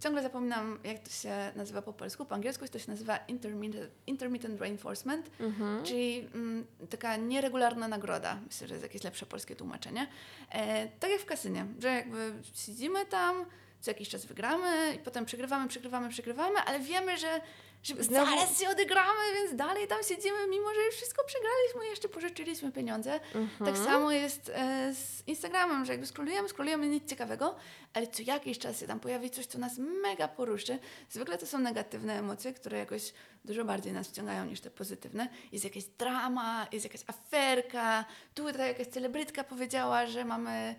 ciągle 0.00 0.22
zapominam, 0.22 0.78
jak 0.84 0.98
to 0.98 1.10
się 1.10 1.52
nazywa 1.56 1.82
po 1.82 1.92
polsku. 1.92 2.24
Po 2.24 2.34
angielsku 2.34 2.68
to 2.68 2.78
się 2.78 2.90
nazywa 2.90 3.16
intermittent, 3.28 3.90
intermittent 4.06 4.60
reinforcement, 4.60 5.30
Mhm. 5.40 5.84
czyli 5.84 6.28
mm, 6.34 6.66
taka 6.90 7.16
nieregularna 7.16 7.88
nagroda. 7.88 8.38
Myślę, 8.46 8.68
że 8.68 8.74
jest 8.74 8.82
jakieś 8.84 9.04
lepsze 9.04 9.26
polskie 9.26 9.56
tłumaczenie. 9.56 10.06
E, 10.50 10.88
tak 10.88 11.10
jak 11.10 11.20
w 11.20 11.24
kasynie, 11.24 11.66
że 11.78 11.88
jakby 11.88 12.32
siedzimy 12.54 13.06
tam, 13.06 13.44
co 13.80 13.90
jakiś 13.90 14.08
czas 14.08 14.24
wygramy 14.24 14.94
i 14.96 14.98
potem 14.98 15.24
przegrywamy, 15.24 15.68
przegrywamy, 15.68 16.08
przegrywamy, 16.08 16.58
ale 16.66 16.80
wiemy, 16.80 17.18
że, 17.18 17.40
że 17.82 17.94
Znowu- 17.94 18.30
zaraz 18.30 18.60
się 18.60 18.68
odegramy, 18.68 19.20
więc 19.34 19.56
dalej 19.56 19.88
tam 19.88 19.98
siedzimy, 20.02 20.36
mimo 20.50 20.74
że 20.74 20.80
już 20.80 20.94
wszystko 20.94 21.24
przegraliśmy 21.24 21.86
i 21.86 21.90
jeszcze 21.90 22.08
pożyczyliśmy 22.08 22.72
pieniądze. 22.72 23.14
Mhm. 23.34 23.74
Tak 23.74 23.84
samo 23.84 24.12
jest 24.12 24.48
e, 24.54 24.94
z 24.94 25.28
Instagramem, 25.28 25.84
że 25.84 25.92
jakby 25.92 26.06
skrolujemy, 26.06 26.48
skrolujemy 26.48 26.88
nic 26.88 27.10
ciekawego, 27.10 27.56
ale 27.94 28.06
co 28.06 28.22
jakiś 28.22 28.58
czas 28.58 28.80
się 28.80 28.86
tam 28.86 29.00
pojawi 29.00 29.30
coś, 29.30 29.46
co 29.46 29.58
nas 29.58 29.78
mega 29.78 30.28
poruszy. 30.28 30.78
Zwykle 31.10 31.38
to 31.38 31.46
są 31.46 31.58
negatywne 31.58 32.18
emocje, 32.18 32.52
które 32.52 32.78
jakoś 32.78 33.12
dużo 33.44 33.64
bardziej 33.64 33.92
nas 33.92 34.08
wciągają 34.08 34.44
niż 34.44 34.60
te 34.60 34.70
pozytywne. 34.70 35.28
Jest 35.52 35.64
jakaś 35.64 35.84
drama, 35.84 36.66
jest 36.72 36.84
jakaś 36.84 37.00
aferka, 37.06 38.04
tutaj 38.34 38.68
jakaś 38.68 38.86
celebrytka 38.86 39.44
powiedziała, 39.44 40.06
że 40.06 40.24
mamy 40.24 40.74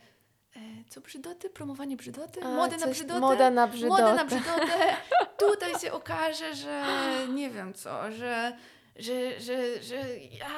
co 0.89 1.01
brzydoty? 1.01 1.49
Promowanie 1.49 1.97
brzydoty? 1.97 2.43
A, 2.43 2.49
Mody 2.49 2.77
na 2.77 2.87
brzydotę? 2.87 3.19
moda 3.19 3.49
na 3.49 3.67
Moda 3.87 4.13
na 4.15 4.25
brzydotę. 4.25 4.65
brzydotę. 4.65 4.95
Tutaj 5.47 5.79
się 5.79 5.91
okaże, 5.91 6.55
że 6.55 6.83
nie 7.29 7.49
wiem 7.49 7.73
co, 7.73 8.11
że 8.11 8.57
że, 8.95 9.39
że, 9.39 9.83
że 9.83 9.97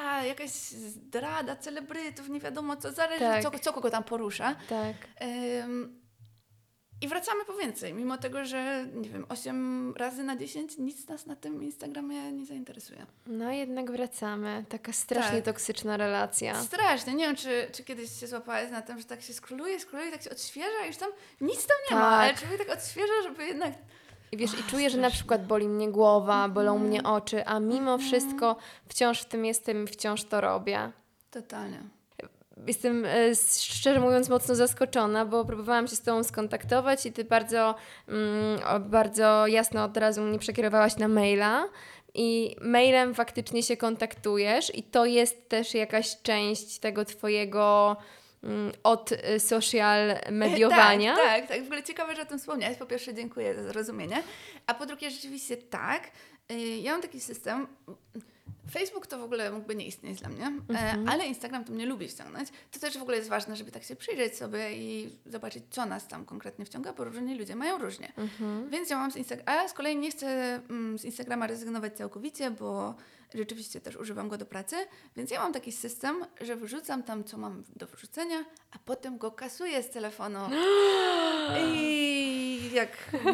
a, 0.00 0.24
jakaś 0.24 0.50
zdrada 0.50 1.56
celebrytów, 1.56 2.28
nie 2.28 2.40
wiadomo 2.40 2.76
co, 2.76 2.92
zależy 2.92 3.20
Tak. 3.20 3.42
co, 3.42 3.50
co 3.58 3.72
kogo 3.72 3.90
tam 3.90 4.04
porusza. 4.04 4.54
Tak. 4.68 4.96
Ym, 5.64 6.03
I 7.00 7.08
wracamy 7.08 7.44
po 7.44 7.52
więcej, 7.56 7.94
mimo 7.94 8.18
tego, 8.18 8.44
że 8.44 8.86
nie 8.94 9.10
wiem, 9.10 9.26
8 9.28 9.94
razy 9.96 10.22
na 10.22 10.36
10 10.36 10.78
nic 10.78 11.08
nas 11.08 11.26
na 11.26 11.36
tym 11.36 11.62
Instagramie 11.62 12.32
nie 12.32 12.46
zainteresuje. 12.46 13.06
No 13.26 13.52
jednak 13.52 13.90
wracamy. 13.90 14.64
Taka 14.68 14.92
strasznie 14.92 15.36
Tak. 15.36 15.44
toksyczna 15.44 15.96
relacja. 15.96 16.62
Strasznie, 16.62 17.14
nie 17.14 17.26
wiem, 17.26 17.36
czy, 17.36 17.66
czy 17.72 17.84
kiedyś 17.84 18.20
się 18.20 18.26
złapałaś 18.26 18.70
na 18.70 18.82
tym, 18.82 18.98
że 18.98 19.04
tak 19.04 19.22
się 19.22 19.32
skroluje, 19.32 19.80
skroluje, 19.80 20.10
tak 20.12 20.22
się 20.22 20.30
odświeża 20.30 20.84
i 20.84 20.86
już 20.86 20.96
tam 20.96 21.10
nic 21.40 21.66
tam 21.66 21.76
nie 21.90 21.96
ma, 21.96 22.10
Tak. 22.10 22.20
ale 22.20 22.34
człowiek 22.34 22.58
tak 22.66 22.78
odświeża, 22.78 23.12
żeby 23.22 23.46
jednak 23.46 23.72
I 24.32 24.36
wiesz, 24.36 24.54
i 24.60 24.62
czuję, 24.70 24.90
że 24.90 24.98
na 24.98 25.02
strasznie. 25.02 25.16
przykład 25.18 25.46
boli 25.46 25.68
mnie 25.68 25.90
głowa, 25.92 26.48
bolą 26.48 26.72
Mhm. 26.72 26.90
mnie 26.90 27.02
oczy, 27.02 27.46
a 27.46 27.60
mimo 27.60 27.98
wszystko 27.98 28.56
wciąż 28.88 29.20
w 29.20 29.24
tym 29.24 29.44
jestem 29.44 29.84
i 29.84 29.86
wciąż 29.86 30.24
to 30.24 30.40
robię. 30.40 30.90
totalnie. 31.30 31.82
Jestem 32.66 33.04
e, 33.04 33.34
szczerze 33.60 34.00
mówiąc 34.00 34.28
mocno 34.28 34.54
zaskoczona, 34.54 35.26
bo 35.26 35.44
próbowałam 35.44 35.88
się 35.88 35.96
z 35.96 36.02
Tobą 36.02 36.24
skontaktować 36.24 37.06
i 37.06 37.12
Ty 37.12 37.24
bardzo, 37.24 37.74
mm, 38.08 38.90
bardzo 38.90 39.46
jasno 39.46 39.84
od 39.84 39.96
razu 39.96 40.22
mnie 40.22 40.38
przekierowałaś 40.38 40.96
na 40.96 41.08
maila. 41.08 41.68
I 42.14 42.56
mailem 42.60 43.14
faktycznie 43.14 43.62
się 43.62 43.76
kontaktujesz, 43.76 44.74
i 44.74 44.82
to 44.82 45.06
jest 45.06 45.48
też 45.48 45.74
jakaś 45.74 46.22
część 46.22 46.78
tego 46.78 47.04
Twojego 47.04 47.96
mm, 48.42 48.72
od 48.82 49.12
y, 49.12 49.40
social 49.40 49.98
mediowania. 50.30 51.16
Tak, 51.16 51.40
tak, 51.40 51.48
tak. 51.48 51.62
W 51.62 51.64
ogóle 51.64 51.82
ciekawe, 51.82 52.16
że 52.16 52.22
o 52.22 52.26
tym 52.26 52.38
wspomniałeś. 52.38 52.78
Po 52.78 52.86
pierwsze 52.86 53.14
dziękuję 53.14 53.54
za 53.54 53.62
zrozumienie, 53.62 54.22
a 54.66 54.74
po 54.74 54.86
drugie 54.86 55.10
rzeczywiście 55.10 55.56
tak. 55.56 56.10
Ja 56.82 56.92
mam 56.92 57.02
taki 57.02 57.20
system. 57.20 57.66
Facebook 58.74 59.06
to 59.06 59.18
w 59.18 59.22
ogóle 59.22 59.50
mógłby 59.50 59.74
nie 59.76 59.86
istnieć 59.86 60.20
dla 60.20 60.28
mnie, 60.28 60.52
e, 60.74 60.96
ale 61.06 61.26
Instagram 61.26 61.64
to 61.64 61.72
mnie 61.72 61.86
lubi 61.86 62.08
ściągnąć. 62.08 62.48
To 62.70 62.80
też 62.80 62.98
w 62.98 63.02
ogóle 63.02 63.16
jest 63.16 63.28
ważne, 63.28 63.56
żeby 63.56 63.70
tak 63.70 63.84
się 63.84 63.96
przyjrzeć 63.96 64.36
sobie 64.36 64.76
i 64.76 65.10
zobaczyć, 65.26 65.64
co 65.70 65.86
nas 65.86 66.08
tam 66.08 66.24
konkretnie 66.24 66.64
wciąga, 66.64 66.92
bo 66.92 67.04
różni 67.04 67.38
ludzie 67.38 67.56
mają 67.56 67.78
różnie. 67.78 68.12
Więc 68.70 68.90
ja 68.90 68.98
mam 68.98 69.12
z 69.12 69.16
Instagrama, 69.16 69.60
a 69.60 69.68
z 69.68 69.72
kolei 69.72 69.96
nie 69.96 70.10
chcę 70.10 70.26
mm, 70.70 70.98
z 70.98 71.04
Instagrama 71.04 71.46
rezygnować 71.46 71.96
całkowicie, 71.96 72.50
bo 72.50 72.94
rzeczywiście 73.34 73.80
też 73.80 73.96
używam 73.96 74.28
go 74.28 74.38
do 74.38 74.46
pracy, 74.46 74.76
więc 75.16 75.30
ja 75.30 75.40
mam 75.40 75.52
taki 75.52 75.72
system, 75.72 76.24
że 76.40 76.56
wrzucam 76.56 77.02
tam, 77.02 77.24
co 77.24 77.38
mam 77.38 77.64
do 77.76 77.86
wrzucenia, 77.86 78.44
a 78.70 78.78
potem 78.84 79.18
go 79.18 79.30
kasuję 79.30 79.82
z 79.82 79.90
telefonu. 79.90 80.38
I 81.64 82.43
jak 82.72 82.90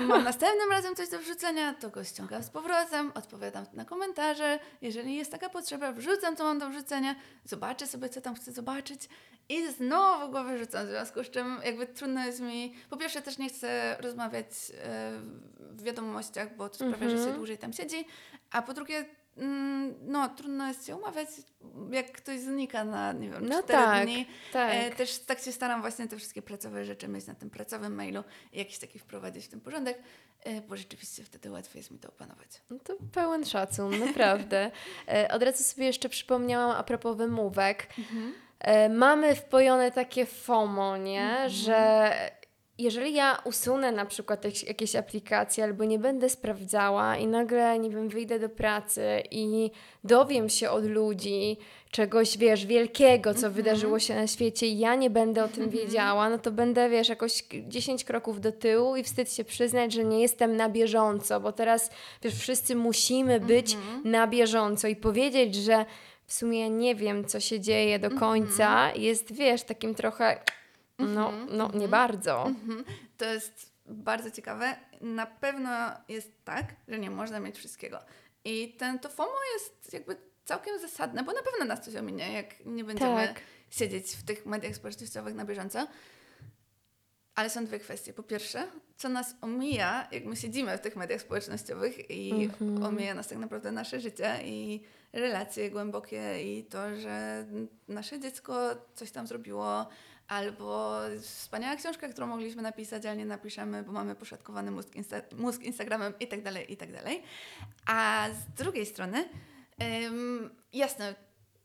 mam 0.08 0.24
następnym 0.24 0.70
razem 0.70 0.94
coś 0.96 1.08
do 1.08 1.18
wrzucenia, 1.18 1.74
to 1.74 1.90
go 1.90 2.04
ściągam 2.04 2.42
z 2.42 2.50
powrotem, 2.50 3.12
odpowiadam 3.14 3.64
na 3.72 3.84
komentarze. 3.84 4.58
Jeżeli 4.82 5.16
jest 5.16 5.30
taka 5.32 5.48
potrzeba, 5.48 5.92
wrzucam, 5.92 6.36
co 6.36 6.44
mam 6.44 6.58
do 6.58 6.70
wrzucenia, 6.70 7.14
zobaczę 7.44 7.86
sobie, 7.86 8.08
co 8.08 8.20
tam 8.20 8.34
chcę 8.34 8.52
zobaczyć 8.52 9.08
i 9.48 9.68
znowu 9.72 10.32
go 10.32 10.44
wyrzucam. 10.44 10.86
W 10.86 10.88
związku 10.90 11.24
z 11.24 11.30
czym 11.30 11.60
jakby 11.64 11.86
trudno 11.86 12.26
jest 12.26 12.40
mi... 12.40 12.74
Po 12.90 12.96
pierwsze 12.96 13.22
też 13.22 13.38
nie 13.38 13.48
chcę 13.48 13.96
rozmawiać 14.00 14.46
e, 14.46 15.12
w 15.58 15.82
wiadomościach, 15.82 16.56
bo 16.56 16.68
to 16.68 16.74
sprawia, 16.74 17.04
że 17.10 17.16
się 17.16 17.16
Mhm. 17.16 17.36
dłużej 17.36 17.58
tam 17.58 17.72
siedzi. 17.72 18.06
A 18.50 18.62
po 18.62 18.74
drugie, 18.74 19.04
no 20.02 20.28
trudno 20.28 20.68
jest 20.68 20.86
się 20.86 20.96
umawiać, 20.96 21.28
jak 21.90 22.12
ktoś 22.12 22.40
znika 22.40 22.84
na, 22.84 23.12
nie 23.12 23.30
wiem, 23.30 23.46
No 23.48 23.62
cztery 23.62 23.78
tak, 23.82 24.04
dni. 24.04 24.26
tak. 24.52 24.72
E, 24.74 24.90
też 24.90 25.18
tak 25.18 25.40
się 25.40 25.52
staram 25.52 25.80
właśnie 25.80 26.08
te 26.08 26.16
wszystkie 26.16 26.42
pracowe 26.42 26.84
rzeczy 26.84 27.08
mieć 27.08 27.26
na 27.26 27.34
tym 27.34 27.50
pracowym 27.50 27.94
mailu 27.94 28.24
i 28.52 28.58
jakiś 28.58 28.78
taki 28.78 28.98
wprowadzić 28.98 29.44
w 29.44 29.48
ten 29.48 29.60
porządek, 29.60 29.98
e, 30.44 30.60
bo 30.60 30.76
rzeczywiście 30.76 31.24
wtedy 31.24 31.50
łatwiej 31.50 31.80
jest 31.80 31.90
mi 31.90 31.98
to 31.98 32.08
opanować. 32.08 32.48
No 32.70 32.78
to 32.84 32.96
pełen 33.12 33.44
szacun, 33.44 33.98
naprawdę. 34.06 34.70
E, 35.08 35.28
Od 35.32 35.42
razu 35.42 35.62
sobie 35.64 35.86
jeszcze 35.86 36.08
przypomniałam 36.08 36.76
a 36.76 36.82
propos 36.82 37.16
wymówek. 37.16 37.86
E, 38.60 38.88
Mamy 38.88 39.34
wpojone 39.34 39.90
takie 39.92 40.26
FOMO, 40.26 40.96
nie? 40.96 41.50
Że 41.50 42.10
jeżeli 42.82 43.14
ja 43.14 43.38
usunę 43.44 43.92
na 43.92 44.06
przykład 44.06 44.44
jak- 44.44 44.62
jakieś 44.68 44.96
aplikacje 44.96 45.64
albo 45.64 45.84
nie 45.84 45.98
będę 45.98 46.28
sprawdzała 46.28 47.16
i 47.16 47.26
nagle, 47.26 47.78
nie 47.78 47.90
wiem, 47.90 48.08
wyjdę 48.08 48.38
do 48.38 48.48
pracy 48.48 49.22
i 49.30 49.70
dowiem 50.04 50.48
się 50.48 50.70
od 50.70 50.84
ludzi 50.84 51.56
czegoś, 51.90 52.38
wiesz, 52.38 52.66
wielkiego, 52.66 53.34
co 53.34 53.50
wydarzyło 53.50 53.98
się 53.98 54.14
na 54.14 54.26
świecie 54.26 54.66
i 54.66 54.78
ja 54.78 54.94
nie 54.94 55.10
będę 55.10 55.44
o 55.44 55.48
tym 55.48 55.70
wiedziała, 55.70 56.30
no 56.30 56.38
to 56.38 56.50
będę, 56.50 56.88
wiesz, 56.90 57.08
jakoś 57.08 57.42
k- 57.42 57.56
10 57.68 58.04
kroków 58.04 58.40
do 58.40 58.52
tyłu 58.52 58.96
i 58.96 59.02
wstyd 59.02 59.32
się 59.32 59.44
przyznać, 59.44 59.92
że 59.92 60.04
nie 60.04 60.20
jestem 60.20 60.56
na 60.56 60.68
bieżąco, 60.68 61.40
bo 61.40 61.52
teraz, 61.52 61.90
wiesz, 62.22 62.34
wszyscy 62.34 62.74
musimy 62.76 63.40
być 63.40 63.76
na 64.04 64.26
bieżąco 64.26 64.88
i 64.88 64.96
powiedzieć, 64.96 65.54
że 65.54 65.84
w 66.26 66.32
sumie 66.32 66.60
ja 66.60 66.68
nie 66.68 66.94
wiem, 66.94 67.24
co 67.24 67.40
się 67.40 67.60
dzieje 67.60 67.98
do 67.98 68.10
końca, 68.10 68.92
jest, 68.94 69.32
wiesz, 69.32 69.62
takim 69.62 69.94
trochę, 69.94 70.38
no, 71.06 71.32
no, 71.50 71.70
nie 71.74 71.88
bardzo. 71.88 72.46
Mhm. 72.46 72.84
To 73.16 73.24
jest 73.24 73.72
bardzo 73.86 74.30
ciekawe. 74.30 74.76
Na 75.00 75.26
pewno 75.26 75.70
jest 76.08 76.44
tak, 76.44 76.64
że 76.88 76.98
nie 76.98 77.10
można 77.10 77.40
mieć 77.40 77.56
wszystkiego. 77.58 77.98
I 78.44 78.76
ten 78.78 78.98
to 78.98 79.08
FOMO 79.08 79.36
jest 79.54 79.92
jakby 79.92 80.16
całkiem 80.44 80.78
zasadne, 80.80 81.22
bo 81.22 81.32
na 81.32 81.42
pewno 81.42 81.64
nas 81.64 81.80
coś 81.84 81.96
ominie, 81.96 82.32
jak 82.32 82.66
nie 82.66 82.84
będziemy 82.84 83.26
Tak. 83.28 83.40
siedzieć 83.70 84.12
w 84.16 84.22
tych 84.24 84.46
mediach 84.46 84.74
społecznościowych 84.76 85.34
na 85.34 85.44
bieżąco. 85.44 85.86
Ale 87.34 87.50
są 87.50 87.64
dwie 87.64 87.78
kwestie. 87.78 88.12
Po 88.12 88.22
pierwsze, 88.22 88.66
co 88.96 89.08
nas 89.08 89.34
omija, 89.40 90.08
jak 90.12 90.24
my 90.24 90.36
siedzimy 90.36 90.78
w 90.78 90.80
tych 90.80 90.96
mediach 90.96 91.20
społecznościowych 91.20 92.10
i 92.10 92.44
Mhm. 92.44 92.82
omija 92.82 93.14
nas 93.14 93.28
tak 93.28 93.38
naprawdę 93.38 93.72
nasze 93.72 94.00
życie 94.00 94.38
i 94.44 94.82
relacje 95.12 95.70
głębokie 95.70 96.42
i 96.42 96.64
to, 96.64 96.96
że 96.96 97.44
nasze 97.88 98.20
dziecko 98.20 98.70
coś 98.94 99.10
tam 99.10 99.26
zrobiło, 99.26 99.88
albo 100.30 101.00
wspaniała 101.20 101.76
książka, 101.76 102.08
którą 102.08 102.26
mogliśmy 102.26 102.62
napisać, 102.62 103.06
ale 103.06 103.16
nie 103.16 103.24
napiszemy, 103.26 103.82
bo 103.82 103.92
mamy 103.92 104.14
poszatkowany 104.14 104.70
mózg, 104.70 104.88
insta- 104.94 105.36
mózg 105.36 105.62
Instagramem 105.62 106.12
i 106.20 106.28
tak 106.28 106.42
dalej, 106.42 106.72
i 106.72 106.76
tak. 106.76 106.88
A 107.86 108.26
z 108.32 108.58
drugiej 108.58 108.86
strony, 108.86 109.28
ym, 110.04 110.50
jasne, 110.72 111.14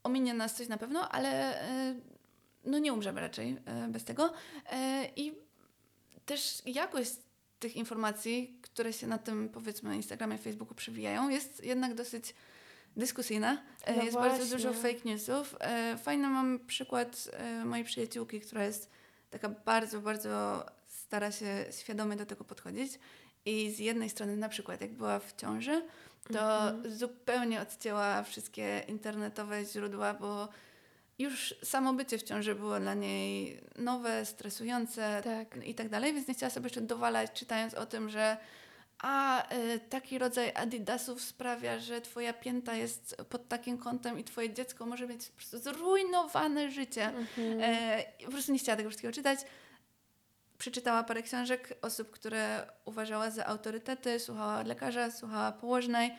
ominie 0.02 0.34
nas 0.34 0.54
coś 0.54 0.68
na 0.68 0.76
pewno, 0.76 1.08
ale 1.08 1.60
no 2.64 2.78
nie 2.78 2.92
umrzemy 2.92 3.20
raczej 3.20 3.52
y, 3.86 3.88
bez 3.88 4.04
tego. 4.04 4.26
Y, 4.26 4.32
I 5.16 5.32
też 6.26 6.62
jakość 6.66 7.12
tych 7.58 7.76
informacji, 7.76 8.58
które 8.62 8.92
się 8.92 9.06
na 9.06 9.18
tym 9.18 9.48
powiedzmy 9.48 9.96
Instagramie, 9.96 10.38
Facebooku 10.38 10.74
przewijają, 10.74 11.28
jest 11.28 11.64
jednak 11.64 11.94
dosyć 11.94 12.34
dyskusyjna. 12.96 13.62
E, 13.84 13.96
No 13.96 14.02
jest 14.02 14.14
bardzo 14.16 14.36
właśnie. 14.36 14.56
dużo 14.56 14.72
fake 14.72 15.00
newsów. 15.04 15.56
E, 15.60 15.96
Fajny 15.96 16.28
mam 16.28 16.58
przykład 16.58 17.28
e, 17.32 17.64
mojej 17.64 17.84
przyjaciółki, 17.84 18.40
która 18.40 18.64
jest 18.64 18.90
taka 19.30 19.48
bardzo, 19.48 20.00
bardzo 20.00 20.64
stara 20.88 21.32
się 21.32 21.64
świadomie 21.70 22.16
do 22.16 22.26
tego 22.26 22.44
podchodzić. 22.44 22.92
I 23.44 23.70
z 23.70 23.78
jednej 23.78 24.10
strony, 24.10 24.36
na 24.36 24.48
przykład, 24.48 24.80
jak 24.80 24.92
była 24.92 25.18
w 25.18 25.36
ciąży, 25.36 25.82
to 26.32 26.72
zupełnie 26.88 27.60
odcięła 27.60 28.22
wszystkie 28.22 28.82
internetowe 28.88 29.64
źródła, 29.64 30.14
bo 30.14 30.48
już 31.18 31.54
samo 31.64 31.92
bycie 31.94 32.18
w 32.18 32.22
ciąży 32.22 32.54
było 32.54 32.80
dla 32.80 32.94
niej 32.94 33.60
nowe, 33.78 34.26
stresujące 34.26 35.20
Tak. 35.24 35.66
i 35.66 35.74
tak 35.74 35.88
dalej, 35.88 36.14
więc 36.14 36.28
nie 36.28 36.34
chciała 36.34 36.50
sobie 36.50 36.66
jeszcze 36.66 36.80
dowalać, 36.80 37.32
czytając 37.32 37.74
o 37.74 37.86
tym, 37.86 38.10
że 38.10 38.36
a 39.06 39.42
y, 39.54 39.80
taki 39.80 40.18
rodzaj 40.18 40.52
adidasów 40.54 41.22
sprawia, 41.22 41.78
że 41.78 42.00
twoja 42.00 42.32
pięta 42.32 42.74
jest 42.74 43.16
pod 43.28 43.48
takim 43.48 43.78
kątem 43.78 44.18
i 44.18 44.24
twoje 44.24 44.54
dziecko 44.54 44.86
może 44.86 45.06
mieć 45.06 45.28
po 45.28 45.36
prostu 45.36 45.58
zrujnowane 45.58 46.70
życie. 46.70 47.06
Mhm. 47.06 47.60
E, 47.60 48.04
po 48.24 48.30
prostu 48.30 48.52
nie 48.52 48.58
chciała 48.58 48.76
tego 48.76 48.88
wszystkiego 48.88 49.14
czytać. 49.14 49.38
Przeczytała 50.58 51.02
parę 51.04 51.22
książek 51.22 51.78
osób, 51.82 52.10
które 52.10 52.66
uważała 52.84 53.30
za 53.30 53.46
autorytety, 53.46 54.20
słuchała 54.20 54.62
lekarza, 54.62 55.10
słuchała 55.10 55.52
położnej. 55.52 56.12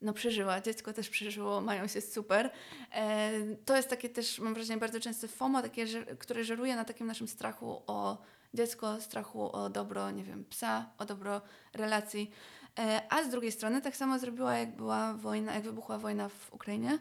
No 0.00 0.12
przeżyła, 0.12 0.60
dziecko 0.60 0.92
też 0.92 1.08
przeżyło, 1.08 1.60
mają 1.60 1.86
się 1.86 2.00
super. 2.00 2.50
E, 2.92 3.30
to 3.64 3.76
jest 3.76 3.88
takie 3.88 4.08
też, 4.08 4.38
mam 4.38 4.54
wrażenie, 4.54 4.80
bardzo 4.80 5.00
częste 5.00 5.28
FOMO, 5.28 5.62
takie, 5.62 5.86
które 6.18 6.44
żeruje 6.44 6.76
na 6.76 6.84
takim 6.84 7.06
naszym 7.06 7.28
strachu 7.28 7.82
o 7.86 8.18
dziecko, 8.54 9.00
strachu 9.00 9.52
o 9.56 9.70
dobro, 9.70 10.10
nie 10.10 10.24
wiem, 10.24 10.44
psa, 10.44 10.90
o 10.98 11.04
dobro 11.04 11.40
relacji. 11.74 12.30
E, 12.78 13.02
a 13.10 13.22
z 13.24 13.28
drugiej 13.30 13.52
strony 13.52 13.82
tak 13.82 13.96
samo 13.96 14.18
zrobiła, 14.18 14.54
jak 14.58 14.76
była 14.76 15.14
wojna, 15.14 15.54
jak 15.54 15.62
wybuchła 15.64 15.98
wojna 15.98 16.28
w 16.28 16.52
Ukrainie. 16.52 16.98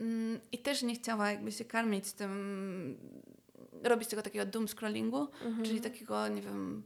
Mm, 0.00 0.40
I 0.52 0.58
też 0.58 0.82
nie 0.82 0.94
chciała 0.94 1.30
jakby 1.30 1.52
się 1.52 1.64
karmić 1.64 2.12
tym, 2.12 2.98
robić 3.82 4.08
tego 4.08 4.22
takiego 4.22 4.46
doom 4.46 4.68
scrollingu, 4.68 5.28
Mhm. 5.44 5.64
czyli 5.64 5.80
takiego, 5.80 6.28
nie 6.28 6.42
wiem, 6.42 6.82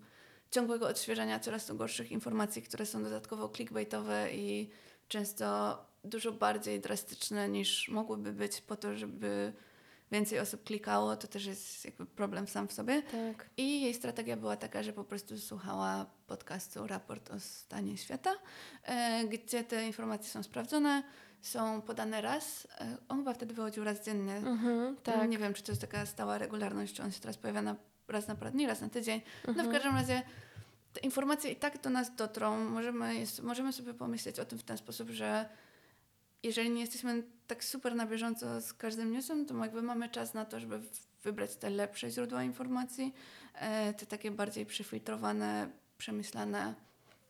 ciągłego 0.50 0.88
odświeżania 0.88 1.40
coraz 1.40 1.66
to 1.66 1.74
gorszych 1.74 2.12
informacji, 2.12 2.62
które 2.62 2.86
są 2.86 3.02
dodatkowo 3.02 3.48
clickbaitowe 3.48 4.32
i 4.32 4.70
często 5.08 5.78
dużo 6.04 6.32
bardziej 6.32 6.80
drastyczne 6.80 7.48
niż 7.48 7.88
mogłyby 7.88 8.32
być 8.32 8.60
po 8.60 8.76
to, 8.76 8.94
żeby 8.96 9.52
więcej 10.12 10.38
osób 10.40 10.64
klikało. 10.64 11.16
To 11.16 11.26
też 11.28 11.46
jest 11.46 11.84
jakby 11.84 12.06
problem 12.06 12.48
sam 12.48 12.68
w 12.68 12.72
sobie. 12.72 13.02
Tak. 13.02 13.50
I 13.56 13.80
jej 13.82 13.94
strategia 13.94 14.36
była 14.36 14.56
taka, 14.56 14.82
że 14.82 14.92
po 14.92 15.04
prostu 15.04 15.38
słuchała 15.38 16.06
podcastu 16.26 16.86
Raport 16.86 17.30
o 17.30 17.40
stanie 17.40 17.96
świata, 17.96 18.30
e, 18.82 19.24
gdzie 19.28 19.64
te 19.64 19.86
informacje 19.86 20.30
są 20.30 20.42
sprawdzone, 20.42 21.02
są 21.42 21.82
podane 21.82 22.20
raz. 22.20 22.68
E, 22.80 22.96
on 23.08 23.18
chyba 23.18 23.34
wtedy 23.34 23.54
wychodził 23.54 23.84
raz 23.84 24.04
dziennie. 24.04 24.36
Mhm, 24.36 24.96
tak. 24.96 25.28
Nie 25.28 25.38
wiem, 25.38 25.54
czy 25.54 25.62
to 25.62 25.72
jest 25.72 25.80
taka 25.80 26.06
stała 26.06 26.38
regularność, 26.38 26.94
czy 26.94 27.02
on 27.02 27.12
się 27.12 27.20
teraz 27.20 27.36
pojawia 27.36 27.62
na, 27.62 27.76
raz 28.08 28.28
na 28.28 28.34
parę 28.34 28.50
dni, 28.50 28.66
raz 28.66 28.80
na 28.80 28.88
tydzień. 28.88 29.20
No 29.44 29.50
Mhm. 29.50 29.68
w 29.68 29.72
każdym 29.72 29.94
razie 29.94 30.22
te 30.92 31.00
informacje 31.00 31.50
i 31.50 31.56
tak 31.56 31.82
do 31.82 31.90
nas 31.90 32.14
dotrą. 32.16 32.58
Możemy, 32.58 33.14
jest, 33.14 33.42
możemy 33.42 33.72
sobie 33.72 33.94
pomyśleć 33.94 34.40
o 34.40 34.44
tym 34.44 34.58
w 34.58 34.62
ten 34.62 34.78
sposób, 34.78 35.10
że 35.10 35.48
jeżeli 36.44 36.70
nie 36.70 36.80
jesteśmy 36.80 37.22
tak 37.46 37.64
super 37.64 37.94
na 37.94 38.06
bieżąco 38.06 38.60
z 38.60 38.72
każdym 38.72 39.12
newsem, 39.12 39.46
to 39.46 39.58
jakby 39.58 39.82
mamy 39.82 40.08
czas 40.08 40.34
na 40.34 40.44
to, 40.44 40.60
żeby 40.60 40.80
wybrać 41.22 41.56
te 41.56 41.70
lepsze 41.70 42.10
źródła 42.10 42.44
informacji, 42.44 43.14
e, 43.54 43.94
te 43.94 44.06
takie 44.06 44.30
bardziej 44.30 44.66
przefiltrowane, 44.66 45.70
przemyślane. 45.98 46.74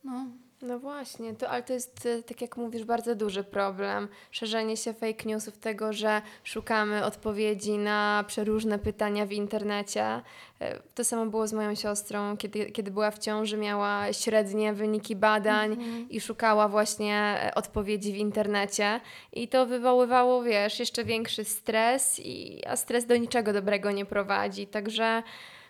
No, 0.03 0.27
No 0.61 0.79
właśnie, 0.79 1.33
to, 1.35 1.49
ale 1.49 1.63
to 1.63 1.73
jest, 1.73 2.05
e, 2.05 2.23
tak 2.23 2.41
jak 2.41 2.57
mówisz, 2.57 2.83
bardzo 2.83 3.15
duży 3.15 3.43
problem. 3.43 4.07
Szerzenie 4.31 4.77
się 4.77 4.93
fake 4.93 5.25
newsów, 5.25 5.57
tego, 5.57 5.93
że 5.93 6.21
szukamy 6.43 7.05
odpowiedzi 7.05 7.77
na 7.77 8.23
przeróżne 8.27 8.79
pytania 8.79 9.25
w 9.25 9.31
internecie. 9.31 10.21
E, 10.61 10.79
To 10.95 11.03
samo 11.03 11.25
było 11.25 11.47
z 11.47 11.53
moją 11.53 11.75
siostrą, 11.75 12.37
kiedy, 12.37 12.65
kiedy 12.71 12.91
była 12.91 13.11
w 13.11 13.19
ciąży, 13.19 13.57
miała 13.57 14.13
średnie 14.13 14.73
wyniki 14.73 15.15
badań 15.15 15.77
i 16.09 16.21
szukała 16.21 16.67
właśnie 16.67 17.15
e, 17.15 17.55
odpowiedzi 17.55 18.13
w 18.13 18.17
internecie. 18.17 19.01
I 19.33 19.47
to 19.47 19.65
wywoływało, 19.65 20.43
wiesz, 20.43 20.79
jeszcze 20.79 21.03
większy 21.03 21.43
stres, 21.43 22.19
i, 22.19 22.61
a 22.67 22.75
stres 22.75 23.05
do 23.05 23.17
niczego 23.17 23.53
dobrego 23.53 23.91
nie 23.91 24.05
prowadzi. 24.05 24.67
Także. 24.67 25.23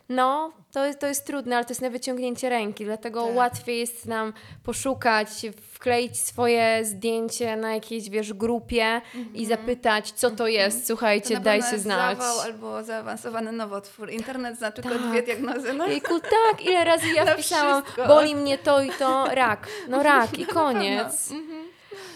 No, 0.10 0.52
to 0.72 0.86
jest, 0.86 1.00
to 1.00 1.08
jest 1.08 1.26
trudne, 1.28 1.56
ale 1.56 1.66
to 1.66 1.72
jest 1.72 1.82
na 1.82 1.90
wyciągnięcie 1.90 2.50
ręki, 2.50 2.86
dlatego 2.86 3.26
Tak. 3.26 3.36
łatwiej 3.36 3.80
jest 3.80 4.06
nam 4.06 4.34
poszukać, 4.64 5.28
wkleić 5.74 6.20
swoje 6.20 6.86
zdjęcie 6.86 7.56
na 7.56 7.74
jakiejś, 7.74 8.10
wiesz, 8.10 8.34
grupie 8.34 9.02
i 9.34 9.46
zapytać, 9.46 10.12
co 10.12 10.32
to 10.32 10.48
jest, 10.48 10.82
to 10.82 10.88
słuchajcie, 10.88 11.28
pewno 11.30 11.44
dajcie 11.44 11.68
jest 11.72 11.84
znać. 11.84 12.18
zawał 12.18 12.40
albo 12.40 12.84
zaawansowany 12.84 13.52
nowotwór. 13.52 14.10
Internet 14.12 14.58
zna 14.58 14.72
tylko 14.72 14.90
Tak. 14.90 15.02
dwie 15.02 15.22
diagnozy. 15.22 15.74
No, 15.74 15.88
Jejku, 15.88 16.20
tak, 16.20 16.66
ile 16.66 16.84
razy 16.84 17.08
ja 17.08 17.26
wpisałam, 17.34 17.84
wszystko. 17.84 18.08
boli 18.08 18.36
mnie 18.36 18.58
to 18.58 18.82
i 18.82 18.90
to, 18.90 19.26
rak. 19.32 19.68
No 19.88 20.04
rak 20.04 20.40
i 20.40 20.46
koniec. 20.60 21.32
Mhm. 21.32 21.66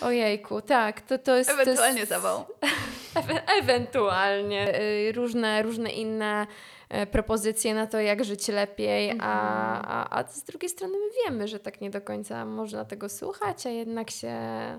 Ojejku, 0.01 0.61
tak, 0.61 1.01
to, 1.01 1.17
to 1.17 1.35
jest... 1.35 1.49
Ewentualnie 1.49 1.93
to 1.93 1.99
jest, 1.99 2.09
zawał. 2.09 2.45
Ewe- 3.15 3.41
ewentualnie. 3.61 4.79
Y, 4.81 5.11
Różne, 5.11 5.61
różne 5.63 5.89
inne 5.89 6.47
propozycje 7.11 7.73
na 7.73 7.87
to, 7.87 7.99
jak 7.99 8.25
żyć 8.25 8.47
lepiej, 8.47 9.09
Mhm. 9.09 9.31
a, 9.31 9.81
a, 9.81 10.19
a 10.19 10.27
z 10.27 10.43
drugiej 10.43 10.69
strony 10.69 10.93
my 10.97 11.09
wiemy, 11.25 11.47
że 11.47 11.59
tak 11.59 11.81
nie 11.81 11.89
do 11.89 12.01
końca 12.01 12.45
można 12.45 12.85
tego 12.85 13.09
słuchać, 13.09 13.65
a 13.65 13.69
jednak 13.69 14.11
się... 14.11 14.27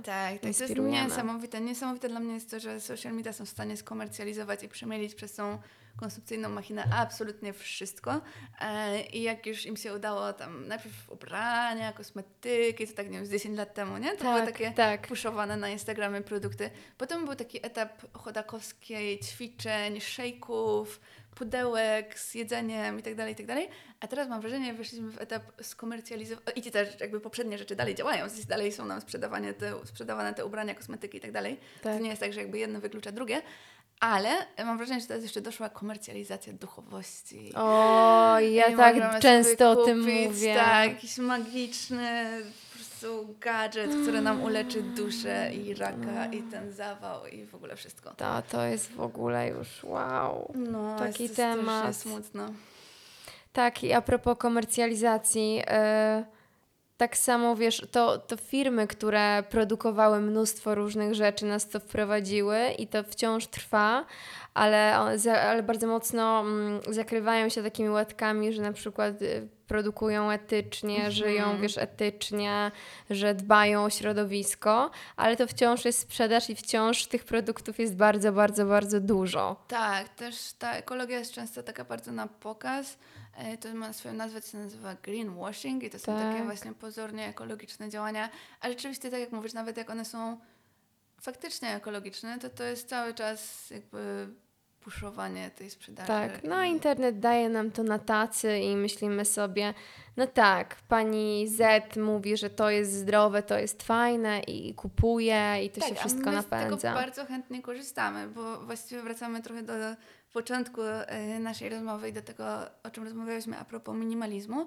Tak, 0.05 0.33
tak. 0.33 0.41
To 0.41 0.49
jest 0.49 0.77
niesamowite. 0.77 1.61
Niesamowite 1.61 2.09
dla 2.09 2.21
mnie 2.21 2.35
jest 2.35 2.51
to, 2.51 2.61
że 2.61 2.81
social 2.81 3.13
media 3.13 3.33
są 3.33 3.47
w 3.47 3.49
stanie 3.49 3.77
skomercjalizować 3.77 4.63
i 4.63 4.69
przemielić 4.69 5.15
przez 5.15 5.35
tą 5.35 5.59
konsumpcyjną 5.97 6.49
machinę 6.49 6.85
absolutnie 6.97 7.53
wszystko. 7.53 8.21
E, 8.61 9.01
I 9.03 9.23
jak 9.23 9.47
już 9.47 9.67
im 9.67 9.77
się 9.77 9.95
udało 9.95 10.33
tam 10.33 10.69
najpierw 10.69 11.11
ubrania, 11.11 11.93
kosmetyki, 11.93 12.87
to 12.89 12.95
tak 12.95 13.11
nie 13.11 13.17
wiem, 13.17 13.27
z 13.27 13.31
10 13.31 13.59
lat 13.59 13.75
temu, 13.75 13.99
nie? 13.99 14.17
To 14.17 14.25
były 14.25 14.41
tak, 14.41 14.47
takie 14.47 14.71
tak. 14.71 15.07
puszowane 15.07 15.57
na 15.57 15.69
Instagramie 15.69 16.21
produkty. 16.21 16.71
Potem 16.99 17.25
był 17.25 17.35
taki 17.35 17.67
etap 17.67 18.03
chodakowskiej, 18.13 19.21
ćwiczeń, 19.21 20.01
szejków, 20.01 21.01
pudełek 21.35 22.19
z 22.19 22.35
jedzeniem 22.35 22.99
i 22.99 23.03
tak 23.03 23.15
dalej, 23.15 23.33
i 23.33 23.37
tak 23.37 23.47
dalej. 23.47 23.69
A 24.01 24.07
teraz 24.07 24.29
mam 24.29 24.41
wrażenie, 24.41 24.75
weszliśmy 24.75 25.11
w 25.11 25.21
etap 25.21 25.43
skomercjalizowania. 25.63 26.53
I 26.57 26.63
też 26.63 27.01
jakby 27.01 27.21
poprzednie 27.21 27.59
rzeczy 27.59 27.77
dalej 27.77 27.95
działają, 27.95 28.27
dalej 28.49 28.73
są 28.73 28.85
nam 28.85 29.01
sprzedawane 29.01 29.55
te, 29.55 29.75
sprzedawane 29.85 30.35
te 30.35 30.47
ubrania, 30.47 30.75
kosmetyki 30.75 31.19
i 31.19 31.21
tak 31.21 31.33
dalej. 31.33 31.61
Tak. 31.83 31.97
To 31.97 32.03
nie 32.03 32.09
jest 32.11 32.21
tak, 32.21 32.33
że 32.33 32.41
jakby 32.41 32.59
jedno 32.59 32.81
wyklucza 32.81 33.13
drugie. 33.13 33.43
Ale 34.01 34.31
mam 34.65 34.77
wrażenie, 34.77 35.01
że 35.01 35.07
teraz 35.07 35.23
jeszcze 35.23 35.41
doszła 35.41 35.69
komercjalizacja 35.69 36.53
duchowości. 36.53 37.53
O, 37.55 38.41
ja 38.41 38.77
tak 38.77 39.21
często 39.21 39.71
o 39.71 39.85
tym 39.85 40.01
mówię. 40.01 40.55
Tak, 40.55 40.91
jakiś 40.91 41.19
magiczny 41.19 42.27
prostu 43.01 43.35
gadżet, 43.41 43.91
który 44.03 44.21
nam 44.21 44.43
uleczy 44.43 44.83
duszę 44.83 45.51
i 45.55 45.75
raka 45.75 46.27
i 46.33 46.43
ten 46.43 46.73
zawał 46.73 47.27
i 47.27 47.47
w 47.47 47.55
ogóle 47.55 47.77
wszystko. 47.77 48.15
To, 48.17 48.43
to 48.51 48.63
jest 48.63 48.93
w 48.93 49.01
ogóle 49.01 49.49
już 49.49 49.85
wow. 49.85 50.53
No, 50.55 50.99
Taki 50.99 51.23
jest, 51.23 51.37
temat. 51.37 51.97
Smutno. 51.97 52.49
Tak, 53.53 53.85
i 53.85 53.93
a 53.93 54.03
propos 54.03 54.39
komercjalizacji, 54.39 55.63
e, 55.67 56.25
tak 56.97 57.17
samo 57.17 57.57
wiesz, 57.57 57.87
to, 57.91 58.19
to 58.19 58.37
firmy, 58.37 58.87
które 58.87 59.43
produkowały 59.51 60.21
mnóstwo 60.21 60.75
różnych 60.75 61.15
rzeczy, 61.15 61.47
nas 61.47 61.69
to 61.69 61.81
wprowadziły 61.81 62.59
i 62.79 62.87
to 62.87 63.05
wciąż 63.05 63.47
trwa, 63.47 64.07
ale, 64.55 64.97
ale 65.43 65.63
bardzo 65.63 65.87
mocno 65.87 66.41
mm, 66.41 66.81
zakrywają 66.89 67.49
się 67.49 67.63
takimi 67.63 67.89
łatkami, 67.89 68.53
że 68.53 68.63
na 68.63 68.73
przykład 68.73 69.23
y, 69.23 69.49
produkują 69.75 70.31
etycznie, 70.31 71.11
żyją, 71.11 71.61
wiesz, 71.61 71.79
etycznie, 71.79 72.71
że 73.11 73.35
dbają 73.35 73.85
o 73.85 73.91
środowisko, 73.91 74.91
ale 75.17 75.37
to 75.37 75.47
wciąż 75.47 75.85
jest 75.85 75.99
sprzedaż 75.99 76.51
i 76.51 76.55
wciąż 76.57 77.07
tych 77.07 77.25
produktów 77.25 77.79
jest 77.79 77.97
bardzo, 77.97 78.33
bardzo, 78.33 78.67
bardzo 78.67 79.01
dużo. 79.01 79.65
Tak, 79.69 80.09
też 80.09 80.53
ta 80.53 80.73
ekologia 80.75 81.19
jest 81.19 81.33
często 81.33 81.63
taka 81.63 81.85
bardzo 81.85 82.13
na 82.13 82.27
pokaz. 82.27 82.99
E, 83.37 83.59
To 83.59 83.75
ma 83.75 83.93
swoją 83.93 84.15
nazwę, 84.15 84.41
to 84.41 84.49
się 84.49 84.59
nazywa 84.59 84.95
greenwashing 84.95 85.83
i 85.83 85.91
to 85.91 85.99
są 85.99 86.17
takie 86.17 86.37
Tak. 86.39 86.45
właśnie 86.45 86.73
pozornie 86.75 87.29
ekologiczne 87.29 87.89
działania. 87.89 88.29
A 88.61 88.69
rzeczywiście, 88.69 89.11
tak 89.11 89.21
jak 89.21 89.33
mówisz, 89.33 89.53
nawet 89.53 89.77
jak 89.77 89.91
one 89.91 90.05
są 90.05 90.39
faktycznie 91.21 91.75
ekologiczne, 91.77 92.39
to 92.39 92.51
to 92.51 92.65
jest 92.65 92.89
cały 92.89 93.15
czas 93.15 93.71
jakby 93.71 94.29
puszowanie 94.81 95.51
tej 95.51 95.71
sprzedaży. 95.71 96.07
Tak, 96.09 96.45
no 96.45 96.63
internet 96.63 97.19
daje 97.19 97.49
nam 97.49 97.71
to 97.71 97.83
na 97.83 97.99
tacy 97.99 98.59
i 98.59 98.77
myślimy 98.77 99.25
sobie, 99.25 99.75
no 100.17 100.27
tak, 100.27 100.77
pani 100.89 101.49
Z 101.49 101.97
mówi, 101.97 102.37
że 102.37 102.51
to 102.51 102.71
jest 102.71 102.93
zdrowe, 102.93 103.43
to 103.43 103.59
jest 103.59 103.83
fajne 103.83 104.41
i 104.41 104.75
kupuje 104.75 105.65
i 105.65 105.71
to 105.71 105.81
się 105.81 105.89
Tak, 105.89 105.97
a 105.97 106.01
wszystko 106.01 106.31
my 106.31 106.37
napędza. 106.37 106.79
z 106.79 106.81
tego 106.81 106.95
bardzo 106.95 107.25
chętnie 107.25 107.63
korzystamy, 107.63 108.29
bo 108.29 108.61
właściwie 108.61 109.03
wracamy 109.03 109.43
trochę 109.43 109.63
do 109.63 109.73
początku 110.33 110.83
e, 110.83 111.39
naszej 111.39 111.69
rozmowy 111.69 112.09
i 112.09 112.13
do 112.13 112.23
tego, 112.23 112.45
o 112.83 112.91
czym 112.91 113.05
rozmawialiśmy 113.05 113.59
a 113.59 113.65
propos 113.65 113.97
minimalizmu. 113.97 114.67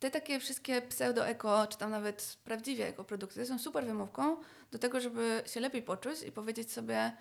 Te 0.00 0.10
takie 0.10 0.40
wszystkie 0.40 0.82
pseudo-eko, 0.82 1.66
czy 1.66 1.78
tam 1.78 1.90
nawet 1.90 2.36
prawdziwie 2.44 2.86
ekoprodukty 2.86 3.46
są 3.46 3.58
super 3.58 3.84
wymówką 3.84 4.36
do 4.72 4.78
tego, 4.78 5.00
żeby 5.00 5.42
się 5.46 5.60
lepiej 5.60 5.82
poczuć 5.82 6.22
i 6.22 6.32
powiedzieć 6.32 6.72
sobie, 6.72 7.12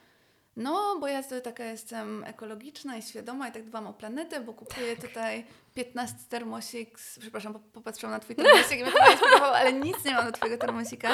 no, 0.57 0.97
bo 0.99 1.07
ja 1.07 1.23
taka 1.41 1.63
jestem 1.63 2.23
ekologiczna 2.23 2.97
i 2.97 3.01
świadoma 3.01 3.47
i 3.47 3.51
tak 3.51 3.63
dbam 3.63 3.87
o 3.87 3.93
planetę, 3.93 4.39
bo 4.39 4.53
kupuję 4.53 4.97
tutaj 4.97 5.45
15 5.73 6.17
termosik, 6.29 6.97
przepraszam, 7.19 7.53
po- 7.53 7.59
popatrzyłam 7.59 8.13
na 8.13 8.19
twój 8.19 8.35
termosik 8.35 8.79
i 8.79 8.83
mnie 8.83 8.91
to 9.39 9.55
ale 9.55 9.73
nic 9.73 10.05
nie 10.05 10.13
mam 10.13 10.25
do 10.25 10.31
twojego 10.31 10.57
termosika 10.57 11.09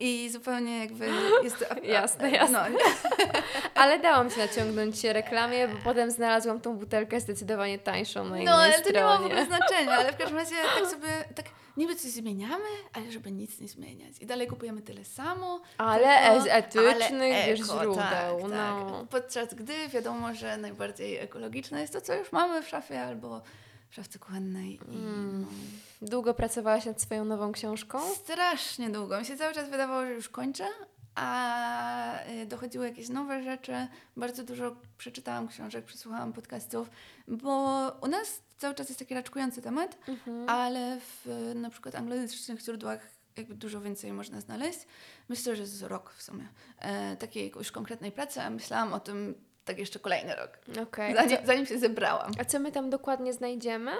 i 0.00 0.30
zupełnie 0.30 0.78
jakby 0.78 1.08
jest 1.42 1.58
to... 1.58 1.80
Jasne, 1.82 2.30
jasne. 2.30 2.70
No, 2.70 2.78
Ale 3.82 3.98
dałam 3.98 4.30
się 4.30 4.38
naciągnąć 4.38 5.04
reklamie, 5.04 5.68
bo 5.68 5.74
potem 5.84 6.10
znalazłam 6.10 6.60
tą 6.60 6.76
butelkę 6.76 7.20
zdecydowanie 7.20 7.78
tańszą 7.78 8.24
na 8.24 8.28
innej 8.38 8.44
no 8.44 8.52
ale 8.52 8.80
to 8.80 8.90
nie 8.92 9.00
ma 9.02 9.12
w 9.12 9.14
stronie. 9.16 9.26
ogóle 9.34 9.46
znaczenia, 9.46 9.92
ale 9.92 10.12
w 10.12 10.16
każdym 10.16 10.36
razie 10.38 10.54
tak 10.80 10.86
sobie, 10.90 11.08
tak 11.34 11.46
niby 11.76 11.96
coś 11.96 12.10
zmieniamy, 12.10 12.64
ale 12.92 13.12
żeby 13.12 13.32
nic 13.32 13.60
nie 13.60 13.68
zmieniać. 13.68 14.18
I 14.20 14.26
dalej 14.26 14.46
kupujemy 14.46 14.82
tyle 14.82 15.04
samo. 15.04 15.60
Ale 15.78 16.30
tylko- 16.30 16.44
z 16.44 16.46
etycznych, 16.46 17.12
ale 17.34 17.44
eko, 17.52 17.56
źródeł, 17.64 17.94
Tak, 17.94 18.32
no. 18.42 18.48
tak. 19.00 19.08
Podczas 19.08 19.54
gdy 19.54 19.88
wiadomo, 19.88 20.34
że 20.34 20.56
najbardziej 20.56 21.16
ekologiczne 21.16 21.80
jest 21.80 21.92
to, 21.92 22.00
co 22.00 22.14
już 22.14 22.32
mamy 22.32 22.62
w 22.62 22.68
szafie 22.68 23.02
albo 23.02 23.42
w 23.90 23.94
szafce 23.94 24.18
kuchennej. 24.18 24.74
I, 24.88 24.96
Mm. 24.96 25.40
no, 25.40 26.08
Długo 26.08 26.34
pracowałaś 26.34 26.84
nad 26.84 27.02
swoją 27.02 27.24
nową 27.24 27.52
książką? 27.52 27.98
Strasznie 28.14 28.90
długo. 28.90 29.18
Mi 29.20 29.24
się 29.26 29.36
cały 29.36 29.54
czas 29.54 29.70
wydawało, 29.70 30.06
że 30.06 30.12
już 30.12 30.28
kończę, 30.28 30.66
a 31.14 32.24
y, 32.42 32.46
dochodziły 32.46 32.86
jakieś 32.88 33.08
nowe 33.08 33.42
rzeczy. 33.42 33.72
Bardzo 34.16 34.44
dużo 34.44 34.76
przeczytałam 34.98 35.48
książek, 35.48 35.84
przesłuchałam 35.84 36.32
podcastów, 36.32 36.90
bo 37.28 37.78
u 38.02 38.06
nas 38.06 38.42
cały 38.58 38.74
czas 38.74 38.88
jest 38.88 38.98
taki 38.98 39.14
raczkujący 39.14 39.62
temat, 39.62 39.98
Mhm. 40.08 40.48
ale 40.48 40.98
w 41.00 41.52
na 41.54 41.70
przykład 41.70 41.94
anglojęzycznych 41.94 42.60
źródłach 42.60 43.00
jakby 43.36 43.54
dużo 43.54 43.80
więcej 43.80 44.12
można 44.12 44.40
znaleźć. 44.40 44.78
Myślę, 45.28 45.56
że 45.56 45.66
z 45.66 45.82
rok 45.82 46.12
w 46.16 46.22
sumie. 46.22 46.48
E, 46.78 47.16
takiej 47.16 47.52
już 47.56 47.72
konkretnej 47.72 48.12
pracy, 48.12 48.40
a 48.40 48.50
myślałam 48.50 48.92
o 48.92 49.00
tym 49.00 49.34
tak 49.64 49.78
jeszcze 49.78 49.98
kolejny 49.98 50.34
rok, 50.36 50.58
Okej. 50.82 51.14
zanim, 51.14 51.38
zanim 51.44 51.66
się 51.66 51.78
zebrałam. 51.78 52.32
A 52.40 52.44
co 52.44 52.58
my 52.58 52.72
tam 52.72 52.90
dokładnie 52.90 53.32
znajdziemy? 53.32 53.92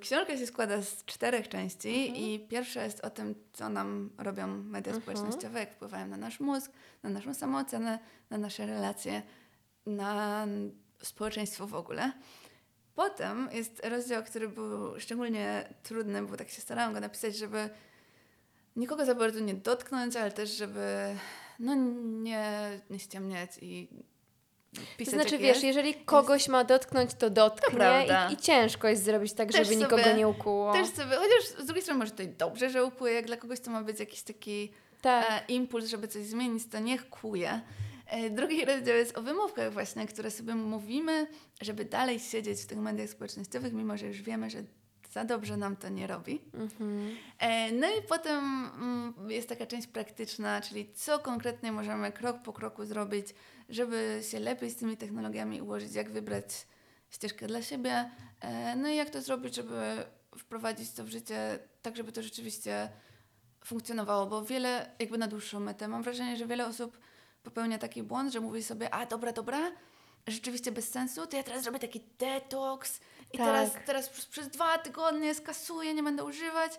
Książka 0.00 0.36
się 0.38 0.46
składa 0.46 0.82
z 0.82 1.04
czterech 1.04 1.48
części 1.48 1.88
Mhm. 1.88 2.16
i 2.16 2.46
pierwsza 2.48 2.84
jest 2.84 3.00
o 3.00 3.10
tym, 3.10 3.34
co 3.52 3.68
nam 3.68 4.10
robią 4.18 4.46
media 4.46 4.92
Mhm. 4.92 5.02
społecznościowe, 5.02 5.60
jak 5.60 5.72
wpływają 5.72 6.06
na 6.06 6.16
nasz 6.16 6.40
mózg, 6.40 6.72
na 7.02 7.10
naszą 7.10 7.34
samoocenę, 7.34 7.98
na 8.30 8.38
nasze 8.38 8.66
relacje, 8.66 9.22
na 9.86 10.46
społeczeństwo 11.02 11.66
w 11.66 11.74
ogóle. 11.74 12.12
Potem 12.94 13.48
jest 13.52 13.86
rozdział, 13.86 14.22
który 14.22 14.48
był 14.48 15.00
szczególnie 15.00 15.74
trudny, 15.82 16.22
bo 16.22 16.36
tak 16.36 16.48
się 16.50 16.60
starałam 16.60 16.94
go 16.94 17.00
napisać, 17.00 17.36
żeby 17.36 17.70
nikogo 18.76 19.06
za 19.06 19.14
bardzo 19.14 19.40
nie 19.40 19.54
dotknąć, 19.54 20.16
ale 20.16 20.30
też 20.32 20.50
żeby 20.50 21.16
no, 21.58 21.74
nie, 22.22 22.80
nie 22.90 22.98
ściemniać 22.98 23.50
i 23.62 23.88
pisać 24.96 25.14
znaczy, 25.14 25.38
wiesz, 25.38 25.48
jest. 25.48 25.62
jeżeli 25.64 25.94
kogoś 25.94 26.48
ma 26.48 26.64
dotknąć, 26.64 27.14
to 27.14 27.30
dotknie 27.30 27.76
prawda. 27.78 28.30
i, 28.30 28.34
i 28.34 28.36
ciężko 28.36 28.88
jest 28.88 29.04
zrobić 29.04 29.32
tak, 29.32 29.52
Też 29.52 29.66
żeby 29.68 29.76
nikogo 29.80 30.02
sobie- 30.02 30.14
nie 30.14 30.28
ukuło. 30.28 30.72
Też 30.72 30.88
sobie, 30.88 31.16
chociaż 31.16 31.44
z 31.62 31.66
drugiej 31.66 31.82
strony 31.82 31.98
może 31.98 32.10
to 32.12 32.22
i 32.22 32.28
dobrze, 32.28 32.70
że 32.70 32.84
ukłuje, 32.84 33.12
jak 33.14 33.26
dla 33.26 33.36
kogoś 33.36 33.60
to 33.60 33.70
ma 33.70 33.82
być 33.82 34.00
jakiś 34.00 34.22
taki 34.22 34.72
Tak. 35.02 35.26
e, 35.30 35.42
impuls, 35.52 35.86
żeby 35.88 36.08
coś 36.08 36.22
zmienić, 36.24 36.66
to 36.70 36.78
niech 36.78 37.08
kłuje. 37.10 37.60
E, 38.06 38.30
drugi 38.30 38.64
rozdział 38.64 38.96
jest 38.96 39.18
o 39.18 39.22
wymówkach 39.22 39.72
właśnie, 39.72 40.06
które 40.06 40.30
sobie 40.30 40.54
mówimy, 40.54 41.26
żeby 41.60 41.84
dalej 41.84 42.20
siedzieć 42.20 42.60
w 42.60 42.66
tych 42.66 42.78
mediach 42.78 43.08
społecznościowych, 43.08 43.72
mimo 43.72 43.96
że 43.96 44.06
już 44.06 44.22
wiemy, 44.22 44.50
że 44.50 44.58
za 45.12 45.24
dobrze 45.24 45.56
nam 45.56 45.76
to 45.76 45.88
nie 45.88 46.06
robi. 46.06 46.40
Mhm. 46.54 47.16
E, 47.38 47.72
No 47.72 47.86
i 47.88 48.02
potem 48.08 48.38
mm, 48.74 49.14
jest 49.30 49.48
taka 49.48 49.66
część 49.66 49.86
praktyczna, 49.86 50.60
czyli 50.60 50.92
co 50.94 51.18
konkretnie 51.18 51.72
możemy 51.72 52.12
krok 52.12 52.42
po 52.42 52.52
kroku 52.52 52.84
zrobić, 52.84 53.26
żeby 53.72 54.20
się 54.30 54.38
lepiej 54.40 54.70
z 54.70 54.76
tymi 54.76 54.96
technologiami 54.96 55.62
ułożyć, 55.62 55.94
jak 55.94 56.10
wybrać 56.10 56.66
ścieżkę 57.10 57.46
dla 57.46 57.62
siebie, 57.62 58.10
e, 58.40 58.76
no 58.76 58.88
i 58.88 58.96
jak 58.96 59.10
to 59.10 59.22
zrobić, 59.22 59.54
żeby 59.54 60.04
wprowadzić 60.38 60.92
to 60.92 61.04
w 61.04 61.08
życie 61.08 61.58
tak, 61.82 61.96
żeby 61.96 62.12
to 62.12 62.22
rzeczywiście 62.22 62.88
funkcjonowało, 63.64 64.26
bo 64.26 64.44
wiele, 64.44 64.90
jakby 64.98 65.18
na 65.18 65.26
dłuższą 65.26 65.60
metę, 65.60 65.88
mam 65.88 66.02
wrażenie, 66.02 66.36
że 66.36 66.46
wiele 66.46 66.66
osób 66.66 66.98
popełnia 67.42 67.78
taki 67.78 68.02
błąd, 68.02 68.32
że 68.32 68.40
mówi 68.40 68.62
sobie, 68.62 68.94
a 68.94 69.06
dobra, 69.06 69.32
dobra, 69.32 69.72
rzeczywiście 70.26 70.72
bez 70.72 70.88
sensu, 70.88 71.26
to 71.26 71.36
ja 71.36 71.42
teraz 71.42 71.62
zrobię 71.62 71.78
taki 71.78 72.00
detoks 72.18 73.00
i 73.32 73.38
Tak. 73.38 73.46
teraz, 73.46 73.70
teraz 73.86 74.08
przez, 74.08 74.26
przez 74.26 74.48
dwa 74.48 74.78
tygodnie 74.78 75.34
skasuję, 75.34 75.94
nie 75.94 76.02
będę 76.02 76.24
używać. 76.24 76.72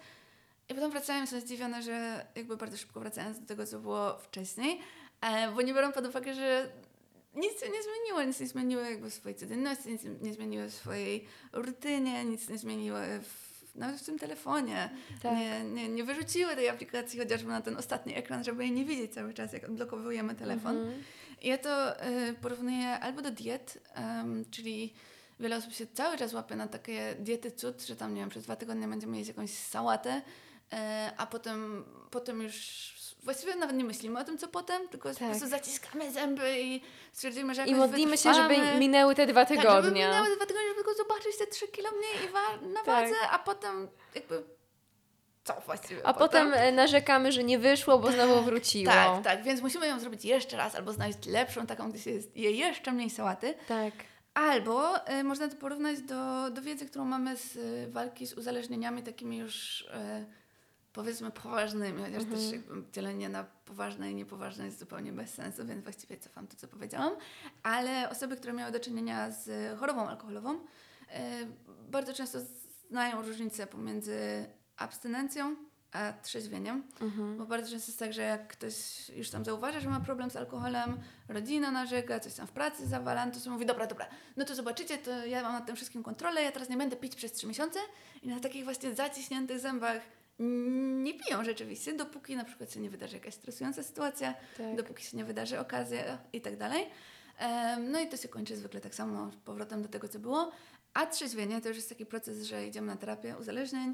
I 0.70 0.74
potem 0.74 0.92
wracają 0.92 1.28
są 1.28 1.40
zdziwione, 1.40 1.82
że 1.84 2.26
jakby 2.36 2.58
bardzo 2.58 2.78
szybko 2.78 3.00
wracając 3.00 3.40
do 3.40 3.46
tego, 3.46 3.66
co 3.66 3.80
było 3.80 4.18
wcześniej, 4.20 4.80
bo 5.56 5.62
nie 5.62 5.74
biorą 5.74 5.92
pod 5.92 6.08
uwagę, 6.08 6.34
że 6.34 6.70
nic 7.36 7.60
się 7.60 7.70
nie 7.70 7.84
zmieniło, 7.84 8.24
nic 8.24 8.40
nie 8.40 8.48
zmieniło 8.48 8.82
jakby 8.82 9.10
w 9.10 9.14
swojej 9.14 9.36
codzienności, 9.36 9.90
nic 9.90 10.02
nie 10.22 10.34
zmieniło 10.34 10.68
w 10.68 10.74
swojej 10.74 11.28
rutynie, 11.54 12.26
nic 12.26 12.50
nie 12.50 12.58
zmieniło 12.58 12.98
w, 13.22 13.76
nawet 13.76 14.02
w 14.02 14.06
tym 14.06 14.20
telefonie. 14.20 14.90
Tak. 15.22 15.38
Nie, 15.38 15.64
nie, 15.64 15.90
nie 15.90 16.04
wyrzuciły 16.04 16.56
tej 16.56 16.70
aplikacji 16.70 17.20
chociażby 17.20 17.50
na 17.50 17.62
ten 17.62 17.78
ostatni 17.78 18.16
ekran, 18.16 18.44
żeby 18.44 18.64
jej 18.64 18.72
nie 18.72 18.86
widzieć 18.86 19.14
cały 19.14 19.34
czas, 19.34 19.54
jak 19.54 19.64
odblokowujemy 19.64 20.36
telefon. 20.36 20.78
Mhm. 20.78 21.04
Ja 21.42 21.58
to 21.58 22.06
y, 22.08 22.34
porównuję 22.34 23.00
albo 23.00 23.22
do 23.22 23.32
diet, 23.32 23.80
em, 23.94 24.46
czyli 24.52 24.94
wiele 25.40 25.58
osób 25.58 25.74
się 25.74 25.88
cały 25.88 26.18
czas 26.18 26.34
łapie 26.34 26.56
na 26.56 26.68
takie 26.68 27.16
diety 27.20 27.52
cud, 27.52 27.82
że 27.82 27.96
tam, 27.96 28.14
nie 28.14 28.22
wiem, 28.22 28.30
przez 28.30 28.44
dwa 28.44 28.56
tygodnie 28.56 28.88
będziemy 28.88 29.18
jeść 29.18 29.28
jakąś 29.28 29.50
sałatę, 29.50 30.22
e, 30.74 31.12
a 31.18 31.28
potem, 31.28 31.86
potem 32.12 32.42
już 32.42 32.56
właściwie 33.24 33.56
nawet 33.56 33.76
nie 33.76 33.84
myślimy 33.84 34.20
o 34.20 34.24
tym, 34.24 34.38
co 34.38 34.48
potem, 34.48 34.88
tylko 34.90 35.10
po 35.10 35.16
Tak. 35.16 35.30
prostu 35.30 35.48
zaciskamy 35.48 36.12
zęby 36.12 36.60
i 36.62 36.82
stwierdzimy, 37.14 37.56
że 37.56 37.66
I 37.66 37.76
modlimy 37.76 38.18
się, 38.18 38.34
żeby 38.34 38.48
wytrwamy. 38.56 38.80
minęły 38.80 39.16
te 39.16 39.26
dwa 39.28 39.46
Tak, 39.46 39.50
żeby 39.58 39.62
tygodnie. 39.62 40.06
minęły 40.06 40.36
dwa 40.36 40.46
tygodnie, 40.46 40.68
żeby 40.70 40.76
tylko 40.84 40.94
zobaczyć 40.94 41.38
te 41.38 41.48
trzy 41.48 41.68
kilo 41.68 41.90
mniej 41.92 42.30
i 42.30 42.32
wa- 42.34 42.68
na 42.68 42.84
Tak. 42.84 42.86
wadze, 42.86 43.16
a 43.32 43.40
potem 43.40 43.88
jakby 44.16 44.44
co 45.44 45.54
właściwie 45.66 46.08
A 46.08 46.14
potem 46.14 46.54
e, 46.54 46.72
narzekamy, 46.72 47.32
że 47.32 47.44
nie 47.44 47.60
wyszło, 47.60 48.00
bo 48.00 48.12
znowu 48.12 48.42
wróciło. 48.42 48.94
Tak, 48.94 49.24
tak, 49.24 49.44
więc 49.44 49.62
musimy 49.62 49.88
ją 49.88 50.00
zrobić 50.00 50.26
jeszcze 50.26 50.58
raz, 50.58 50.76
albo 50.76 50.94
znaleźć 50.94 51.26
lepszą, 51.26 51.68
taką, 51.68 51.92
gdzie 51.92 52.00
się 52.02 52.12
jest, 52.12 52.38
je 52.38 52.52
jeszcze 52.52 52.92
mniej 52.92 53.10
sałaty. 53.10 53.54
tak. 53.68 53.94
Albo 54.34 55.08
y, 55.10 55.24
można 55.24 55.48
to 55.48 55.56
porównać 55.56 56.02
do, 56.02 56.50
do 56.52 56.62
wiedzy, 56.62 56.86
którą 56.86 57.06
mamy 57.06 57.38
z 57.38 57.56
y, 57.56 57.88
walki 57.92 58.28
z 58.28 58.34
uzależnieniami 58.34 59.04
takimi 59.04 59.38
już 59.38 59.82
y, 59.82 59.86
powiedzmy 60.94 61.32
poważnymi, 61.32 62.02
chociaż 62.04 62.24
Mhm. 62.24 62.32
też 62.42 62.52
jakby 62.52 62.92
dzielenie 62.92 63.30
na 63.30 63.44
poważne 63.44 64.12
i 64.12 64.16
niepoważne 64.16 64.66
jest 64.66 64.80
zupełnie 64.80 65.12
bez 65.14 65.34
sensu, 65.34 65.66
więc 65.66 65.84
właściwie 65.84 66.18
cofam 66.18 66.48
to, 66.48 66.56
co 66.58 66.68
powiedziałam. 66.68 67.14
Ale 67.64 68.10
osoby, 68.10 68.38
które 68.38 68.54
miały 68.54 68.72
do 68.72 68.80
czynienia 68.80 69.32
z 69.32 69.80
chorobą 69.80 70.08
alkoholową, 70.10 70.54
y, 70.56 70.60
bardzo 71.90 72.14
często 72.14 72.40
znają 72.90 73.22
różnicę 73.22 73.68
pomiędzy 73.68 74.46
abstynencją 74.78 75.56
a 75.92 76.14
trzeźwieniem. 76.14 76.84
Mhm. 77.02 77.38
Bo 77.38 77.46
bardzo 77.46 77.72
często 77.72 77.88
jest 77.92 78.00
tak, 78.00 78.14
że 78.14 78.22
jak 78.22 78.48
ktoś 78.48 79.10
już 79.10 79.30
tam 79.30 79.46
zauważa, 79.46 79.80
że 79.80 79.90
ma 79.90 80.00
problem 80.00 80.30
z 80.30 80.36
alkoholem, 80.36 81.00
rodzina 81.28 81.72
narzeka, 81.72 82.20
coś 82.20 82.34
tam 82.34 82.48
w 82.48 82.52
pracy 82.52 82.88
zawala, 82.88 83.26
no 83.26 83.32
to 83.32 83.40
sobie 83.40 83.54
mówi, 83.54 83.66
dobra, 83.66 83.88
dobra, 83.88 84.06
no 84.38 84.46
to 84.46 84.56
zobaczycie, 84.56 84.98
to 84.98 85.26
ja 85.26 85.42
mam 85.44 85.54
nad 85.54 85.66
tym 85.66 85.76
wszystkim 85.76 86.04
kontrolę, 86.04 86.44
ja 86.44 86.52
teraz 86.52 86.70
nie 86.70 86.78
będę 86.78 86.96
pić 86.96 87.16
przez 87.16 87.32
trzy 87.32 87.48
miesiące 87.48 87.80
i 88.24 88.28
na 88.28 88.40
takich 88.40 88.64
właśnie 88.64 88.96
zaciśniętych 88.96 89.60
zębach 89.60 90.02
nie 91.04 91.14
piją 91.14 91.44
rzeczywiście, 91.44 91.94
dopóki 91.94 92.36
na 92.36 92.44
przykład 92.46 92.72
się 92.74 92.80
nie 92.80 92.90
wydarzy 92.90 93.16
jakaś 93.18 93.34
stresująca 93.34 93.84
sytuacja, 93.84 94.34
Tak. 94.58 94.76
dopóki 94.76 95.04
się 95.04 95.18
nie 95.18 95.26
wydarzy 95.26 95.60
okazja 95.60 96.18
i 96.34 96.42
tak 96.42 96.58
dalej. 96.58 96.86
No 97.92 98.00
i 98.02 98.08
to 98.10 98.18
się 98.18 98.28
kończy 98.28 98.56
zwykle 98.58 98.82
tak 98.82 98.96
samo, 98.96 99.32
powrotem 99.46 99.82
do 99.82 99.90
tego, 99.90 100.08
co 100.08 100.20
było. 100.20 100.52
A 100.94 101.06
trzeźwienie 101.06 101.62
to 101.62 101.68
już 101.68 101.78
jest 101.78 101.90
taki 101.90 102.06
proces, 102.06 102.44
że 102.44 102.68
idziemy 102.68 102.88
na 102.88 102.96
terapię 102.96 103.36
uzależnień, 103.40 103.94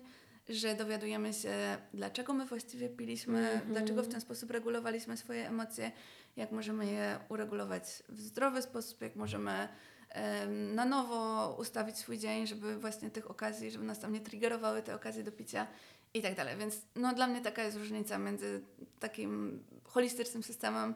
że 0.49 0.75
dowiadujemy 0.75 1.33
się, 1.33 1.77
dlaczego 1.93 2.33
my 2.33 2.45
właściwie 2.45 2.89
piliśmy, 2.89 3.61
dlaczego 3.67 4.03
w 4.03 4.07
ten 4.07 4.21
sposób 4.21 4.51
regulowaliśmy 4.51 5.17
swoje 5.17 5.47
emocje, 5.47 5.91
jak 6.37 6.51
możemy 6.51 6.85
je 6.85 7.19
uregulować 7.29 7.83
w 8.09 8.21
zdrowy 8.21 8.61
sposób, 8.61 9.01
jak 9.01 9.15
możemy 9.15 9.67
em, 10.09 10.75
na 10.75 10.85
nowo 10.85 11.55
ustawić 11.59 11.97
swój 11.97 12.17
dzień, 12.17 12.47
żeby 12.47 12.77
właśnie 12.77 13.09
tych 13.11 13.31
okazji, 13.31 13.71
żeby 13.71 13.83
nas 13.85 13.99
tam 13.99 14.13
nie 14.13 14.19
triggerowały 14.19 14.81
te 14.83 14.95
okazje 14.95 15.23
do 15.23 15.31
picia 15.31 15.67
i 16.13 16.21
tak 16.21 16.35
dalej. 16.35 16.57
Więc 16.57 16.81
no, 16.95 17.13
dla 17.13 17.27
mnie 17.27 17.41
taka 17.41 17.63
jest 17.63 17.77
różnica 17.77 18.17
między 18.17 18.61
takim 18.99 19.63
holistycznym 19.89 20.43
systemem, 20.43 20.95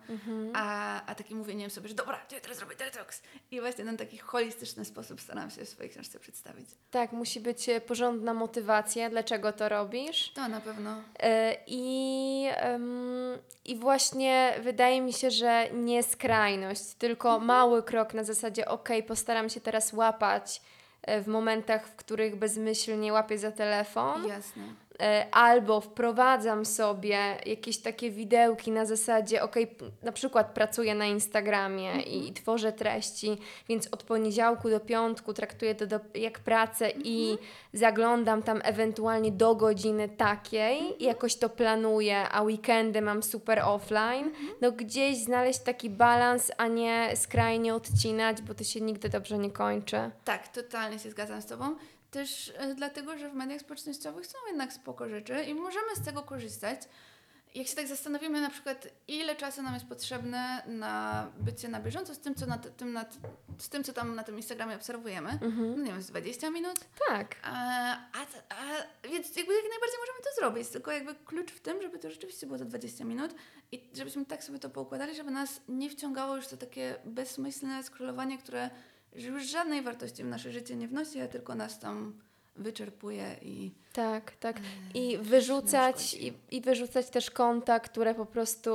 a, 0.53 1.01
a 1.05 1.15
takim 1.15 1.37
mówieniem 1.37 1.69
sobie, 1.69 1.89
że 1.89 1.95
dobra, 1.95 2.17
to 2.17 2.35
ja 2.35 2.41
teraz 2.41 2.57
zrobię 2.57 2.75
detoks. 2.75 3.21
I 3.51 3.61
właśnie 3.61 3.85
ten 3.85 3.97
taki 3.97 4.17
holistyczny 4.17 4.85
sposób 4.85 5.21
staram 5.21 5.49
się 5.49 5.65
w 5.65 5.69
swojej 5.69 5.91
książce 5.91 6.19
przedstawić. 6.19 6.69
Tak, 6.91 7.11
musi 7.11 7.39
być 7.39 7.69
e, 7.69 7.81
porządna 7.81 8.33
motywacja, 8.33 9.09
dlaczego 9.09 9.53
to 9.53 9.69
robisz. 9.69 10.31
To 10.33 10.47
na 10.47 10.61
pewno. 10.61 11.01
E, 11.19 11.57
I, 11.67 12.47
I 13.65 13.75
właśnie 13.75 14.53
wydaje 14.63 15.01
mi 15.01 15.13
się, 15.13 15.31
że 15.31 15.69
nie 15.73 16.03
skrajność, 16.03 16.93
tylko 16.93 17.39
mały 17.39 17.83
krok 17.83 18.13
na 18.13 18.23
zasadzie, 18.23 18.67
ok, 18.67 18.89
postaram 19.07 19.49
się 19.49 19.61
teraz 19.61 19.93
łapać 19.93 20.61
e, 21.01 21.21
w 21.21 21.27
momentach, 21.27 21.87
w 21.87 21.95
których 21.95 22.35
bezmyślnie 22.35 23.13
łapię 23.13 23.37
za 23.37 23.51
telefon, 23.51 24.27
Jasne. 24.27 24.63
E, 24.99 25.25
albo 25.31 25.81
wprowadzam 25.81 26.65
sobie 26.65 27.37
jakieś 27.45 27.77
takie 27.77 28.11
widełki 28.11 28.71
na 28.71 28.85
zasadzie, 28.85 29.43
ok, 29.43 29.55
na 30.03 30.11
przykład 30.11 30.53
pracuję 30.53 30.95
na 30.95 31.05
Instagramie 31.05 32.01
i, 32.01 32.27
i 32.27 32.33
tworzę 32.33 32.71
treści, 32.71 33.37
więc 33.69 33.87
od 33.91 34.03
poniedziałku 34.03 34.69
do 34.69 34.79
piątku 34.79 35.33
traktuję 35.33 35.75
to 35.75 35.87
do, 35.87 35.99
jak 36.15 36.39
pracę 36.39 36.91
i 37.03 37.37
zaglądam 37.73 38.43
tam 38.43 38.61
ewentualnie 38.63 39.31
do 39.31 39.55
godziny 39.55 40.09
takiej, 40.09 41.03
jakoś 41.03 41.35
to 41.35 41.49
planuję, 41.49 42.29
a 42.29 42.41
weekendy 42.41 43.01
mam 43.01 43.23
super 43.23 43.59
offline, 43.59 44.31
no 44.61 44.71
gdzieś 44.71 45.17
znaleźć 45.17 45.59
taki 45.59 45.89
balans, 45.89 46.51
a 46.57 46.67
nie 46.67 47.11
skrajnie 47.15 47.75
odcinać, 47.75 48.41
bo 48.41 48.53
to 48.53 48.63
się 48.63 48.81
nigdy 48.81 49.09
dobrze 49.09 49.37
nie 49.37 49.51
kończy. 49.51 50.11
Tak, 50.25 50.47
totalnie 50.47 50.99
się 50.99 51.11
zgadzam 51.11 51.41
z 51.41 51.45
Tobą. 51.45 51.75
Też 52.13 52.53
e, 52.57 52.75
dlatego, 52.75 53.17
że 53.17 53.29
w 53.29 53.33
mediach 53.33 53.61
społecznościowych 53.61 54.27
są 54.27 54.37
jednak 54.47 54.73
spoko 54.73 55.09
rzeczy 55.09 55.43
i 55.43 55.53
możemy 55.53 55.95
z 55.95 56.05
tego 56.05 56.21
korzystać. 56.21 56.79
Jak 57.55 57.67
się 57.67 57.75
tak 57.75 57.87
zastanowimy 57.87 58.41
na 58.41 58.49
przykład, 58.49 58.87
ile 59.07 59.35
czasu 59.35 59.61
nam 59.63 59.73
jest 59.73 59.85
potrzebne 59.85 60.63
na 60.67 61.27
bycie 61.39 61.67
na 61.67 61.79
bieżąco 61.79 62.15
z 62.15 62.19
tym, 62.19 62.35
co, 62.35 62.45
na 62.45 62.57
tym, 62.57 62.93
na, 62.93 63.05
z 63.57 63.69
tym, 63.69 63.83
co 63.83 63.93
tam 63.93 64.15
na 64.15 64.23
tym 64.23 64.37
Instagramie 64.37 64.75
obserwujemy, 64.75 65.39
no 65.77 65.83
nie 65.83 65.91
wiem, 65.91 66.01
z 66.01 66.07
20 66.07 66.49
minut, 66.49 66.79
Tak. 67.07 67.35
a, 67.43 67.49
a, 68.13 68.21
a, 68.49 69.07
więc 69.09 69.35
jakby 69.35 69.53
jak 69.53 69.63
najbardziej 69.69 69.99
możemy 69.99 70.19
to 70.23 70.29
zrobić, 70.39 70.67
tylko 70.67 70.91
jakby 70.91 71.15
klucz 71.15 71.51
w 71.51 71.59
tym, 71.59 71.81
żeby 71.81 71.99
to 71.99 72.11
rzeczywiście 72.11 72.47
było 72.47 72.59
te 72.59 72.65
20 72.65 73.05
minut 73.05 73.35
i 73.71 73.89
żebyśmy 73.93 74.25
tak 74.25 74.43
sobie 74.43 74.59
to 74.59 74.69
poukładali, 74.69 75.15
żeby 75.15 75.31
nas 75.31 75.61
nie 75.67 75.89
wciągało 75.89 76.35
już 76.35 76.47
to 76.47 76.57
takie 76.57 76.95
bezmyślne 77.05 77.83
scrollowanie, 77.83 78.37
które 78.37 78.69
już 79.15 79.45
żadnej 79.45 79.81
wartości 79.81 80.23
w 80.23 80.27
nasze 80.27 80.51
życie 80.51 80.75
nie 80.75 80.87
wnosi, 80.87 81.21
a 81.21 81.27
tylko 81.27 81.55
nas 81.55 81.79
tam 81.79 82.13
wyczerpuje 82.55 83.35
i 83.41 83.71
Tak, 83.93 84.31
tak. 84.31 84.57
Eee, 84.95 85.13
I 85.13 85.17
wyrzucać, 85.17 86.13
i, 86.13 86.33
i 86.51 86.61
wyrzucać 86.61 87.09
też 87.09 87.31
konta, 87.31 87.79
które 87.79 88.15
po 88.15 88.25
prostu 88.25 88.71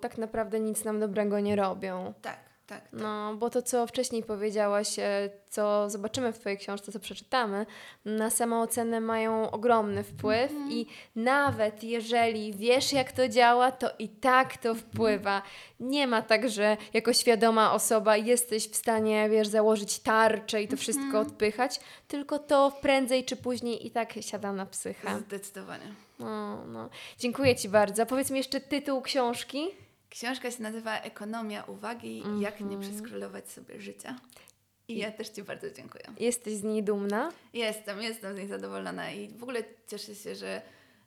tak 0.00 0.18
naprawdę 0.18 0.60
nic 0.60 0.84
nam 0.84 1.00
dobrego 1.00 1.40
nie 1.40 1.56
robią. 1.56 2.14
tak, 2.22 2.38
tak, 2.72 2.90
tak. 2.90 3.00
No, 3.00 3.34
bo 3.34 3.50
to, 3.50 3.62
co 3.62 3.86
wcześniej 3.86 4.22
powiedziałaś, 4.22 4.98
e, 4.98 5.30
co 5.48 5.90
zobaczymy 5.90 6.32
w 6.32 6.38
Twojej 6.38 6.58
książce, 6.58 6.92
co 6.92 7.00
przeczytamy, 7.00 7.66
na 8.04 8.30
samoocenę 8.30 9.00
mają 9.00 9.50
ogromny 9.50 10.02
wpływ 10.04 10.52
i 10.68 10.86
nawet 11.16 11.84
jeżeli 11.84 12.52
wiesz, 12.52 12.92
jak 12.92 13.12
to 13.12 13.28
działa, 13.28 13.72
to 13.72 13.90
i 13.98 14.08
tak 14.08 14.56
to 14.56 14.74
wpływa. 14.74 15.42
Nie 15.80 16.06
ma 16.06 16.22
tak, 16.22 16.48
że 16.48 16.76
jako 16.92 17.12
świadoma 17.12 17.72
osoba 17.72 18.16
jesteś 18.16 18.68
w 18.68 18.76
stanie, 18.76 19.28
wiesz, 19.30 19.48
założyć 19.48 19.98
tarczę 19.98 20.62
i 20.62 20.68
to 20.68 20.76
wszystko 20.76 21.20
odpychać, 21.20 21.80
tylko 22.08 22.38
to 22.38 22.72
prędzej 22.82 23.24
czy 23.24 23.36
później 23.36 23.86
i 23.86 23.90
tak 23.90 24.12
siada 24.20 24.52
na 24.52 24.66
psychę. 24.66 25.18
Zdecydowanie. 25.26 25.94
No, 26.18 26.66
no. 26.66 26.88
Dziękuję 27.18 27.56
Ci 27.56 27.68
bardzo. 27.68 28.06
Powiedz 28.06 28.30
mi 28.30 28.38
jeszcze 28.38 28.60
tytuł 28.60 29.02
książki. 29.02 29.70
Książka 30.12 30.50
się 30.50 30.62
nazywa 30.62 31.00
Ekonomia 31.00 31.64
uwagi, 31.64 32.22
jak 32.40 32.60
nie 32.60 32.78
przeskrolować 32.78 33.50
sobie 33.50 33.80
życia. 33.80 34.16
I 34.88 34.98
ja 34.98 35.12
też 35.12 35.28
Ci 35.28 35.42
bardzo 35.42 35.70
dziękuję. 35.70 36.04
Jesteś 36.20 36.54
z 36.54 36.62
niej 36.62 36.82
dumna? 36.82 37.32
Jestem, 37.52 38.02
jestem 38.02 38.34
z 38.34 38.38
niej 38.38 38.48
zadowolona 38.48 39.10
i 39.10 39.28
w 39.28 39.42
ogóle 39.42 39.64
cieszę 39.86 40.14
się, 40.14 40.34
że 40.34 40.62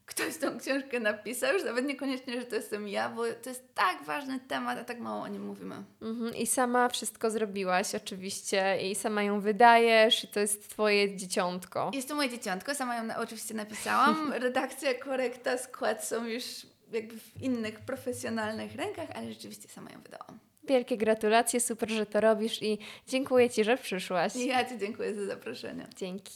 ktoś 0.06 0.38
tą 0.38 0.60
książkę 0.60 1.00
napisał, 1.00 1.54
już 1.54 1.64
nawet 1.64 1.86
niekoniecznie, 1.86 2.42
że 2.42 2.46
to 2.46 2.56
jestem 2.56 2.88
ja, 2.88 3.10
bo 3.10 3.24
to 3.44 3.50
jest 3.50 3.76
tak 3.76 4.04
ważny 4.04 4.40
temat, 4.40 4.80
a 4.80 4.84
tak 4.84 5.00
mało 5.00 5.22
o 5.22 5.28
nim 5.28 5.46
mówimy. 5.46 5.76
Mhm. 6.02 6.36
I 6.36 6.48
sama 6.48 6.90
wszystko 6.90 7.32
zrobiłaś, 7.32 7.96
oczywiście, 7.96 8.78
i 8.82 8.96
sama 8.96 9.24
ją 9.24 9.42
wydajesz, 9.42 10.24
i 10.24 10.28
to 10.28 10.40
jest 10.40 10.70
Twoje 10.70 11.16
dzieciątko. 11.16 11.92
Jest 11.94 12.08
to 12.08 12.16
moje 12.16 12.30
dzieciątko, 12.30 12.76
sama 12.76 12.96
ją 12.96 13.04
na, 13.04 13.18
oczywiście 13.18 13.54
napisałam. 13.54 14.34
Redakcja, 14.46 14.94
korekta, 14.94 15.58
skład 15.58 16.06
są 16.06 16.26
już 16.26 16.44
jakby 16.96 17.20
w 17.20 17.42
innych 17.42 17.80
profesjonalnych 17.80 18.76
rękach, 18.76 19.10
ale 19.16 19.34
rzeczywiście 19.34 19.70
sama 19.70 19.92
ją 19.92 20.02
wydałam. 20.02 20.40
Wielkie 20.64 20.98
gratulacje, 20.98 21.60
super, 21.60 21.90
że 21.90 22.06
to 22.06 22.22
robisz 22.22 22.62
i 22.62 22.78
dziękuję 23.08 23.50
Ci, 23.50 23.64
że 23.64 23.78
przyszłaś. 23.78 24.36
Ja 24.36 24.66
Ci 24.66 24.78
dziękuję 24.78 25.14
za 25.14 25.26
zaproszenie. 25.26 25.88
Dzięki. 25.96 26.34